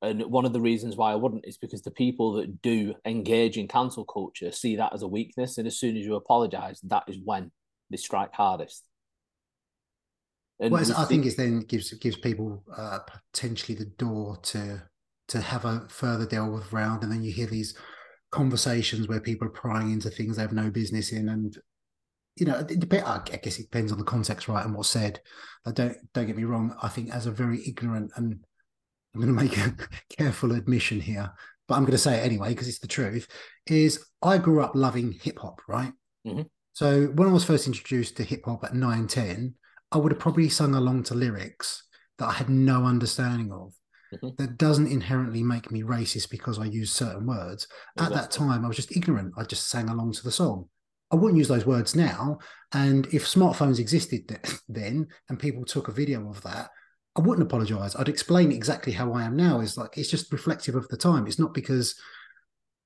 And 0.00 0.22
one 0.22 0.46
of 0.46 0.54
the 0.54 0.60
reasons 0.60 0.96
why 0.96 1.12
I 1.12 1.16
wouldn't 1.16 1.44
is 1.46 1.58
because 1.58 1.82
the 1.82 1.90
people 1.90 2.32
that 2.34 2.62
do 2.62 2.94
engage 3.04 3.58
in 3.58 3.68
cancel 3.68 4.06
culture 4.06 4.50
see 4.50 4.76
that 4.76 4.94
as 4.94 5.02
a 5.02 5.08
weakness. 5.08 5.58
And 5.58 5.66
as 5.66 5.78
soon 5.78 5.98
as 5.98 6.06
you 6.06 6.14
apologize, 6.14 6.80
that 6.84 7.04
is 7.06 7.18
when 7.22 7.52
they 7.90 7.96
strike 7.96 8.34
hardest. 8.34 8.84
And 10.58 10.72
well, 10.72 10.84
I 10.96 11.04
think 11.04 11.24
it 11.24 11.36
then 11.36 11.60
gives 11.60 11.92
gives 11.94 12.16
people 12.16 12.62
uh, 12.76 12.98
potentially 13.32 13.76
the 13.76 13.86
door 13.86 14.38
to 14.42 14.82
to 15.28 15.40
have 15.40 15.64
a 15.64 15.86
further 15.88 16.26
delve 16.26 16.72
round, 16.72 17.02
and 17.02 17.10
then 17.10 17.22
you 17.22 17.32
hear 17.32 17.46
these 17.46 17.76
conversations 18.30 19.08
where 19.08 19.20
people 19.20 19.48
are 19.48 19.52
prying 19.52 19.90
into 19.90 20.10
things 20.10 20.36
they 20.36 20.42
have 20.42 20.52
no 20.52 20.70
business 20.70 21.12
in, 21.12 21.28
and 21.30 21.56
you 22.36 22.46
know, 22.46 22.58
it 22.58 22.78
depends. 22.78 23.08
I 23.08 23.20
guess 23.42 23.58
it 23.58 23.70
depends 23.70 23.90
on 23.90 23.98
the 23.98 24.04
context, 24.04 24.48
right, 24.48 24.64
and 24.64 24.74
what's 24.74 24.90
said. 24.90 25.20
But 25.64 25.76
don't 25.76 25.96
don't 26.12 26.26
get 26.26 26.36
me 26.36 26.44
wrong. 26.44 26.76
I 26.82 26.88
think 26.88 27.10
as 27.10 27.26
a 27.26 27.30
very 27.30 27.60
ignorant 27.66 28.12
and 28.16 28.44
I'm 29.14 29.20
going 29.20 29.34
to 29.34 29.42
make 29.42 29.56
a 29.56 29.74
careful 30.16 30.52
admission 30.52 31.00
here, 31.00 31.32
but 31.66 31.74
I'm 31.74 31.82
going 31.82 31.92
to 31.92 31.98
say 31.98 32.18
it 32.18 32.24
anyway 32.24 32.50
because 32.50 32.68
it's 32.68 32.78
the 32.78 32.86
truth. 32.86 33.26
Is 33.66 34.04
I 34.22 34.38
grew 34.38 34.62
up 34.62 34.72
loving 34.74 35.12
hip 35.12 35.38
hop, 35.38 35.60
right? 35.68 35.92
Mm-hmm. 36.26 36.42
So 36.72 37.06
when 37.06 37.28
I 37.28 37.32
was 37.32 37.44
first 37.44 37.66
introduced 37.66 38.16
to 38.16 38.24
hip 38.24 38.42
hop 38.44 38.64
at 38.64 38.74
nine, 38.74 39.06
10, 39.06 39.54
I 39.92 39.98
would 39.98 40.12
have 40.12 40.20
probably 40.20 40.48
sung 40.48 40.74
along 40.74 41.04
to 41.04 41.14
lyrics 41.14 41.82
that 42.18 42.28
I 42.28 42.32
had 42.32 42.48
no 42.48 42.84
understanding 42.84 43.52
of. 43.52 43.74
Mm-hmm. 44.14 44.28
That 44.38 44.58
doesn't 44.58 44.90
inherently 44.90 45.42
make 45.42 45.70
me 45.70 45.82
racist 45.82 46.30
because 46.30 46.58
I 46.58 46.64
use 46.64 46.92
certain 46.92 47.26
words. 47.26 47.66
Exactly. 47.96 48.16
At 48.16 48.22
that 48.22 48.30
time, 48.30 48.64
I 48.64 48.68
was 48.68 48.76
just 48.76 48.96
ignorant. 48.96 49.34
I 49.36 49.44
just 49.44 49.68
sang 49.68 49.88
along 49.88 50.12
to 50.12 50.22
the 50.22 50.32
song. 50.32 50.68
I 51.12 51.16
wouldn't 51.16 51.38
use 51.38 51.48
those 51.48 51.66
words 51.66 51.96
now. 51.96 52.38
And 52.72 53.06
if 53.12 53.26
smartphones 53.26 53.78
existed 53.78 54.38
then 54.68 55.08
and 55.28 55.38
people 55.38 55.64
took 55.64 55.88
a 55.88 55.92
video 55.92 56.28
of 56.28 56.42
that, 56.42 56.70
I 57.16 57.20
wouldn't 57.20 57.46
apologize. 57.46 57.96
I'd 57.96 58.08
explain 58.08 58.52
exactly 58.52 58.92
how 58.92 59.12
I 59.12 59.24
am 59.24 59.36
now. 59.36 59.60
Is 59.60 59.76
like 59.76 59.98
it's 59.98 60.10
just 60.10 60.32
reflective 60.32 60.76
of 60.76 60.86
the 60.88 60.96
time. 60.96 61.26
It's 61.26 61.40
not 61.40 61.54
because 61.54 61.94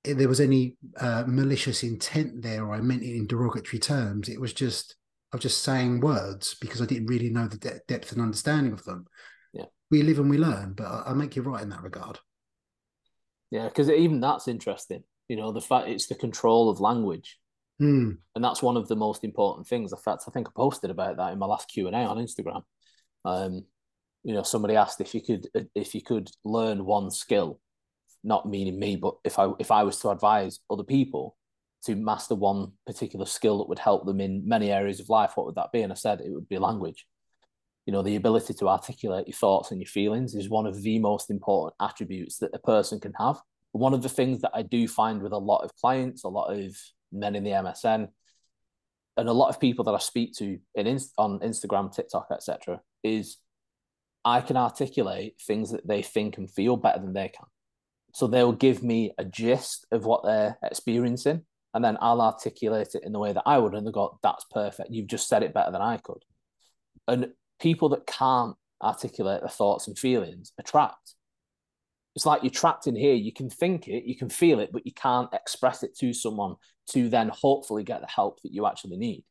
there 0.05 0.29
was 0.29 0.41
any 0.41 0.77
uh, 0.99 1.25
malicious 1.27 1.83
intent 1.83 2.43
there 2.43 2.65
or 2.65 2.75
I 2.75 2.81
meant 2.81 3.03
it 3.03 3.17
in 3.17 3.27
derogatory 3.27 3.79
terms. 3.81 4.29
It 4.29 4.41
was 4.41 4.53
just 4.53 4.97
I 5.33 5.37
was 5.37 5.43
just 5.43 5.63
saying 5.63 6.01
words 6.01 6.57
because 6.61 6.81
I 6.81 6.87
didn't 6.87 7.07
really 7.07 7.31
know 7.31 7.49
the 7.49 7.59
de- 7.59 7.81
depth 7.89 8.13
and 8.13 8.21
understanding 8.21 8.73
of 8.73 8.85
them. 8.85 9.07
Yeah, 9.53 9.65
we 9.91 10.03
live 10.03 10.19
and 10.19 10.31
we 10.31 10.39
learn, 10.39 10.75
but 10.77 10.87
I, 10.87 11.05
I 11.09 11.13
make 11.15 11.37
you 11.37 11.43
right 11.43 11.63
in 11.63 11.71
that 11.71 11.83
regard. 11.83 12.19
Yeah, 13.51 13.65
because 13.69 13.89
even 13.91 14.21
that's 14.21 14.49
interesting. 14.49 15.05
You 15.29 15.37
know, 15.37 15.53
the 15.53 15.61
fact 15.61 15.89
it's 15.89 16.07
the 16.07 16.15
control 16.15 16.69
of 16.69 16.81
language. 16.81 17.39
Mm. 17.81 18.19
And 18.35 18.45
that's 18.45 18.63
one 18.63 18.77
of 18.77 18.87
the 18.87 18.97
most 18.97 19.25
important 19.25 19.67
things. 19.67 19.93
In 19.93 19.99
fact, 19.99 20.25
I 20.29 20.31
think 20.31 20.47
I 20.47 20.53
posted 20.55 20.91
about 20.91 21.17
that 21.17 21.33
in 21.33 21.39
my 21.39 21.47
last 21.47 21.69
Q 21.69 21.89
and 21.89 21.97
A 21.97 22.01
on 22.01 22.19
Instagram. 22.19 22.63
Um, 23.25 23.65
you 24.23 24.35
know, 24.35 24.43
somebody 24.43 24.77
asked 24.77 25.01
if 25.01 25.15
you 25.15 25.23
could 25.23 25.49
if 25.75 25.95
you 25.95 26.03
could 26.03 26.31
learn 26.45 26.85
one 26.85 27.11
skill, 27.11 27.61
not 28.25 28.49
meaning 28.49 28.79
me, 28.79 28.97
but 28.97 29.15
if 29.25 29.39
I 29.39 29.51
if 29.59 29.71
I 29.71 29.83
was 29.83 29.99
to 30.01 30.11
advise 30.11 30.61
other 30.71 30.83
people 30.83 31.37
to 31.85 31.95
master 31.95 32.35
one 32.35 32.73
particular 32.87 33.27
skill 33.27 33.59
that 33.59 33.69
would 33.69 33.79
help 33.79 34.07
them 34.07 34.21
in 34.21 34.49
many 34.49 34.73
areas 34.73 35.01
of 35.01 35.11
life, 35.11 35.33
what 35.35 35.47
would 35.47 35.57
that 35.57 35.73
be? 35.73 35.83
And 35.83 35.93
I 35.93 35.97
said 35.97 36.21
it 36.21 36.33
would 36.33 36.49
be 36.49 36.59
language. 36.59 37.07
You 37.87 37.93
know, 37.93 38.03
the 38.03 38.17
ability 38.17 38.55
to 38.55 38.69
articulate 38.69 39.29
your 39.29 39.37
thoughts 39.37 39.71
and 39.71 39.81
your 39.81 39.89
feelings 39.89 40.35
is 40.35 40.49
one 40.49 40.67
of 40.67 40.83
the 40.83 40.99
most 40.99 41.31
important 41.31 41.75
attributes 41.81 42.39
that 42.39 42.55
a 42.55 42.59
person 42.59 42.99
can 42.99 43.13
have. 43.19 43.41
One 43.73 43.93
of 43.93 44.03
the 44.03 44.09
things 44.09 44.41
that 44.41 44.53
I 44.55 44.63
do 44.63 44.89
find 44.89 45.21
with 45.21 45.33
a 45.33 45.39
lot 45.39 45.65
of 45.65 45.77
clients, 45.77 46.25
a 46.25 46.29
lot 46.29 46.55
of 46.55 46.75
men 47.13 47.35
in 47.35 47.45
the 47.45 47.51
MSN, 47.51 48.09
and 49.17 49.29
a 49.29 49.33
lot 49.33 49.49
of 49.51 49.61
people 49.61 49.85
that 49.85 49.95
I 49.95 49.99
speak 49.99 50.33
to 50.37 50.59
in 50.75 50.99
on 51.19 51.41
Instagram, 51.41 51.95
TikTok, 51.95 52.29
etc., 52.33 52.81
is 53.03 53.37
I 54.25 54.41
can 54.41 54.57
articulate 54.57 55.35
things 55.47 55.71
that 55.73 55.87
they 55.87 56.03
think 56.03 56.39
and 56.39 56.51
feel 56.51 56.77
better 56.77 57.01
than 57.01 57.13
they 57.13 57.29
can. 57.29 57.47
So 58.15 58.27
they'll 58.27 58.53
give 58.53 58.83
me 58.83 59.13
a 59.19 59.25
gist 59.25 59.87
of 59.93 60.07
what 60.07 60.25
they're 60.25 60.57
experiencing, 60.63 61.43
and 61.75 61.85
then 61.85 61.99
I'll 62.01 62.23
articulate 62.23 62.95
it 62.95 63.03
in 63.05 63.13
the 63.13 63.19
way 63.19 63.33
that 63.33 63.43
I 63.45 63.59
would, 63.59 63.75
and 63.75 63.87
they 63.87 63.91
go, 63.93 64.19
"That's 64.23 64.45
perfect. 64.51 64.91
You've 64.91 65.09
just 65.09 65.29
said 65.29 65.43
it 65.43 65.55
better 65.55 65.73
than 65.73 65.83
I 65.83 65.99
could." 65.99 66.25
And 67.09 67.33
people 67.61 67.91
that 67.91 68.07
can't 68.07 68.57
articulate 68.83 69.41
their 69.41 69.49
thoughts 69.49 69.89
and 69.89 69.99
feelings 69.99 70.53
are 70.59 70.63
trapped 70.63 71.15
it's 72.15 72.27
like 72.27 72.43
you're 72.43 72.51
trapped 72.51 72.87
in 72.87 72.95
here. 72.95 73.15
You 73.15 73.33
can 73.33 73.51
think 73.51 73.89
it, 73.89 74.05
you 74.05 74.17
can 74.17 74.29
feel 74.29 74.61
it, 74.61 74.71
but 74.73 74.87
you 74.87 74.93
can't 74.93 75.33
express 75.33 75.83
it 75.83 75.97
to 75.99 76.13
someone 76.13 76.57
to 76.91 77.09
then 77.09 77.29
hopefully 77.29 77.83
get 77.83 78.01
the 78.01 78.07
help 78.07 78.41
that 78.43 78.53
you 78.53 78.67
actually 78.67 78.97
need. 78.97 79.25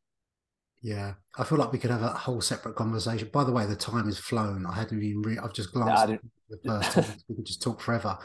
Yeah, 0.81 1.13
I 1.37 1.45
feel 1.45 1.57
like 1.57 1.71
we 1.71 1.79
could 1.79 1.91
have 1.91 2.01
a 2.01 2.09
whole 2.09 2.41
separate 2.41 2.75
conversation. 2.75 3.29
By 3.31 3.45
the 3.45 3.53
way, 3.53 3.65
the 3.65 3.75
time 3.75 4.05
has 4.05 4.19
flown. 4.19 4.65
I 4.65 4.75
hadn't 4.75 5.01
even. 5.01 5.21
Re- 5.21 5.37
I've 5.41 5.53
just 5.53 5.71
glanced 5.71 6.09
yeah, 6.09 6.17
the 6.49 6.57
first 6.65 6.91
time. 6.91 7.05
we 7.29 7.35
could 7.37 7.45
just 7.45 7.61
talk 7.61 7.79
forever. 7.79 8.17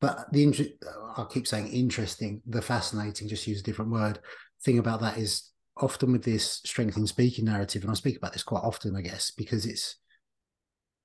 But 0.00 0.32
the 0.32 0.42
interest, 0.42 0.70
I 1.16 1.24
keep 1.28 1.46
saying 1.46 1.68
interesting, 1.68 2.40
the 2.46 2.62
fascinating. 2.62 3.28
Just 3.28 3.46
use 3.46 3.60
a 3.60 3.64
different 3.64 3.90
word. 3.90 4.20
Thing 4.64 4.78
about 4.78 5.00
that 5.00 5.18
is 5.18 5.50
often 5.76 6.12
with 6.12 6.24
this 6.24 6.60
strength 6.64 6.96
in 6.96 7.06
speaking 7.06 7.46
narrative, 7.46 7.82
and 7.82 7.90
I 7.90 7.94
speak 7.94 8.16
about 8.16 8.32
this 8.32 8.42
quite 8.42 8.62
often, 8.62 8.96
I 8.96 9.00
guess, 9.00 9.30
because 9.30 9.66
it's 9.66 9.96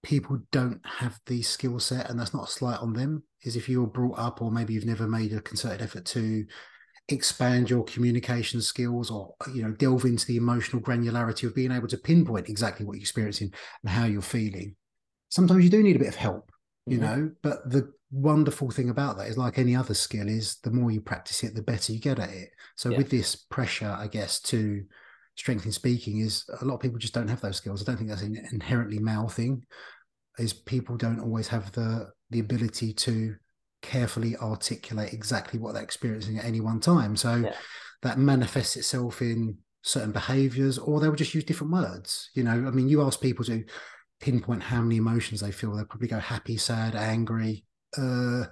people 0.03 0.39
don't 0.51 0.81
have 0.85 1.19
the 1.25 1.41
skill 1.41 1.79
set, 1.79 2.09
and 2.09 2.19
that's 2.19 2.33
not 2.33 2.49
a 2.49 2.51
slight 2.51 2.79
on 2.79 2.93
them. 2.93 3.23
Is 3.43 3.55
if 3.55 3.67
you 3.67 3.81
were 3.81 3.87
brought 3.87 4.19
up, 4.19 4.41
or 4.41 4.51
maybe 4.51 4.73
you've 4.73 4.85
never 4.85 5.07
made 5.07 5.33
a 5.33 5.41
concerted 5.41 5.81
effort 5.81 6.05
to 6.05 6.45
expand 7.09 7.69
your 7.69 7.83
communication 7.83 8.61
skills, 8.61 9.09
or 9.09 9.33
you 9.53 9.63
know, 9.63 9.71
delve 9.71 10.05
into 10.05 10.25
the 10.27 10.37
emotional 10.37 10.81
granularity 10.81 11.47
of 11.47 11.55
being 11.55 11.71
able 11.71 11.87
to 11.87 11.97
pinpoint 11.97 12.47
exactly 12.47 12.85
what 12.85 12.93
you're 12.93 13.01
experiencing 13.01 13.51
and 13.83 13.91
how 13.91 14.05
you're 14.05 14.21
feeling. 14.21 14.75
Sometimes 15.29 15.63
you 15.63 15.69
do 15.69 15.81
need 15.81 15.95
a 15.95 15.99
bit 15.99 16.09
of 16.09 16.15
help, 16.15 16.51
you 16.85 16.99
mm-hmm. 16.99 17.05
know. 17.05 17.31
But 17.41 17.69
the 17.69 17.91
wonderful 18.13 18.69
thing 18.69 18.89
about 18.89 19.17
that 19.17 19.27
is, 19.27 19.37
like 19.37 19.57
any 19.57 19.75
other 19.75 19.93
skill, 19.93 20.29
is 20.29 20.57
the 20.63 20.71
more 20.71 20.91
you 20.91 21.01
practice 21.01 21.43
it, 21.43 21.55
the 21.55 21.61
better 21.61 21.91
you 21.91 21.99
get 21.99 22.19
at 22.19 22.29
it. 22.29 22.49
So 22.75 22.89
yeah. 22.89 22.97
with 22.97 23.09
this 23.09 23.35
pressure, 23.35 23.95
I 23.97 24.07
guess 24.07 24.39
to 24.41 24.83
strength 25.35 25.65
in 25.65 25.71
speaking 25.71 26.19
is 26.19 26.45
a 26.61 26.65
lot 26.65 26.75
of 26.75 26.79
people 26.79 26.99
just 26.99 27.13
don't 27.13 27.27
have 27.27 27.41
those 27.41 27.57
skills. 27.57 27.81
I 27.81 27.85
don't 27.85 27.97
think 27.97 28.09
that's 28.09 28.21
an 28.21 28.47
inherently 28.51 28.99
male 28.99 29.27
thing. 29.27 29.65
Is 30.37 30.53
people 30.53 30.95
don't 30.95 31.19
always 31.19 31.47
have 31.49 31.71
the 31.73 32.11
the 32.29 32.39
ability 32.39 32.93
to 32.93 33.35
carefully 33.81 34.37
articulate 34.37 35.13
exactly 35.13 35.59
what 35.59 35.73
they're 35.73 35.83
experiencing 35.83 36.37
at 36.37 36.45
any 36.45 36.61
one 36.61 36.79
time. 36.79 37.15
So 37.15 37.35
yeah. 37.35 37.53
that 38.01 38.17
manifests 38.17 38.77
itself 38.77 39.21
in 39.21 39.57
certain 39.81 40.11
behaviors, 40.11 40.77
or 40.77 40.99
they'll 40.99 41.13
just 41.13 41.33
use 41.33 41.43
different 41.43 41.73
words. 41.73 42.29
You 42.33 42.43
know, 42.43 42.51
I 42.51 42.71
mean, 42.71 42.89
you 42.89 43.01
ask 43.03 43.19
people 43.19 43.43
to 43.45 43.63
pinpoint 44.21 44.63
how 44.63 44.81
many 44.81 44.97
emotions 44.97 45.41
they 45.41 45.51
feel, 45.51 45.75
they'll 45.75 45.85
probably 45.85 46.07
go 46.07 46.19
happy, 46.19 46.55
sad, 46.55 46.95
angry, 46.95 47.65
uh, 47.97 48.45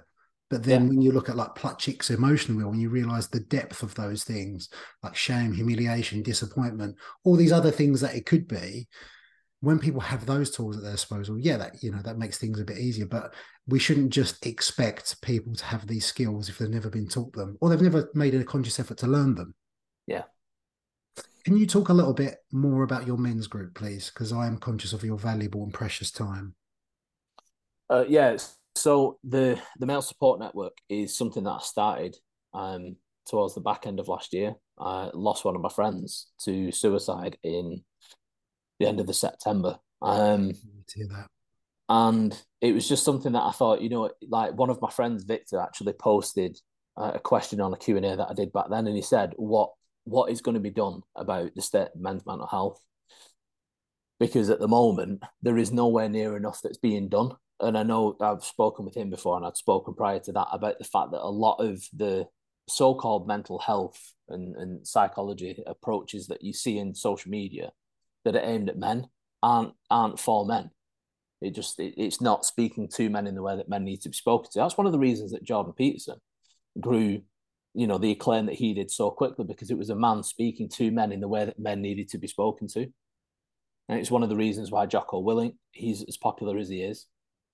but 0.50 0.64
then 0.64 0.82
yeah. 0.82 0.88
when 0.88 1.00
you 1.00 1.12
look 1.12 1.30
at 1.30 1.36
like 1.36 1.54
Plutchik's 1.54 2.10
emotional 2.10 2.58
wheel, 2.58 2.68
when 2.68 2.80
you 2.80 2.90
realize 2.90 3.28
the 3.28 3.40
depth 3.40 3.82
of 3.82 3.94
those 3.94 4.22
things, 4.22 4.68
like 5.02 5.16
shame, 5.16 5.52
humiliation, 5.52 6.22
disappointment, 6.22 6.96
all 7.24 7.36
these 7.36 7.52
other 7.52 7.70
things 7.70 8.02
that 8.02 8.14
it 8.14 8.26
could 8.26 8.46
be, 8.46 8.86
when 9.60 9.78
people 9.78 10.00
have 10.00 10.26
those 10.26 10.50
tools 10.50 10.76
at 10.76 10.82
their 10.82 10.92
disposal, 10.92 11.38
yeah, 11.38 11.56
that 11.56 11.82
you 11.82 11.90
know 11.90 12.02
that 12.02 12.18
makes 12.18 12.36
things 12.36 12.60
a 12.60 12.64
bit 12.64 12.78
easier. 12.78 13.06
But 13.06 13.32
we 13.66 13.78
shouldn't 13.78 14.10
just 14.10 14.44
expect 14.44 15.22
people 15.22 15.54
to 15.54 15.64
have 15.64 15.86
these 15.86 16.04
skills 16.04 16.48
if 16.48 16.58
they've 16.58 16.68
never 16.68 16.90
been 16.90 17.08
taught 17.08 17.32
them 17.32 17.56
or 17.60 17.70
they've 17.70 17.80
never 17.80 18.10
made 18.12 18.34
a 18.34 18.44
conscious 18.44 18.78
effort 18.78 18.98
to 18.98 19.06
learn 19.06 19.34
them. 19.34 19.54
Yeah. 20.06 20.24
Can 21.44 21.56
you 21.56 21.66
talk 21.66 21.88
a 21.88 21.94
little 21.94 22.12
bit 22.12 22.36
more 22.52 22.82
about 22.82 23.06
your 23.06 23.16
men's 23.16 23.46
group, 23.46 23.74
please? 23.74 24.10
Because 24.12 24.32
I 24.32 24.46
am 24.46 24.58
conscious 24.58 24.92
of 24.92 25.02
your 25.02 25.16
valuable 25.18 25.62
and 25.62 25.72
precious 25.72 26.10
time. 26.10 26.54
Uh, 27.88 28.04
yeah, 28.06 28.36
so 28.74 29.18
the 29.24 29.60
the 29.78 29.86
male 29.86 30.02
support 30.02 30.40
network 30.40 30.76
is 30.88 31.16
something 31.16 31.44
that 31.44 31.50
I 31.50 31.60
started 31.60 32.16
um, 32.54 32.96
towards 33.26 33.54
the 33.54 33.60
back 33.60 33.86
end 33.86 34.00
of 34.00 34.08
last 34.08 34.32
year. 34.32 34.54
I 34.78 35.10
lost 35.14 35.44
one 35.44 35.54
of 35.56 35.62
my 35.62 35.68
friends 35.68 36.28
to 36.44 36.72
suicide 36.72 37.36
in 37.42 37.82
the 38.80 38.86
end 38.86 39.00
of 39.00 39.06
the 39.06 39.14
September. 39.14 39.78
Um, 40.00 40.52
and 41.88 42.42
it 42.60 42.72
was 42.72 42.88
just 42.88 43.04
something 43.04 43.32
that 43.32 43.42
I 43.42 43.52
thought, 43.52 43.82
you 43.82 43.88
know, 43.88 44.10
like 44.28 44.54
one 44.54 44.70
of 44.70 44.80
my 44.80 44.90
friends, 44.90 45.24
Victor, 45.24 45.60
actually 45.60 45.92
posted 45.92 46.58
uh, 46.96 47.12
a 47.14 47.20
question 47.20 47.60
on 47.60 47.72
a 47.72 47.76
Q 47.76 47.96
and 47.96 48.06
A 48.06 48.16
that 48.16 48.30
I 48.30 48.34
did 48.34 48.52
back 48.52 48.66
then, 48.70 48.86
and 48.86 48.96
he 48.96 49.02
said, 49.02 49.34
"What 49.36 49.70
what 50.04 50.30
is 50.30 50.40
going 50.40 50.54
to 50.54 50.60
be 50.60 50.70
done 50.70 51.02
about 51.14 51.54
the 51.54 51.62
state 51.62 51.88
men's 51.94 52.26
mental 52.26 52.46
health?" 52.46 52.80
Because 54.18 54.50
at 54.50 54.60
the 54.60 54.68
moment, 54.68 55.22
there 55.42 55.58
is 55.58 55.72
nowhere 55.72 56.08
near 56.08 56.36
enough 56.36 56.60
that's 56.62 56.78
being 56.78 57.08
done 57.08 57.32
and 57.62 57.78
I 57.78 57.82
know 57.82 58.16
I've 58.20 58.44
spoken 58.44 58.84
with 58.84 58.96
him 58.96 59.10
before, 59.10 59.36
and 59.36 59.46
I'd 59.46 59.56
spoken 59.56 59.94
prior 59.94 60.18
to 60.20 60.32
that 60.32 60.48
about 60.52 60.78
the 60.78 60.84
fact 60.84 61.12
that 61.12 61.22
a 61.22 61.28
lot 61.28 61.56
of 61.56 61.82
the 61.92 62.26
so-called 62.68 63.26
mental 63.26 63.58
health 63.58 63.98
and, 64.28 64.54
and 64.56 64.86
psychology 64.86 65.62
approaches 65.66 66.26
that 66.28 66.42
you 66.42 66.52
see 66.52 66.78
in 66.78 66.94
social 66.94 67.30
media 67.30 67.72
that 68.24 68.36
are 68.36 68.44
aimed 68.44 68.68
at 68.68 68.78
men 68.78 69.06
aren't 69.42 69.74
aren't 69.90 70.20
for 70.20 70.46
men. 70.46 70.70
It 71.40 71.54
just 71.54 71.78
it, 71.80 71.94
it's 71.96 72.20
not 72.20 72.44
speaking 72.44 72.88
to 72.94 73.10
men 73.10 73.26
in 73.26 73.34
the 73.34 73.42
way 73.42 73.56
that 73.56 73.68
men 73.68 73.84
need 73.84 74.02
to 74.02 74.08
be 74.08 74.16
spoken 74.16 74.50
to. 74.52 74.58
That's 74.58 74.78
one 74.78 74.86
of 74.86 74.92
the 74.92 74.98
reasons 74.98 75.32
that 75.32 75.44
Jordan 75.44 75.72
Peterson 75.76 76.18
grew, 76.80 77.22
you 77.74 77.86
know, 77.86 77.98
the 77.98 78.12
acclaim 78.12 78.46
that 78.46 78.54
he 78.54 78.74
did 78.74 78.90
so 78.90 79.10
quickly 79.10 79.44
because 79.44 79.70
it 79.70 79.78
was 79.78 79.90
a 79.90 79.96
man 79.96 80.22
speaking 80.22 80.68
to 80.70 80.90
men 80.90 81.12
in 81.12 81.20
the 81.20 81.28
way 81.28 81.44
that 81.44 81.58
men 81.58 81.82
needed 81.82 82.08
to 82.10 82.18
be 82.18 82.28
spoken 82.28 82.68
to. 82.68 82.86
And 83.88 83.98
it's 83.98 84.10
one 84.10 84.22
of 84.22 84.28
the 84.28 84.36
reasons 84.36 84.70
why 84.70 84.86
Jocko 84.86 85.22
Willink, 85.22 85.54
he's 85.72 86.04
as 86.04 86.16
popular 86.16 86.56
as 86.56 86.68
he 86.68 86.82
is. 86.82 87.06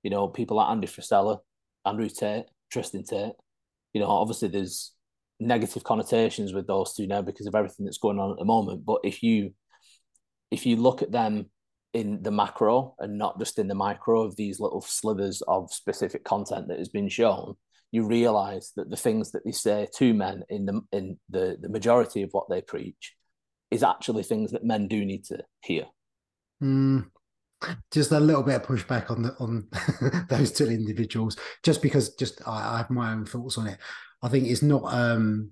You 0.02 0.10
know, 0.10 0.28
people 0.28 0.56
like 0.56 0.70
Andy 0.70 0.86
Frisella, 0.86 1.38
Andrew 1.84 2.08
Tate, 2.08 2.46
Tristan 2.70 3.04
Tate. 3.04 3.32
You 3.92 4.00
know, 4.00 4.08
obviously 4.08 4.48
there's 4.48 4.92
negative 5.40 5.84
connotations 5.84 6.52
with 6.52 6.66
those 6.66 6.94
two 6.94 7.06
now 7.06 7.22
because 7.22 7.46
of 7.46 7.54
everything 7.54 7.84
that's 7.84 7.98
going 7.98 8.18
on 8.18 8.32
at 8.32 8.38
the 8.38 8.44
moment. 8.44 8.84
But 8.84 9.00
if 9.04 9.22
you 9.22 9.54
if 10.50 10.66
you 10.66 10.76
look 10.76 11.02
at 11.02 11.12
them 11.12 11.46
in 11.94 12.22
the 12.22 12.30
macro 12.30 12.94
and 12.98 13.18
not 13.18 13.38
just 13.38 13.58
in 13.58 13.68
the 13.68 13.74
micro 13.74 14.22
of 14.22 14.36
these 14.36 14.60
little 14.60 14.80
slivers 14.80 15.42
of 15.48 15.72
specific 15.72 16.24
content 16.24 16.68
that 16.68 16.78
has 16.78 16.88
been 16.88 17.08
shown, 17.08 17.54
you 17.90 18.06
realize 18.06 18.72
that 18.76 18.90
the 18.90 18.96
things 18.96 19.32
that 19.32 19.44
they 19.44 19.52
say 19.52 19.86
to 19.96 20.14
men 20.14 20.42
in 20.48 20.66
the 20.66 20.80
in 20.92 21.18
the, 21.30 21.56
the 21.60 21.68
majority 21.68 22.22
of 22.22 22.30
what 22.32 22.48
they 22.48 22.60
preach 22.60 23.14
is 23.70 23.82
actually 23.82 24.22
things 24.22 24.52
that 24.52 24.64
men 24.64 24.88
do 24.88 25.04
need 25.04 25.24
to 25.24 25.38
hear. 25.62 25.86
Mm, 26.62 27.06
just 27.92 28.12
a 28.12 28.20
little 28.20 28.42
bit 28.42 28.56
of 28.56 28.62
pushback 28.62 29.10
on 29.10 29.22
the 29.22 29.34
on 29.38 29.68
those 30.28 30.52
two 30.52 30.66
individuals 30.66 31.36
just 31.64 31.82
because 31.82 32.14
just 32.14 32.40
I, 32.46 32.74
I, 32.74 32.76
have 32.78 32.90
my 32.90 33.12
own 33.12 33.26
thoughts 33.26 33.58
on 33.58 33.66
it. 33.66 33.78
I 34.22 34.28
think 34.28 34.46
it's 34.46 34.62
not 34.62 34.82
um 34.92 35.50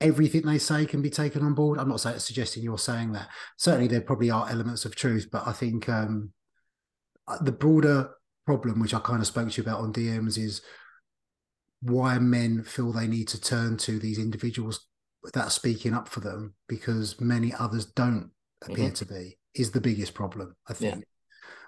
everything 0.00 0.42
they 0.42 0.58
say 0.58 0.86
can 0.86 1.02
be 1.02 1.10
taken 1.10 1.42
on 1.42 1.54
board. 1.54 1.78
I'm 1.78 1.88
not 1.88 2.00
saying, 2.00 2.18
suggesting 2.18 2.62
you're 2.62 2.78
saying 2.78 3.12
that. 3.12 3.28
Certainly 3.56 3.88
there 3.88 4.00
probably 4.00 4.30
are 4.30 4.48
elements 4.48 4.84
of 4.84 4.94
truth 4.94 5.28
but 5.30 5.46
i 5.46 5.52
think 5.52 5.88
um 5.88 6.32
uh, 7.26 7.38
the 7.40 7.52
broader 7.52 8.10
problem, 8.46 8.80
which 8.80 8.94
I 8.94 8.98
kind 9.00 9.20
of 9.20 9.26
spoke 9.26 9.50
to 9.50 9.62
you 9.62 9.66
about 9.66 9.80
on 9.80 9.92
DMs, 9.92 10.38
is 10.38 10.62
why 11.80 12.18
men 12.18 12.62
feel 12.62 12.92
they 12.92 13.06
need 13.06 13.28
to 13.28 13.40
turn 13.40 13.76
to 13.78 13.98
these 13.98 14.18
individuals 14.18 14.86
that 15.32 15.46
are 15.46 15.50
speaking 15.50 15.94
up 15.94 16.08
for 16.08 16.20
them 16.20 16.54
because 16.68 17.20
many 17.20 17.52
others 17.58 17.86
don't 17.86 18.30
appear 18.62 18.86
mm-hmm. 18.86 18.94
to 18.94 19.06
be 19.06 19.38
is 19.54 19.70
the 19.70 19.80
biggest 19.80 20.14
problem. 20.14 20.56
I 20.68 20.74
think. 20.74 20.96
Yeah. 20.96 21.00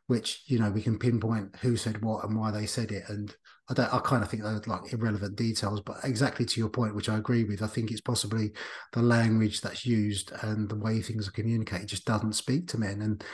Which 0.09 0.45
you 0.47 0.61
know 0.61 0.71
we 0.71 0.83
can 0.83 1.01
pinpoint 1.01 1.57
who 1.63 1.77
said 1.77 2.01
what 2.01 2.25
and 2.25 2.39
why 2.39 2.53
they 2.53 2.67
said 2.67 2.93
it, 2.93 3.03
and 3.09 3.35
I 3.69 3.75
don't. 3.75 3.93
I 3.93 3.99
kind 3.99 4.23
of 4.23 4.31
think 4.31 4.45
they're 4.45 4.63
like 4.67 4.93
irrelevant 4.93 5.35
details, 5.35 5.81
but 5.81 5.97
exactly 6.05 6.47
to 6.47 6.61
your 6.61 6.69
point, 6.69 6.95
which 6.95 7.09
I 7.09 7.17
agree 7.17 7.43
with. 7.43 7.61
I 7.61 7.67
think 7.67 7.91
it's 7.91 8.01
possibly 8.01 8.53
the 8.93 9.03
language 9.03 9.63
that's 9.63 9.85
used 9.85 10.31
and 10.43 10.69
the 10.69 10.77
way 10.77 11.03
things 11.03 11.27
are 11.27 11.33
communicated 11.33 11.89
just 11.89 12.05
doesn't 12.05 12.35
speak 12.35 12.69
to 12.69 12.79
men, 12.79 13.03
and 13.03 13.25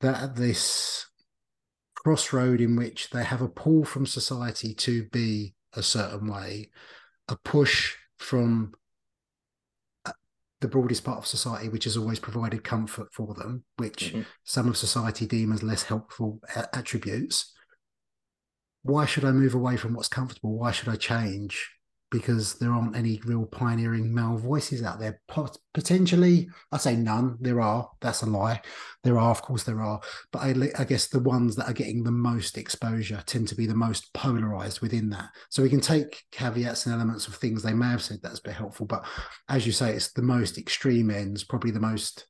that 0.00 0.36
this 0.36 1.06
crossroad 1.96 2.60
in 2.60 2.76
which 2.76 3.10
they 3.10 3.24
have 3.24 3.42
a 3.42 3.48
pull 3.48 3.84
from 3.84 4.06
society 4.06 4.74
to 4.74 5.04
be 5.06 5.54
a 5.74 5.82
certain 5.82 6.28
way, 6.28 6.70
a 7.28 7.36
push 7.36 7.96
from 8.18 8.72
the 10.62 10.68
broadest 10.68 11.04
part 11.04 11.18
of 11.18 11.26
society, 11.26 11.68
which 11.68 11.84
has 11.84 11.96
always 11.96 12.18
provided 12.18 12.64
comfort 12.64 13.12
for 13.12 13.34
them, 13.34 13.64
which 13.76 14.08
mm-hmm. 14.08 14.22
some 14.44 14.68
of 14.68 14.76
society 14.76 15.26
deem 15.26 15.52
as 15.52 15.62
less 15.62 15.82
helpful 15.82 16.40
attributes. 16.72 17.52
Why 18.82 19.04
should 19.04 19.24
I 19.24 19.32
move 19.32 19.54
away 19.54 19.76
from 19.76 19.94
what's 19.94 20.08
comfortable? 20.08 20.58
Why 20.58 20.72
should 20.72 20.88
I 20.88 20.96
change? 20.96 21.70
Because 22.12 22.58
there 22.58 22.70
aren't 22.70 22.94
any 22.94 23.20
real 23.24 23.46
pioneering 23.46 24.14
male 24.14 24.36
voices 24.36 24.82
out 24.82 25.00
there. 25.00 25.20
Potentially, 25.72 26.48
I 26.70 26.76
say 26.76 26.94
none. 26.94 27.38
There 27.40 27.60
are. 27.60 27.90
That's 28.00 28.22
a 28.22 28.26
lie. 28.26 28.60
There 29.02 29.18
are, 29.18 29.30
of 29.30 29.40
course, 29.40 29.64
there 29.64 29.80
are. 29.80 30.00
But 30.30 30.38
I, 30.40 30.70
I, 30.78 30.84
guess 30.84 31.08
the 31.08 31.18
ones 31.18 31.56
that 31.56 31.68
are 31.68 31.72
getting 31.72 32.04
the 32.04 32.12
most 32.12 32.58
exposure 32.58 33.22
tend 33.26 33.48
to 33.48 33.54
be 33.54 33.66
the 33.66 33.74
most 33.74 34.12
polarized 34.12 34.82
within 34.82 35.08
that. 35.10 35.30
So 35.48 35.62
we 35.62 35.70
can 35.70 35.80
take 35.80 36.22
caveats 36.30 36.84
and 36.84 36.94
elements 36.94 37.26
of 37.26 37.34
things 37.34 37.62
they 37.62 37.72
may 37.72 37.86
have 37.86 38.02
said 38.02 38.18
that's 38.22 38.40
been 38.40 38.52
helpful. 38.52 38.86
But 38.86 39.06
as 39.48 39.66
you 39.66 39.72
say, 39.72 39.92
it's 39.92 40.12
the 40.12 40.22
most 40.22 40.58
extreme 40.58 41.10
ends, 41.10 41.42
probably 41.42 41.70
the 41.70 41.80
most 41.80 42.26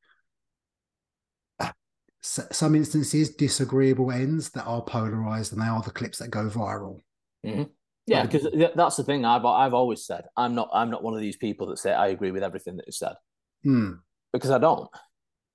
some 2.25 2.77
instances 2.77 3.35
disagreeable 3.35 4.13
ends 4.13 4.51
that 4.51 4.63
are 4.63 4.83
polarized 4.83 5.53
and 5.53 5.61
they 5.61 5.67
are 5.67 5.83
the 5.83 5.91
clips 5.91 6.19
that 6.19 6.31
go 6.31 6.49
viral 6.49 7.01
mm-hmm. 7.45 7.65
Yeah, 8.07 8.27
because 8.27 8.49
that's 8.75 8.97
the 8.97 9.05
thing 9.05 9.25
I've 9.25 9.45
I've 9.45 9.75
always 9.75 10.05
said. 10.05 10.25
I'm 10.37 10.55
not 10.55 10.71
I'm 10.73 10.91
not 10.91 11.03
one 11.03 11.15
of 11.15 11.21
these 11.21 11.37
people 11.37 11.69
that 11.69 11.79
say 11.79 11.93
I 11.93 12.09
agree 12.09 12.33
with 12.33 12.43
everything 12.43 12.77
that 12.77 12.89
is 12.89 12.99
said. 12.99 13.15
Hmm. 13.63 13.93
Because 14.33 14.51
I 14.51 14.59
don't. 14.59 14.89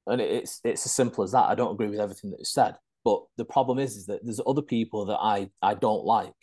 And 0.05 0.21
it's 0.21 0.61
it's 0.63 0.85
as 0.85 0.91
simple 0.93 1.23
as 1.23 1.33
that. 1.33 1.49
I 1.49 1.55
don't 1.55 1.73
agree 1.73 1.89
with 1.89 1.99
everything 1.99 2.31
that 2.31 2.41
is 2.41 2.53
said. 2.53 2.75
But 3.03 3.23
the 3.37 3.45
problem 3.45 3.79
is, 3.79 3.95
is 3.95 4.05
that 4.05 4.21
there's 4.23 4.41
other 4.45 4.61
people 4.61 5.05
that 5.07 5.17
I 5.17 5.49
I 5.61 5.73
don't 5.73 6.05
like 6.05 6.33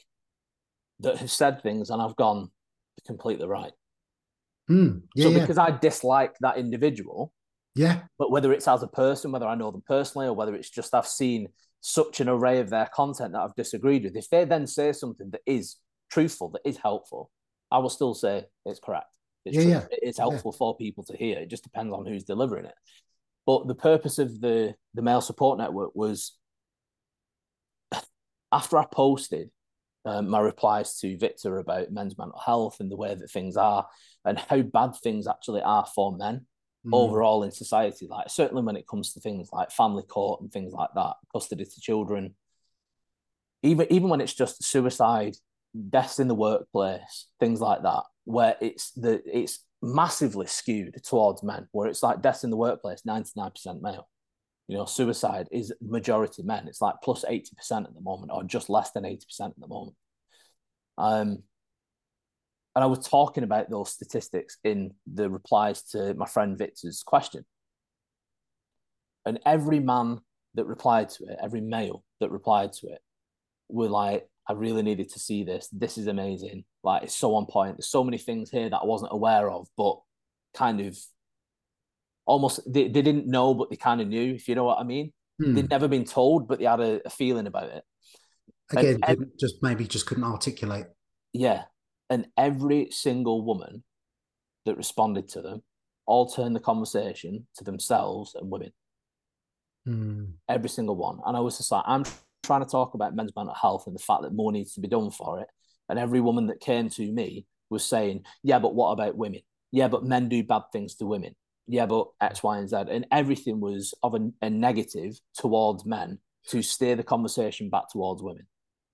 that 1.01 1.19
have 1.19 1.31
said 1.31 1.63
things 1.63 1.91
and 1.91 2.03
I've 2.03 2.17
gone 2.17 2.51
completely 3.07 3.47
right. 3.47 3.73
Mm, 4.71 5.03
yeah, 5.15 5.25
so 5.25 5.31
yeah. 5.31 5.41
because 5.41 5.59
I 5.59 5.71
dislike 5.71 6.35
that 6.41 6.57
individual, 6.57 7.33
yeah. 7.75 8.03
But 8.19 8.31
whether 8.31 8.53
it's 8.53 8.69
as 8.69 8.83
a 8.83 8.89
person, 8.89 9.33
whether 9.33 9.47
I 9.47 9.55
know 9.55 9.71
them 9.71 9.83
personally, 9.87 10.27
or 10.27 10.35
whether 10.35 10.55
it's 10.55 10.71
just 10.71 10.95
I've 10.95 11.07
seen 11.07 11.49
such 11.81 12.21
an 12.21 12.29
array 12.29 12.61
of 12.61 12.71
their 12.71 12.89
content 12.95 13.33
that 13.33 13.41
I've 13.41 13.55
disagreed 13.57 14.05
with, 14.05 14.17
if 14.17 14.31
they 14.31 14.45
then 14.45 14.67
say 14.67 14.93
something 14.93 15.31
that 15.31 15.43
is 15.47 15.77
truthful, 16.11 16.51
that 16.51 16.69
is 16.69 16.77
helpful, 16.77 17.31
I 17.71 17.79
will 17.79 17.91
still 17.91 18.15
say 18.15 18.45
it's 18.65 18.81
correct. 18.81 19.07
It's 19.45 19.57
yeah, 19.57 19.63
yeah. 19.63 19.87
It's 19.91 20.19
helpful 20.19 20.53
yeah. 20.55 20.59
for 20.59 20.77
people 20.77 21.05
to 21.05 21.17
hear. 21.17 21.39
It 21.39 21.51
just 21.51 21.65
depends 21.65 21.93
on 21.93 22.07
who's 22.07 22.25
delivering 22.25 22.65
it. 22.65 22.75
But 23.47 23.67
the 23.67 23.75
purpose 23.75 24.19
of 24.19 24.41
the 24.41 24.75
the 24.95 25.03
male 25.03 25.21
support 25.21 25.59
network 25.59 25.95
was 25.95 26.37
after 28.53 28.79
I 28.79 28.87
posted 28.87 29.51
um, 30.07 30.29
my 30.29 30.41
replies 30.41 30.99
to 31.01 31.17
Victor 31.17 31.59
about 31.59 31.91
men's 31.91 32.17
mental 32.19 32.39
health 32.39 32.79
and 32.81 32.91
the 32.91 32.97
way 32.97 33.15
that 33.15 33.31
things 33.31 33.57
are 33.57 33.87
and 34.25 34.39
how 34.39 34.61
bad 34.63 34.95
things 34.97 35.27
actually 35.27 35.63
are 35.63 35.87
for 35.95 36.17
men 36.17 36.47
mm. 36.87 36.91
overall 36.93 37.43
in 37.43 37.51
society. 37.51 38.07
Like 38.09 38.31
certainly 38.31 38.63
when 38.63 38.77
it 38.77 38.87
comes 38.87 39.13
to 39.13 39.21
things 39.21 39.49
like 39.53 39.71
family 39.71 40.03
court 40.05 40.41
and 40.43 40.53
things 40.53 40.73
like 40.73 40.91
that, 40.95 41.15
custody 41.33 41.65
to 41.65 41.81
children, 41.81 42.35
even 43.63 43.87
even 43.91 44.09
when 44.09 44.21
it's 44.21 44.35
just 44.35 44.63
suicide 44.63 45.37
deaths 45.91 46.19
in 46.19 46.29
the 46.29 46.35
workplace, 46.35 47.27
things 47.41 47.61
like 47.61 47.83
that, 47.83 48.03
where 48.25 48.57
it's 48.61 48.91
the 48.93 49.23
it's 49.27 49.65
massively 49.83 50.47
skewed 50.47 51.03
towards 51.05 51.43
men, 51.43 51.69
where 51.73 51.89
it's 51.89 52.03
like 52.03 52.23
deaths 52.23 52.45
in 52.45 52.51
the 52.51 52.57
workplace, 52.57 53.03
99% 53.07 53.83
male. 53.83 54.09
You 54.67 54.79
know, 54.79 54.87
suicide 54.87 55.49
is 55.53 55.75
majority 55.83 56.43
men. 56.43 56.67
It's 56.69 56.81
like 56.81 56.95
plus 57.03 57.25
80% 57.29 57.51
at 57.85 57.95
the 57.95 58.01
moment, 58.01 58.33
or 58.33 58.45
just 58.45 58.71
less 58.71 58.93
than 58.93 59.05
80% 59.05 59.19
at 59.41 59.53
the 59.59 59.69
moment. 59.69 59.97
Um, 60.97 61.43
and 62.75 62.83
I 62.83 62.87
was 62.87 63.07
talking 63.07 63.45
about 63.45 63.71
those 63.71 63.91
statistics 63.91 64.59
in 64.65 64.95
the 65.07 65.31
replies 65.31 65.83
to 65.91 66.15
my 66.15 66.27
friend 66.27 66.59
Victor's 66.59 67.03
question. 67.05 67.45
And 69.27 69.39
every 69.47 69.81
man 69.81 70.21
that 70.55 70.67
replied 70.67 71.11
to 71.11 71.25
it, 71.25 71.39
every 71.43 71.61
male 71.61 72.05
that 72.21 72.31
replied 72.31 72.73
to 72.75 72.89
it, 72.89 73.01
were 73.69 73.89
like, 73.89 74.29
I 74.49 74.53
really 74.53 74.83
needed 74.83 75.11
to 75.11 75.19
see 75.19 75.43
this. 75.43 75.69
This 75.73 75.97
is 75.97 76.07
amazing. 76.07 76.65
Like 76.83 77.05
it's 77.05 77.15
so 77.15 77.35
on 77.35 77.47
point. 77.47 77.77
There's 77.77 77.89
so 77.89 78.05
many 78.05 78.19
things 78.19 78.51
here 78.51 78.69
that 78.69 78.79
I 78.79 78.85
wasn't 78.85 79.13
aware 79.13 79.51
of, 79.51 79.69
but 79.77 79.99
kind 80.55 80.81
of 80.81 80.99
almost 82.27 82.61
they, 82.67 82.89
they 82.89 83.03
didn't 83.03 83.27
know, 83.27 83.55
but 83.55 83.71
they 83.71 83.77
kind 83.77 84.01
of 84.01 84.09
knew, 84.09 84.35
if 84.35 84.49
you 84.49 84.55
know 84.55 84.65
what 84.65 84.79
I 84.79 84.85
mean. 84.85 85.13
Hmm. 85.43 85.55
They'd 85.55 85.71
never 85.71 85.89
been 85.89 86.05
told, 86.05 86.47
but 86.47 86.59
they 86.59 86.67
had 86.67 86.81
a, 86.81 87.01
a 87.07 87.11
feeling 87.11 87.47
about 87.47 87.71
it. 87.71 87.85
Again, 88.71 89.01
and, 89.07 89.27
just 89.39 89.57
maybe 89.63 89.87
just 89.87 90.07
couldn't 90.07 90.25
articulate. 90.25 90.87
Yeah. 91.33 91.65
And 92.11 92.27
every 92.37 92.89
single 92.91 93.45
woman 93.45 93.83
that 94.65 94.77
responded 94.77 95.29
to 95.31 95.43
them 95.43 95.63
all 96.07 96.29
turned 96.29 96.55
the 96.55 96.61
conversation 96.61 97.47
to 97.57 97.65
themselves 97.65 98.35
and 98.35 98.51
women. 98.51 98.73
Hmm. 99.87 100.25
Every 100.49 100.69
single 100.69 100.97
one. 100.97 101.19
And 101.27 101.37
I 101.37 101.41
was 101.41 101.59
just 101.59 101.73
like, 101.73 101.85
I'm 101.87 102.05
trying 102.45 102.65
to 102.65 102.71
talk 102.71 102.95
about 102.95 103.15
men's 103.15 103.33
mental 103.35 103.55
health 103.55 103.87
and 103.87 103.95
the 103.95 104.03
fact 104.03 104.23
that 104.23 104.33
more 104.33 104.53
needs 104.53 104.75
to 104.75 104.81
be 104.81 104.89
done 104.89 105.11
for 105.11 105.41
it. 105.41 105.49
And 105.89 105.99
every 105.99 106.21
woman 106.21 106.47
that 106.47 106.61
came 106.61 106.89
to 106.91 107.13
me 107.13 107.47
was 107.71 107.85
saying, 107.85 108.25
Yeah, 108.43 108.59
but 108.59 108.75
what 108.75 108.93
about 108.93 109.17
women? 109.17 109.41
Yeah, 109.73 109.89
but 109.89 110.05
men 110.05 110.29
do 110.29 110.43
bad 110.45 110.63
things 110.73 110.95
to 110.97 111.07
women. 111.07 111.35
Yeah, 111.67 111.87
but 111.87 112.09
X, 112.21 112.43
Y, 112.43 112.59
and 112.59 112.69
Z. 112.69 112.77
And 112.91 113.07
everything 113.11 113.61
was 113.61 113.95
of 114.03 114.15
a, 114.15 114.31
a 114.43 114.51
negative 114.51 115.19
towards 115.37 115.85
men 115.85 116.19
to 116.49 116.63
steer 116.63 116.95
the 116.95 117.03
conversation 117.03 117.71
back 117.71 117.91
towards 117.91 118.23
women. 118.23 118.47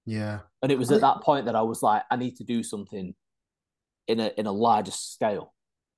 Yeah. 0.07 0.41
And 0.63 0.73
it 0.73 0.79
was 0.79 0.91
at 0.91 1.01
that 1.03 1.21
point 1.23 1.47
that 1.47 1.57
I 1.57 1.63
was 1.63 1.83
like, 1.83 2.03
I 2.11 2.17
need 2.17 2.37
to 2.37 2.45
do 2.45 2.63
something 2.63 3.15
in 4.07 4.21
a 4.21 4.33
in 4.37 4.47
a 4.47 4.53
larger 4.53 4.93
scale 4.93 5.53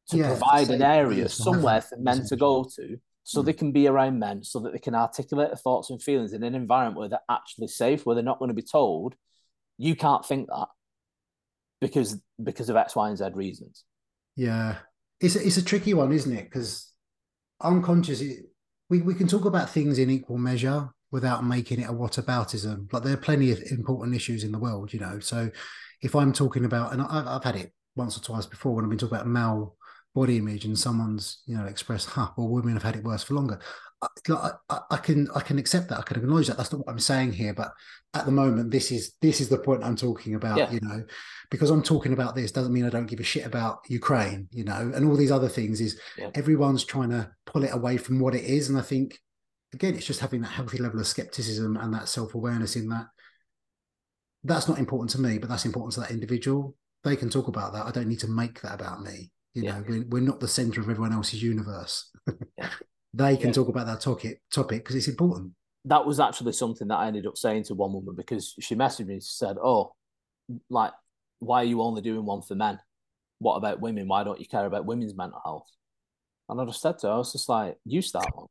to 0.09 0.19
yeah, 0.19 0.29
provide 0.29 0.69
an 0.71 0.83
area 0.83 1.29
somewhere 1.29 1.81
for 1.81 1.97
men 1.97 2.27
to 2.27 2.37
go 2.37 2.69
to 2.77 2.99
so 3.25 3.43
mm. 3.43 3.47
they 3.47 3.53
can 3.53 3.73
be 3.73 3.87
around 3.87 4.19
men, 4.19 4.43
so 4.43 4.61
that 4.61 4.73
they 4.73 4.79
can 4.79 4.95
articulate 4.95 5.49
their 5.49 5.57
thoughts 5.57 5.91
and 5.91 6.03
feelings 6.03 6.33
in 6.33 6.43
an 6.43 6.55
environment 6.55 6.99
where 6.99 7.09
they're 7.09 7.21
actually 7.31 7.69
safe, 7.69 8.05
where 8.05 8.15
they're 8.15 8.25
not 8.25 8.39
going 8.39 8.51
to 8.51 8.55
be 8.55 8.63
told, 8.63 9.15
you 9.79 9.97
can't 9.97 10.25
think 10.25 10.49
that 10.49 10.69
because 11.81 12.21
because 12.43 12.69
of 12.69 12.77
X, 12.77 12.95
Y, 12.97 13.09
and 13.09 13.19
Z 13.19 13.25
reasons. 13.35 13.85
Yeah, 14.37 14.77
it's 15.21 15.37
a, 15.37 15.47
it's 15.47 15.57
a 15.57 15.65
tricky 15.65 15.95
one, 15.95 16.13
isn't 16.13 16.37
it? 16.37 16.45
Because 16.45 16.93
unconscious, 17.61 18.23
we 18.89 19.03
we 19.03 19.15
can 19.15 19.29
talk 19.29 19.45
about 19.45 19.71
things 19.71 19.99
in 19.99 20.11
equal 20.11 20.39
measure 20.39 20.91
without 21.11 21.45
making 21.45 21.81
it 21.81 21.89
a 21.89 21.93
whataboutism. 21.93 22.93
Like 22.93 23.03
there 23.03 23.13
are 23.13 23.19
plenty 23.19 23.53
of 23.53 23.63
important 23.71 24.17
issues 24.17 24.45
in 24.45 24.53
the 24.53 24.59
world, 24.59 24.93
you 24.93 25.01
know. 25.01 25.21
So 25.21 25.51
if 26.01 26.17
I'm 26.17 26.33
talking 26.33 26.65
about, 26.65 26.93
and 26.93 27.03
I've, 27.03 27.27
I've 27.27 27.45
had 27.45 27.57
it 27.57 27.73
once 27.95 28.17
or 28.17 28.23
twice 28.23 28.47
before 28.47 28.75
when 28.75 28.85
I've 28.85 28.91
been 28.91 28.99
talking 28.99 29.17
about 29.17 29.27
mal 29.27 29.77
body 30.15 30.37
image 30.37 30.65
and 30.65 30.79
someone's 30.79 31.43
you 31.47 31.57
know 31.57 31.65
expressed 31.65 32.09
huh 32.11 32.29
well 32.37 32.49
women 32.49 32.75
have 32.75 32.83
had 32.83 32.97
it 32.97 33.05
worse 33.05 33.23
for 33.23 33.35
longer. 33.35 33.59
I, 34.29 34.51
I, 34.69 34.79
I, 34.91 34.97
can 34.97 35.29
I 35.33 35.41
can 35.41 35.59
accept 35.59 35.89
that. 35.91 36.01
I 36.01 36.03
can 36.03 36.17
acknowledge 36.17 36.49
that. 36.49 36.57
That's 36.57 36.73
not 36.73 36.85
what 36.85 36.91
I'm 36.91 36.99
saying 36.99 37.33
here 37.33 37.55
but 37.55 37.73
at 38.15 38.27
the 38.27 38.33
moment 38.33 38.71
this 38.71 38.93
is 38.93 39.15
this 39.23 39.41
is 39.41 39.49
the 39.49 39.59
point 39.59 39.85
I'm 39.85 39.97
talking 39.97 40.35
about 40.35 40.59
yeah. 40.59 40.71
you 40.71 40.81
know 40.83 41.05
because 41.51 41.71
I'm 41.71 41.83
talking 41.83 42.13
about 42.13 42.35
this 42.35 42.53
doesn't 42.53 42.73
mean 42.73 42.85
I 42.85 42.91
don't 42.91 43.07
give 43.07 43.21
a 43.21 43.25
shit 43.25 43.47
about 43.47 43.81
Ukraine 43.89 44.49
you 44.51 44.65
know 44.65 44.93
and 44.95 45.07
all 45.07 45.17
these 45.17 45.31
other 45.31 45.49
things 45.49 45.81
is 45.81 45.99
yeah. 46.19 46.31
everyone's 46.35 46.85
trying 46.85 47.11
to 47.11 47.31
pull 47.47 47.65
it 47.65 47.73
away 47.73 47.97
from 47.97 48.21
what 48.21 48.35
it 48.35 48.45
is 48.45 48.69
and 48.69 48.79
I 48.79 48.83
think 48.83 49.19
again 49.73 49.95
it's 49.95 50.07
just 50.07 50.21
having 50.21 50.43
that 50.43 50.49
healthy 50.49 50.79
level 50.79 51.01
of 51.01 51.07
skepticism 51.07 51.77
and 51.77 51.95
that 51.95 52.09
self-awareness 52.09 52.77
in 52.77 52.89
that 52.91 53.07
that's 54.45 54.69
not 54.69 54.79
important 54.79 55.11
to 55.11 55.21
me 55.21 55.39
but 55.39 55.49
that's 55.49 55.65
important 55.65 55.95
to 55.95 56.01
that 56.01 56.11
individual. 56.11 56.77
They 57.05 57.17
can 57.17 57.31
talk 57.31 57.49
about 57.49 57.73
that. 57.73 57.87
I 57.87 57.91
don't 57.91 58.09
need 58.09 58.21
to 58.21 58.29
make 58.29 58.61
that 58.61 58.75
about 58.75 59.03
me 59.03 59.31
you 59.55 59.65
yeah. 59.65 59.79
know, 59.79 59.85
we're, 59.89 60.05
we're 60.09 60.23
not 60.23 60.41
the 60.41 60.49
center 60.49 60.81
of 60.81 60.89
everyone 60.89 61.13
else's 61.13 61.43
universe. 61.43 62.11
yeah. 62.59 62.69
They 63.15 63.37
can 63.37 63.49
yeah. 63.49 63.53
talk 63.53 63.69
about 63.69 63.87
that 63.87 64.01
topic 64.01 64.41
topic 64.53 64.85
because 64.85 64.97
it's 64.97 65.09
important. 65.09 65.53
That 65.85 66.07
was 66.07 66.21
actually 66.21 66.53
something 66.53 66.89
that 66.89 66.97
I 66.97 67.09
ended 67.09 67.27
up 67.27 67.37
saying 67.37 67.65
to 67.65 67.75
one 67.75 67.93
woman 67.93 68.15
because 68.17 68.55
she 68.61 68.75
messaged 68.75 69.07
me. 69.07 69.17
She 69.17 69.33
said, 69.33 69.57
"Oh, 69.63 69.93
like, 70.71 70.93
why 71.41 71.63
are 71.63 71.67
you 71.67 71.83
only 71.83 72.01
doing 72.01 72.25
one 72.25 72.41
for 72.43 72.55
men? 72.55 72.79
What 73.39 73.57
about 73.57 73.81
women? 73.81 74.09
Why 74.09 74.25
don't 74.25 74.41
you 74.41 74.47
care 74.47 74.65
about 74.65 74.87
women's 74.87 75.15
mental 75.15 75.41
health?" 75.45 75.69
And 76.49 76.61
I 76.61 76.65
just 76.65 76.81
said 76.81 76.99
to 76.99 77.09
her, 77.09 77.13
"I 77.13 77.19
was 77.19 77.33
just 77.33 77.49
like, 77.49 77.77
you 77.85 78.01
start 78.01 78.29
one." 78.35 78.47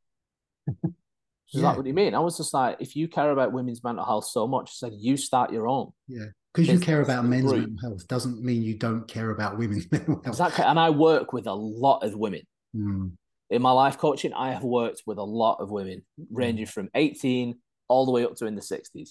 She's 1.46 1.60
yeah. 1.60 1.68
like, 1.68 1.76
what 1.76 1.82
do 1.82 1.88
you 1.88 1.94
mean? 1.94 2.14
I 2.14 2.20
was 2.20 2.38
just 2.38 2.54
like, 2.54 2.78
if 2.80 2.96
you 2.96 3.08
care 3.08 3.30
about 3.30 3.52
women's 3.52 3.84
mental 3.84 4.06
health 4.06 4.24
so 4.24 4.46
much, 4.46 4.70
I 4.70 4.72
said, 4.72 4.92
you 4.96 5.18
start 5.18 5.52
your 5.52 5.68
own. 5.68 5.92
Yeah. 6.08 6.26
Because 6.54 6.68
you 6.68 6.78
care 6.78 7.00
about 7.00 7.24
men's 7.24 7.50
group. 7.50 7.68
mental 7.68 7.90
health 7.90 8.06
doesn't 8.08 8.42
mean 8.42 8.62
you 8.62 8.76
don't 8.76 9.08
care 9.08 9.30
about 9.30 9.58
women's 9.58 9.90
mental 9.90 10.16
health. 10.16 10.26
Exactly. 10.26 10.64
And 10.64 10.78
I 10.78 10.90
work 10.90 11.32
with 11.32 11.46
a 11.46 11.54
lot 11.54 12.02
of 12.02 12.14
women. 12.14 12.42
Mm. 12.76 13.12
In 13.50 13.62
my 13.62 13.72
life 13.72 13.98
coaching, 13.98 14.32
I 14.32 14.52
have 14.52 14.62
worked 14.62 15.02
with 15.06 15.18
a 15.18 15.24
lot 15.24 15.60
of 15.60 15.70
women, 15.70 16.02
ranging 16.30 16.66
from 16.66 16.88
18 16.94 17.54
all 17.88 18.06
the 18.06 18.12
way 18.12 18.24
up 18.24 18.34
to 18.36 18.46
in 18.46 18.54
the 18.54 18.62
60s. 18.62 19.10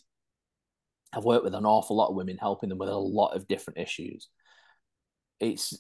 I've 1.14 1.26
worked 1.26 1.44
with 1.44 1.54
an 1.54 1.66
awful 1.66 1.96
lot 1.96 2.10
of 2.10 2.16
women, 2.16 2.38
helping 2.38 2.70
them 2.70 2.78
with 2.78 2.90
a 2.90 2.98
lot 2.98 3.36
of 3.36 3.48
different 3.48 3.80
issues. 3.80 4.30
It's, 5.40 5.80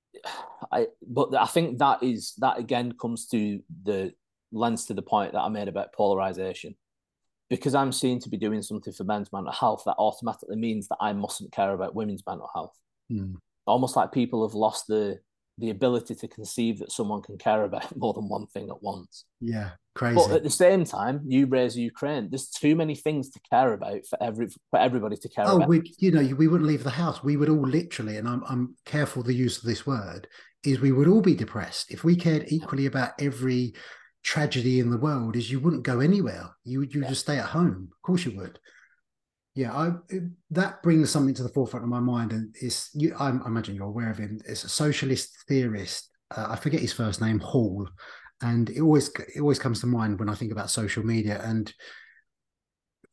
I, 0.72 0.86
but 1.06 1.34
I 1.34 1.46
think 1.46 1.78
that 1.78 2.02
is 2.02 2.34
that 2.38 2.58
again 2.58 2.92
comes 2.92 3.26
to 3.28 3.60
the 3.82 4.12
lens 4.52 4.86
to 4.86 4.94
the 4.94 5.02
point 5.02 5.32
that 5.32 5.40
I 5.40 5.48
made 5.48 5.68
about 5.68 5.92
polarization. 5.92 6.74
Because 7.52 7.74
I'm 7.74 7.92
seen 7.92 8.18
to 8.20 8.30
be 8.30 8.38
doing 8.38 8.62
something 8.62 8.92
for 8.92 9.04
men's 9.04 9.30
mental 9.30 9.52
health, 9.52 9.82
that 9.84 9.96
automatically 9.98 10.56
means 10.56 10.88
that 10.88 10.96
I 11.00 11.12
mustn't 11.12 11.52
care 11.52 11.72
about 11.72 11.94
women's 11.94 12.22
mental 12.26 12.48
health. 12.54 12.74
Mm. 13.12 13.36
Almost 13.66 13.94
like 13.94 14.10
people 14.10 14.46
have 14.46 14.54
lost 14.54 14.86
the 14.86 15.20
the 15.58 15.70
ability 15.70 16.14
to 16.14 16.28
conceive 16.28 16.78
that 16.78 16.90
someone 16.90 17.20
can 17.20 17.36
care 17.36 17.64
about 17.64 17.94
more 17.96 18.14
than 18.14 18.28
one 18.28 18.46
thing 18.46 18.70
at 18.70 18.82
once. 18.82 19.26
Yeah, 19.40 19.70
crazy. 19.94 20.16
But 20.16 20.30
at 20.32 20.42
the 20.42 20.50
same 20.50 20.84
time, 20.84 21.20
you 21.26 21.46
raise 21.46 21.76
Ukraine. 21.76 22.30
There's 22.30 22.48
too 22.48 22.74
many 22.74 22.94
things 22.94 23.30
to 23.30 23.40
care 23.50 23.74
about 23.74 24.06
for 24.08 24.22
every 24.22 24.48
for 24.70 24.78
everybody 24.78 25.16
to 25.16 25.28
care 25.28 25.44
oh, 25.46 25.56
about. 25.56 25.68
we 25.68 25.94
you 25.98 26.10
know 26.10 26.34
we 26.36 26.48
wouldn't 26.48 26.68
leave 26.68 26.84
the 26.84 26.90
house. 26.90 27.22
We 27.22 27.36
would 27.36 27.50
all 27.50 27.68
literally, 27.68 28.16
and 28.16 28.26
I'm 28.26 28.42
I'm 28.48 28.76
careful 28.86 29.22
the 29.22 29.34
use 29.34 29.58
of 29.58 29.64
this 29.64 29.86
word, 29.86 30.26
is 30.64 30.80
we 30.80 30.92
would 30.92 31.08
all 31.08 31.20
be 31.20 31.34
depressed 31.34 31.90
if 31.90 32.02
we 32.02 32.16
cared 32.16 32.46
equally 32.48 32.86
about 32.86 33.12
every 33.20 33.74
tragedy 34.22 34.80
in 34.80 34.90
the 34.90 34.98
world 34.98 35.36
is 35.36 35.50
you 35.50 35.60
wouldn't 35.60 35.82
go 35.82 36.00
anywhere. 36.00 36.50
You 36.64 36.80
would 36.80 36.94
you 36.94 37.02
yeah. 37.02 37.08
just 37.08 37.22
stay 37.22 37.38
at 37.38 37.46
home. 37.46 37.88
Of 37.92 38.02
course 38.02 38.24
you 38.24 38.36
would. 38.36 38.58
Yeah, 39.54 39.72
I 39.72 39.92
it, 40.08 40.22
that 40.50 40.82
brings 40.82 41.10
something 41.10 41.34
to 41.34 41.42
the 41.42 41.50
forefront 41.50 41.84
of 41.84 41.90
my 41.90 42.00
mind, 42.00 42.32
and 42.32 42.54
it's 42.60 42.90
you. 42.94 43.14
I, 43.18 43.28
I 43.28 43.46
imagine 43.46 43.74
you're 43.74 43.84
aware 43.84 44.10
of 44.10 44.18
him. 44.18 44.40
It's 44.46 44.64
a 44.64 44.68
socialist 44.68 45.30
theorist. 45.46 46.08
Uh, 46.34 46.46
I 46.50 46.56
forget 46.56 46.80
his 46.80 46.94
first 46.94 47.20
name, 47.20 47.38
Hall, 47.38 47.86
and 48.40 48.70
it 48.70 48.80
always 48.80 49.10
it 49.34 49.40
always 49.40 49.58
comes 49.58 49.80
to 49.80 49.86
mind 49.86 50.18
when 50.18 50.30
I 50.30 50.34
think 50.34 50.52
about 50.52 50.70
social 50.70 51.04
media. 51.04 51.40
And 51.44 51.72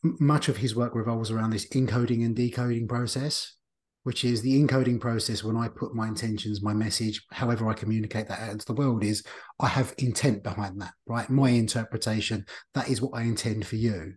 much 0.01 0.47
of 0.47 0.57
his 0.57 0.76
work 0.76 0.95
revolves 0.95 1.30
around 1.30 1.49
this 1.49 1.68
encoding 1.70 2.26
and 2.26 2.36
decoding 2.36 2.88
process 2.88 3.55
which 4.10 4.26
is 4.26 4.41
the 4.41 4.60
encoding 4.60 4.99
process 4.99 5.43
when 5.43 5.55
I 5.55 5.68
put 5.68 5.93
my 5.93 6.07
intentions, 6.07 6.64
my 6.64 6.74
message, 6.74 7.22
however 7.30 7.70
I 7.70 7.76
communicate 7.76 8.28
that 8.28 8.39
out 8.39 8.53
into 8.53 8.66
the 8.66 8.74
world, 8.74 9.03
is 9.03 9.24
I 9.60 9.68
have 9.68 9.93
intent 9.99 10.41
behind 10.41 10.82
that, 10.82 10.93
right? 11.05 11.30
My 11.30 11.51
interpretation, 11.51 12.43
that 12.74 12.89
is 12.89 13.03
what 13.03 13.12
I 13.14 13.22
intend 13.22 13.68
for 13.68 13.76
you. 13.76 14.16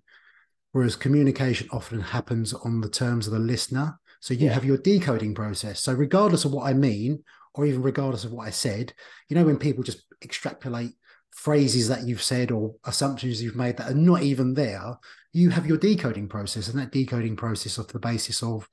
Whereas 0.70 0.96
communication 0.96 1.68
often 1.72 2.00
happens 2.00 2.54
on 2.54 2.80
the 2.80 2.88
terms 2.88 3.26
of 3.26 3.34
the 3.34 3.38
listener. 3.38 4.00
So 4.20 4.32
you 4.32 4.46
yeah. 4.46 4.54
have 4.54 4.64
your 4.64 4.78
decoding 4.78 5.34
process. 5.34 5.80
So 5.80 5.92
regardless 5.92 6.46
of 6.46 6.52
what 6.52 6.66
I 6.66 6.72
mean, 6.72 7.22
or 7.54 7.66
even 7.66 7.82
regardless 7.82 8.24
of 8.24 8.32
what 8.32 8.46
I 8.46 8.50
said, 8.50 8.94
you 9.28 9.36
know, 9.36 9.44
when 9.44 9.58
people 9.58 9.84
just 9.84 10.04
extrapolate 10.24 10.92
phrases 11.32 11.88
that 11.88 12.06
you've 12.08 12.22
said 12.22 12.50
or 12.50 12.76
assumptions 12.86 13.42
you've 13.42 13.56
made 13.56 13.76
that 13.76 13.90
are 13.90 13.94
not 13.94 14.22
even 14.22 14.54
there, 14.54 14.96
you 15.34 15.50
have 15.50 15.66
your 15.66 15.76
decoding 15.76 16.30
process, 16.30 16.68
and 16.68 16.78
that 16.80 16.92
decoding 16.92 17.36
process 17.36 17.78
off 17.78 17.88
the 17.88 17.98
basis 17.98 18.42
of 18.42 18.66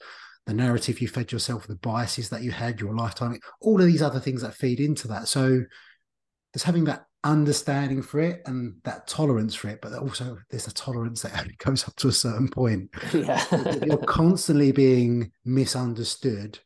the 0.50 0.56
narrative 0.56 1.00
you 1.00 1.08
fed 1.08 1.32
yourself, 1.32 1.68
the 1.68 1.76
biases 1.76 2.30
that 2.30 2.42
you 2.42 2.50
had, 2.50 2.82
your 2.82 2.96
lifetime, 2.96 3.38
all 3.62 3.80
of 3.80 3.86
these 3.86 4.02
other 4.02 4.20
things 4.20 4.42
that 4.42 4.56
feed 4.56 4.80
into 4.80 5.08
that. 5.08 5.28
So 5.28 5.62
there's 6.52 6.64
having 6.64 6.86
that 6.86 7.06
understanding 7.24 8.02
for 8.02 8.20
it 8.20 8.42
and 8.48 8.74
that 8.84 9.08
tolerance 9.08 9.54
for 9.54 9.68
it, 9.68 9.80
but 9.80 9.94
also 9.94 10.40
there's 10.50 10.66
a 10.66 10.74
tolerance 10.74 11.22
that 11.22 11.40
only 11.40 11.56
goes 11.60 11.88
up 11.88 11.96
to 11.98 12.08
a 12.08 12.12
certain 12.12 12.48
point. 12.50 12.90
Yeah. 13.14 13.46
You're 13.86 13.98
constantly 13.98 14.72
being 14.72 15.32
misunderstood. 15.46 16.58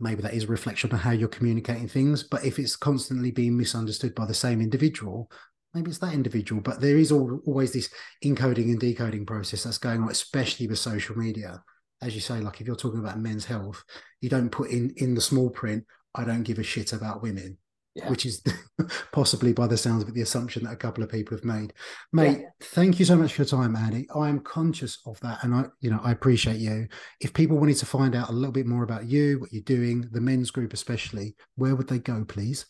Maybe 0.00 0.22
that 0.22 0.34
is 0.34 0.42
a 0.42 0.48
reflection 0.48 0.90
on 0.90 0.98
how 0.98 1.12
you're 1.12 1.28
communicating 1.28 1.86
things, 1.86 2.24
but 2.24 2.44
if 2.44 2.58
it's 2.58 2.74
constantly 2.74 3.30
being 3.30 3.56
misunderstood 3.56 4.16
by 4.16 4.26
the 4.26 4.34
same 4.34 4.60
individual, 4.60 5.30
maybe 5.74 5.90
it's 5.90 6.00
that 6.00 6.12
individual. 6.12 6.60
But 6.60 6.80
there 6.80 6.96
is 6.96 7.12
always 7.12 7.72
this 7.72 7.88
encoding 8.24 8.64
and 8.64 8.80
decoding 8.80 9.26
process 9.26 9.62
that's 9.62 9.78
going 9.78 10.02
on, 10.02 10.10
especially 10.10 10.66
with 10.66 10.80
social 10.80 11.16
media 11.16 11.62
as 12.02 12.14
you 12.14 12.20
say, 12.20 12.40
like 12.40 12.60
if 12.60 12.66
you're 12.66 12.76
talking 12.76 13.00
about 13.00 13.18
men's 13.18 13.44
health, 13.44 13.82
you 14.20 14.28
don't 14.28 14.50
put 14.50 14.70
in 14.70 14.92
in 14.96 15.14
the 15.14 15.20
small 15.20 15.48
print, 15.48 15.84
I 16.14 16.24
don't 16.24 16.42
give 16.42 16.58
a 16.58 16.62
shit 16.62 16.92
about 16.92 17.22
women. 17.22 17.58
Yeah. 17.94 18.08
Which 18.08 18.24
is 18.24 18.42
possibly 19.12 19.52
by 19.52 19.66
the 19.66 19.76
sounds 19.76 20.02
of 20.02 20.08
it, 20.08 20.14
the 20.14 20.22
assumption 20.22 20.64
that 20.64 20.72
a 20.72 20.76
couple 20.76 21.04
of 21.04 21.10
people 21.10 21.36
have 21.36 21.44
made. 21.44 21.74
Mate, 22.10 22.38
yeah. 22.40 22.46
thank 22.62 22.98
you 22.98 23.04
so 23.04 23.16
much 23.16 23.34
for 23.34 23.42
your 23.42 23.48
time, 23.48 23.76
Andy. 23.76 24.08
I 24.14 24.30
am 24.30 24.40
conscious 24.40 24.98
of 25.04 25.20
that 25.20 25.44
and 25.44 25.54
I, 25.54 25.66
you 25.80 25.90
know, 25.90 26.00
I 26.02 26.10
appreciate 26.10 26.56
you. 26.56 26.88
If 27.20 27.34
people 27.34 27.58
wanted 27.58 27.76
to 27.76 27.86
find 27.86 28.14
out 28.14 28.30
a 28.30 28.32
little 28.32 28.52
bit 28.52 28.66
more 28.66 28.82
about 28.82 29.04
you, 29.04 29.40
what 29.40 29.52
you're 29.52 29.62
doing, 29.62 30.08
the 30.10 30.22
men's 30.22 30.50
group 30.50 30.72
especially, 30.72 31.36
where 31.56 31.76
would 31.76 31.88
they 31.88 31.98
go, 31.98 32.24
please? 32.24 32.64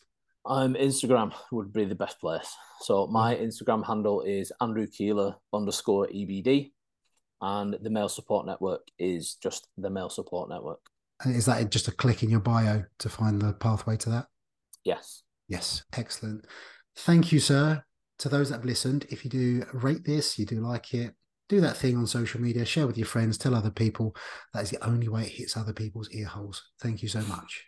Um, 0.45 0.73
Instagram 0.73 1.33
would 1.53 1.71
be 1.71 1.85
the 1.85 1.95
best 1.95 2.19
place. 2.19 2.53
So 2.81 3.07
my 3.07 3.33
Instagram 3.33 3.87
handle 3.87 4.23
is 4.23 4.51
Andrew 4.59 4.87
Keiller 4.87 5.35
underscore 5.53 6.07
EBD 6.07 6.72
and 7.43 7.77
the 7.81 7.89
Male 7.89 8.07
Support 8.07 8.45
Network 8.45 8.87
is 8.97 9.35
just 9.35 9.67
the 9.77 9.89
Male 9.89 10.09
Support 10.09 10.49
Network. 10.49 10.79
Is 11.25 11.45
that 11.45 11.69
just 11.69 11.89
a 11.89 11.91
click 11.91 12.23
in 12.23 12.29
your 12.29 12.39
bio 12.39 12.83
to 12.99 13.09
find 13.09 13.41
the 13.41 13.51
pathway 13.51 13.97
to 13.97 14.09
that? 14.11 14.27
Yes. 14.85 15.23
Yes, 15.49 15.83
excellent. 15.95 16.45
Thank 16.95 17.33
you, 17.33 17.39
sir. 17.39 17.83
To 18.19 18.29
those 18.29 18.49
that 18.49 18.55
have 18.55 18.65
listened, 18.65 19.07
if 19.09 19.25
you 19.25 19.29
do 19.29 19.65
rate 19.73 20.05
this, 20.05 20.39
you 20.39 20.45
do 20.45 20.61
like 20.61 20.93
it, 20.93 21.13
do 21.49 21.59
that 21.59 21.75
thing 21.75 21.97
on 21.97 22.07
social 22.07 22.39
media, 22.39 22.63
share 22.63 22.87
with 22.87 22.97
your 22.97 23.07
friends, 23.07 23.37
tell 23.37 23.55
other 23.55 23.71
people. 23.71 24.15
That 24.53 24.63
is 24.63 24.69
the 24.69 24.85
only 24.85 25.09
way 25.09 25.23
it 25.23 25.33
hits 25.33 25.57
other 25.57 25.73
people's 25.73 26.09
ear 26.11 26.27
holes. 26.27 26.63
Thank 26.79 27.01
you 27.03 27.09
so 27.09 27.21
much. 27.23 27.65